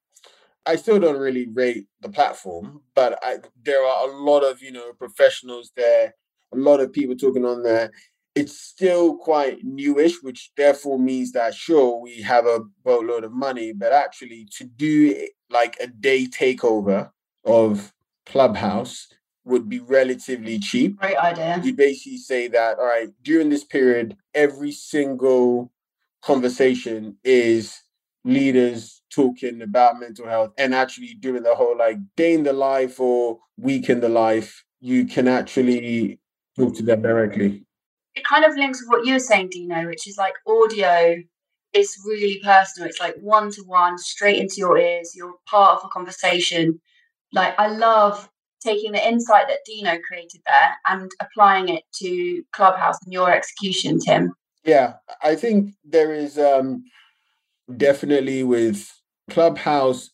I 0.69 0.77
still 0.77 1.01
don't 1.01 1.19
really 1.19 1.49
rate 1.49 1.87
the 2.03 2.11
platform, 2.11 2.83
but 2.95 3.19
I, 3.23 3.39
there 3.65 3.83
are 3.83 4.07
a 4.07 4.13
lot 4.13 4.41
of 4.41 4.61
you 4.61 4.71
know 4.71 4.93
professionals 4.93 5.73
there, 5.75 6.15
a 6.53 6.57
lot 6.59 6.81
of 6.81 6.93
people 6.93 7.17
talking 7.17 7.47
on 7.47 7.63
there. 7.63 7.91
It's 8.35 8.61
still 8.61 9.17
quite 9.17 9.65
newish, 9.65 10.23
which 10.23 10.51
therefore 10.59 10.99
means 10.99 11.33
that 11.33 11.55
sure 11.55 11.99
we 11.99 12.21
have 12.21 12.45
a 12.45 12.61
boatload 12.85 13.25
of 13.25 13.33
money, 13.33 13.73
but 13.73 13.95
actually 13.95 14.47
to 14.59 14.65
do 14.65 15.27
like 15.49 15.79
a 15.81 15.87
day 15.87 16.27
takeover 16.27 17.13
of 17.47 17.95
Clubhouse 18.27 19.09
would 19.47 19.71
be 19.71 19.79
relatively 19.79 20.59
cheap. 20.59 20.99
Great 21.01 21.17
idea. 21.17 21.63
You 21.65 21.73
basically 21.73 22.19
say 22.19 22.47
that 22.49 22.79
all 22.79 22.85
right 22.85 23.09
during 23.23 23.49
this 23.49 23.65
period, 23.65 24.19
every 24.35 24.73
single 24.73 25.73
conversation 26.21 27.17
is 27.25 27.81
leaders 28.23 28.98
talking 29.11 29.63
about 29.63 30.01
mental 30.01 30.27
health 30.27 30.53
and 30.59 30.75
actually 30.75 31.15
doing 31.15 31.43
the 31.43 31.55
whole 31.55 31.77
like 31.77 31.99
day 32.17 32.35
in 32.35 32.43
the 32.43 32.53
life 32.53 33.01
or 33.01 33.39
week 33.57 33.89
in 33.91 34.01
the 34.01 34.09
life, 34.09 34.65
you 34.81 35.07
can 35.07 35.29
actually 35.29 36.21
talk 36.57 36.75
to 36.77 36.83
them 36.83 37.03
directly. 37.03 37.65
It 38.15 38.25
kind 38.25 38.45
of 38.45 38.57
links 38.57 38.83
with 38.83 38.89
what 38.89 39.07
you 39.07 39.15
were 39.15 39.21
saying, 39.21 39.51
Dino, 39.51 39.87
which 39.87 40.09
is 40.09 40.19
like 40.19 40.35
audio 40.47 41.17
is 41.73 41.97
really 42.07 42.41
personal. 42.43 42.89
It's 42.89 43.01
like 43.01 43.17
one 43.21 43.51
to 43.53 43.63
one, 43.63 43.99
straight 43.99 44.39
into 44.39 44.57
your 44.59 44.79
ears. 44.79 45.13
You're 45.15 45.35
part 45.47 45.79
of 45.79 45.85
a 45.85 45.89
conversation. 45.89 46.81
Like 47.33 47.59
I 47.59 47.69
love 47.69 48.29
taking 48.61 48.93
the 48.93 49.07
insight 49.07 49.47
that 49.49 49.61
Dino 49.65 49.99
created 50.07 50.41
there 50.47 50.77
and 50.89 51.11
applying 51.21 51.69
it 51.69 51.85
to 51.97 52.43
Clubhouse 52.53 52.99
and 53.05 53.13
your 53.13 53.31
execution, 53.31 54.01
Tim. 54.01 54.33
Yeah, 54.65 54.95
I 55.23 55.37
think 55.37 55.75
there 55.85 56.13
is 56.13 56.39
um 56.39 56.85
definitely 57.77 58.43
with 58.43 58.98
Clubhouse, 59.29 60.11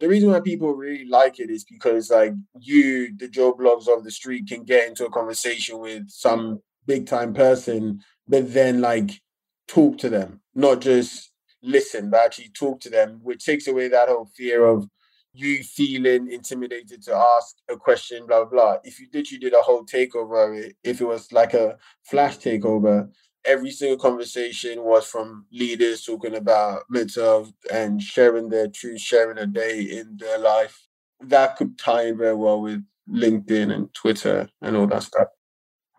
the 0.00 0.08
reason 0.08 0.30
why 0.30 0.40
people 0.40 0.74
really 0.74 1.06
like 1.06 1.40
it 1.40 1.50
is 1.50 1.64
because 1.64 2.10
like 2.10 2.32
you, 2.60 3.16
the 3.16 3.28
Joe 3.28 3.54
Bloggs 3.54 3.88
of 3.88 4.04
the 4.04 4.10
street, 4.10 4.48
can 4.48 4.64
get 4.64 4.88
into 4.88 5.06
a 5.06 5.10
conversation 5.10 5.78
with 5.78 6.10
some 6.10 6.60
big 6.86 7.06
time 7.06 7.32
person, 7.32 8.00
but 8.28 8.52
then 8.52 8.80
like 8.80 9.22
talk 9.68 9.98
to 9.98 10.08
them, 10.08 10.40
not 10.54 10.80
just 10.80 11.32
listen, 11.62 12.10
but 12.10 12.20
actually 12.20 12.50
talk 12.50 12.80
to 12.80 12.90
them, 12.90 13.20
which 13.22 13.44
takes 13.44 13.66
away 13.66 13.88
that 13.88 14.08
whole 14.08 14.28
fear 14.36 14.66
of 14.66 14.88
you 15.32 15.62
feeling 15.62 16.30
intimidated 16.30 17.02
to 17.02 17.14
ask 17.14 17.56
a 17.70 17.76
question, 17.76 18.26
blah 18.26 18.44
blah 18.44 18.50
blah. 18.50 18.76
If 18.84 19.00
you 19.00 19.08
did, 19.08 19.30
you 19.30 19.38
did 19.38 19.52
a 19.52 19.62
whole 19.62 19.84
takeover. 19.84 20.72
If 20.82 21.00
it 21.00 21.04
was 21.04 21.30
like 21.32 21.54
a 21.54 21.76
flash 22.04 22.38
takeover, 22.38 23.08
every 23.46 23.70
single 23.70 23.96
conversation 23.96 24.82
was 24.82 25.06
from 25.06 25.46
leaders 25.52 26.04
talking 26.04 26.34
about 26.34 26.82
mental 26.90 27.22
health 27.22 27.52
and 27.72 28.02
sharing 28.02 28.48
their 28.48 28.68
truth, 28.68 29.00
sharing 29.00 29.38
a 29.38 29.46
day 29.46 29.80
in 29.80 30.16
their 30.18 30.38
life. 30.38 30.86
That 31.20 31.56
could 31.56 31.78
tie 31.78 32.08
in 32.08 32.18
very 32.18 32.34
well 32.34 32.60
with 32.60 32.84
LinkedIn 33.10 33.72
and 33.72 33.92
Twitter 33.94 34.50
and 34.60 34.76
all 34.76 34.86
that 34.88 35.04
stuff. 35.04 35.28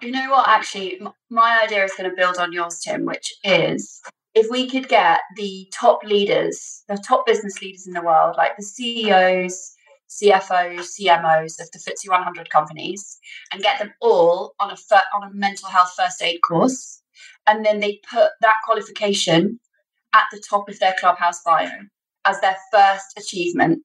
You 0.01 0.11
know 0.11 0.29
what? 0.29 0.47
Actually, 0.47 1.01
my 1.31 1.61
idea 1.63 1.83
is 1.83 1.93
going 1.97 2.09
to 2.09 2.15
build 2.15 2.37
on 2.37 2.53
yours, 2.53 2.79
Tim, 2.79 3.05
which 3.05 3.33
is 3.43 3.99
if 4.35 4.51
we 4.51 4.69
could 4.69 4.87
get 4.87 5.21
the 5.35 5.71
top 5.73 6.03
leaders, 6.03 6.83
the 6.87 7.01
top 7.07 7.25
business 7.25 7.61
leaders 7.61 7.87
in 7.87 7.93
the 7.93 8.03
world, 8.03 8.35
like 8.37 8.55
the 8.57 8.63
CEOs, 8.63 9.73
CFOs, 10.09 10.99
CMOs 10.99 11.59
of 11.59 11.71
the 11.71 11.79
FTSE 11.79 12.09
100 12.09 12.49
companies, 12.51 13.17
and 13.51 13.63
get 13.63 13.79
them 13.79 13.91
all 13.99 14.53
on 14.59 14.69
a 14.69 14.77
on 15.15 15.23
a 15.23 15.33
mental 15.33 15.69
health 15.69 15.93
first 15.97 16.21
aid 16.21 16.39
course 16.47 17.01
and 17.47 17.65
then 17.65 17.79
they 17.79 17.99
put 18.11 18.31
that 18.41 18.57
qualification 18.65 19.59
at 20.13 20.25
the 20.31 20.41
top 20.49 20.69
of 20.69 20.79
their 20.79 20.95
clubhouse 20.99 21.41
bio 21.43 21.69
as 22.25 22.39
their 22.41 22.57
first 22.71 23.05
achievement. 23.17 23.81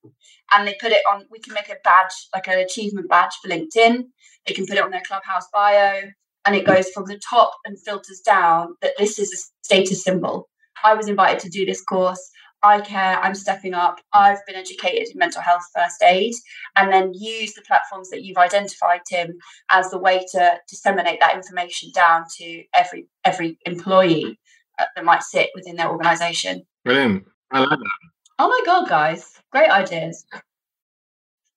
And 0.52 0.66
they 0.66 0.76
put 0.80 0.92
it 0.92 1.02
on 1.10 1.24
we 1.30 1.38
can 1.38 1.54
make 1.54 1.68
a 1.68 1.76
badge 1.84 2.12
like 2.34 2.48
an 2.48 2.58
achievement 2.58 3.08
badge 3.08 3.32
for 3.40 3.48
linkedin. 3.48 4.04
They 4.46 4.54
can 4.54 4.66
put 4.66 4.76
it 4.76 4.84
on 4.84 4.90
their 4.90 5.02
clubhouse 5.06 5.46
bio 5.52 6.00
and 6.44 6.56
it 6.56 6.66
goes 6.66 6.90
from 6.90 7.04
the 7.06 7.20
top 7.30 7.52
and 7.64 7.78
filters 7.78 8.20
down 8.24 8.74
that 8.82 8.94
this 8.98 9.18
is 9.18 9.32
a 9.32 9.38
status 9.64 10.02
symbol. 10.02 10.48
I 10.84 10.94
was 10.94 11.08
invited 11.08 11.38
to 11.40 11.48
do 11.48 11.64
this 11.64 11.82
course 11.82 12.30
I 12.62 12.80
care, 12.80 13.18
I'm 13.20 13.34
stepping 13.34 13.74
up, 13.74 14.00
I've 14.12 14.44
been 14.46 14.54
educated 14.54 15.08
in 15.12 15.18
mental 15.18 15.42
health 15.42 15.64
first 15.74 16.02
aid, 16.02 16.34
and 16.76 16.92
then 16.92 17.12
use 17.14 17.54
the 17.54 17.62
platforms 17.62 18.10
that 18.10 18.22
you've 18.22 18.36
identified, 18.36 19.00
Tim, 19.08 19.38
as 19.70 19.90
the 19.90 19.98
way 19.98 20.24
to 20.32 20.58
disseminate 20.68 21.20
that 21.20 21.34
information 21.34 21.90
down 21.94 22.24
to 22.38 22.62
every 22.74 23.08
every 23.24 23.58
employee 23.66 24.38
uh, 24.78 24.84
that 24.94 25.04
might 25.04 25.22
sit 25.22 25.50
within 25.54 25.76
their 25.76 25.90
organisation. 25.90 26.62
Brilliant. 26.84 27.24
I 27.50 27.60
like 27.60 27.70
that. 27.70 27.90
Oh 28.38 28.48
my 28.48 28.60
God, 28.64 28.88
guys. 28.88 29.40
Great 29.50 29.70
ideas. 29.70 30.24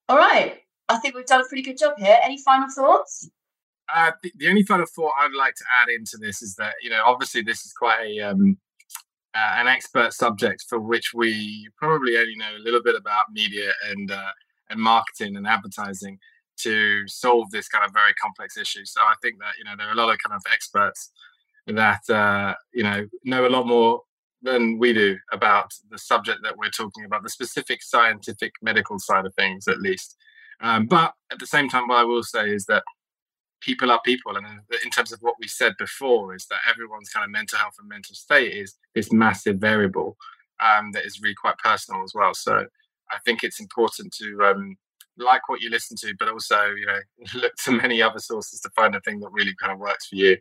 All 0.10 0.18
right. 0.18 0.60
I 0.88 0.98
think 0.98 1.16
we've 1.16 1.26
done 1.26 1.42
a 1.42 1.48
pretty 1.48 1.64
good 1.64 1.78
job 1.78 1.94
here. 1.98 2.18
Any 2.24 2.38
final 2.44 2.68
thoughts? 2.70 3.30
Uh, 3.94 4.12
the, 4.22 4.32
the, 4.38 4.50
only 4.50 4.64
final 4.64 4.86
thought 4.86 5.14
I'd 5.20 5.34
like 5.38 5.56
to 5.56 5.64
add 5.82 5.90
into 5.90 6.18
this 6.18 6.42
is 6.42 6.56
that, 6.56 6.74
you 6.82 6.90
know, 6.90 7.02
obviously 7.06 7.42
this 7.42 7.66
is 7.66 7.74
quite 7.74 8.06
a 8.06 8.20
um, 8.20 8.58
uh, 9.36 9.56
an 9.58 9.68
expert 9.68 10.14
subject 10.14 10.64
for 10.68 10.80
which 10.80 11.14
we 11.14 11.68
probably 11.78 12.18
only 12.18 12.36
know 12.36 12.56
a 12.58 12.64
little 12.64 12.82
bit 12.82 12.96
about 12.96 13.26
media 13.32 13.72
and 13.90 14.12
uh, 14.12 14.32
and 14.70 14.80
marketing 14.80 15.36
and 15.36 15.46
advertising 15.46 16.18
to 16.58 17.06
solve 17.08 17.52
this 17.52 17.68
kind 17.68 17.86
of 17.86 17.92
very 17.92 18.14
complex 18.14 18.58
issue. 18.58 18.86
So 18.86 19.02
I 19.02 19.16
think 19.22 19.40
that 19.40 19.54
you 19.58 19.66
know 19.66 19.76
there 19.78 19.88
are 19.88 19.94
a 19.94 19.96
lot 19.96 20.12
of 20.12 20.18
kind 20.26 20.36
of 20.36 20.42
experts 20.52 21.12
that 21.68 22.10
uh, 22.10 22.56
you 22.74 22.84
know 22.84 23.08
know 23.24 23.48
a 23.48 23.50
lot 23.50 23.68
more 23.68 24.02
than 24.42 24.78
we 24.78 24.94
do 24.94 25.18
about 25.32 25.74
the 25.90 25.98
subject 25.98 26.40
that 26.44 26.58
we're 26.58 26.70
talking 26.70 27.04
about, 27.04 27.24
the 27.24 27.30
specific 27.30 27.82
scientific 27.82 28.54
medical 28.62 29.00
side 29.00 29.26
of 29.26 29.34
things, 29.34 29.68
at 29.68 29.80
least. 29.80 30.16
Um, 30.62 30.86
but 30.86 31.14
at 31.32 31.40
the 31.40 31.48
same 31.48 31.68
time, 31.68 31.88
what 31.88 31.98
I 31.98 32.04
will 32.04 32.24
say 32.24 32.52
is 32.52 32.66
that 32.66 32.84
people 33.66 33.92
are 33.92 34.00
people. 34.06 34.38
And 34.38 34.46
in 34.84 34.90
terms 34.92 35.12
of 35.12 35.20
what 35.22 35.36
we 35.40 35.48
said 35.48 35.74
before, 35.80 36.36
is 36.36 36.46
that 36.50 36.60
everyone's 36.70 37.10
kind 37.10 37.26
of 37.26 37.32
mental 37.32 37.58
health 37.58 37.76
and 37.80 37.90
mental 37.90 38.16
state 38.16 38.54
is 38.54 38.76
this 38.94 39.12
massive 39.12 39.58
variable 39.58 40.16
um, 40.64 40.92
that 40.92 41.06
is 41.06 41.20
really 41.22 41.36
quite 41.36 41.58
personal 41.58 42.04
as 42.04 42.14
well. 42.14 42.34
So 42.34 42.66
I 43.12 43.18
think 43.26 43.44
it's 43.44 43.60
important 43.60 44.14
to 44.20 44.46
um, 44.46 44.78
like 45.18 45.50
what 45.50 45.62
you 45.62 45.70
listen 45.70 45.98
to, 45.98 46.14
but 46.20 46.30
also 46.30 46.68
you 46.78 46.86
know 46.86 47.00
look 47.42 47.54
to 47.66 47.72
many 47.72 48.02
other 48.02 48.20
sources 48.20 48.62
to 48.62 48.70
find 48.76 48.96
a 48.96 49.02
thing 49.02 49.20
that 49.22 49.32
really 49.32 49.56
kind 49.60 49.74
of 49.74 49.80
works 49.80 50.08
for 50.08 50.16
you 50.16 50.38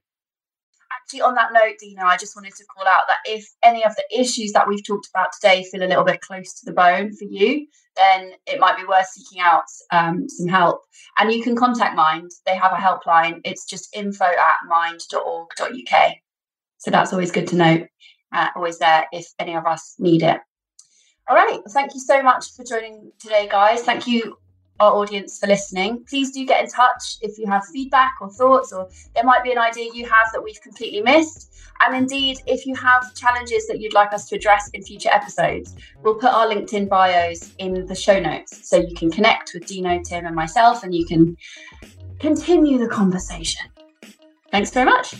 actually, 0.97 1.23
on 1.23 1.35
that 1.35 1.53
note, 1.53 1.77
Dino, 1.79 2.05
I 2.05 2.17
just 2.17 2.37
wanted 2.37 2.55
to 2.57 2.65
call 2.65 2.87
out 2.87 3.03
that 3.09 3.19
if 3.25 3.49
any 3.63 3.85
of 3.85 3.95
the 3.97 4.05
issues 4.21 4.53
that 4.53 4.69
we've 4.69 4.85
talked 4.85 5.09
about 5.09 5.29
today 5.33 5.65
feel 5.65 5.83
a 5.83 5.89
little 5.89 6.05
bit 6.05 6.21
close 6.21 6.53
to 6.55 6.67
the 6.67 6.73
bone 6.73 7.15
for 7.15 7.25
you, 7.25 7.67
then 7.97 8.33
it 8.47 8.61
might 8.61 8.77
be 8.77 8.85
worth 8.85 9.07
seeking 9.07 9.41
out 9.41 9.65
um, 9.93 10.29
some 10.29 10.49
help. 10.49 10.83
And 11.19 11.33
you 11.33 11.43
can 11.43 11.57
contact 11.57 11.97
Mind. 11.97 12.31
They 12.47 12.57
have 12.57 12.73
a 12.73 12.77
helpline. 12.77 13.41
It's 13.45 13.65
just 13.65 13.95
info 13.95 14.25
at 14.25 14.57
mind.org.uk. 14.69 16.15
So 16.79 16.91
that's 16.91 17.13
always 17.13 17.31
good 17.31 17.49
to 17.49 17.57
know. 17.57 17.87
Uh, 18.33 18.49
always 18.57 18.79
there 18.79 19.07
if 19.13 19.33
any 19.39 19.55
of 19.55 19.65
us 19.65 19.95
need 19.99 20.23
it. 20.23 20.41
All 21.29 21.37
right. 21.37 21.61
Thank 21.71 21.95
you 21.95 22.01
so 22.01 22.23
much 22.23 22.53
for 22.55 22.65
joining 22.65 23.13
today, 23.19 23.49
guys. 23.51 23.83
Thank 23.83 24.07
you 24.07 24.37
our 24.81 24.93
audience 24.95 25.39
for 25.39 25.47
listening. 25.47 26.05
Please 26.09 26.33
do 26.33 26.45
get 26.45 26.65
in 26.65 26.71
touch 26.71 27.17
if 27.21 27.39
you 27.39 27.47
have 27.47 27.65
feedback 27.67 28.13
or 28.21 28.31
thoughts, 28.31 28.73
or 28.73 28.89
there 29.15 29.25
might 29.25 29.45
be 29.45 29.53
an 29.53 29.59
idea 29.59 29.91
you 29.93 30.05
have 30.05 30.29
that 30.33 30.43
we've 30.43 30.61
completely 30.61 31.01
missed. 31.01 31.53
And 31.85 31.97
indeed, 31.97 32.39
if 32.47 32.67
you 32.67 32.75
have 32.77 33.15
challenges 33.15 33.67
that 33.67 33.81
you'd 33.81 33.95
like 33.95 34.13
us 34.13 34.29
to 34.29 34.37
address 34.37 34.71
in 34.71 34.83
future 34.83 35.11
episodes, 35.13 35.75
we'll 36.03 36.15
put 36.15 36.33
our 36.33 36.47
LinkedIn 36.47 36.89
bios 36.89 37.53
in 37.59 37.87
the 37.87 37.95
show 37.95 38.19
notes 38.19 38.69
so 38.69 38.77
you 38.77 38.95
can 38.95 39.11
connect 39.11 39.53
with 39.55 39.67
Dino, 39.67 40.01
Tim, 40.03 40.27
and 40.27 40.37
myself, 40.37 40.83
and 40.85 40.95
you 40.95 41.05
can 41.05 41.37
continue 42.21 42.79
the 42.79 42.89
conversation. 42.89 43.67
Thanks 44.51 44.71
very 44.71 44.87
much. 44.87 45.15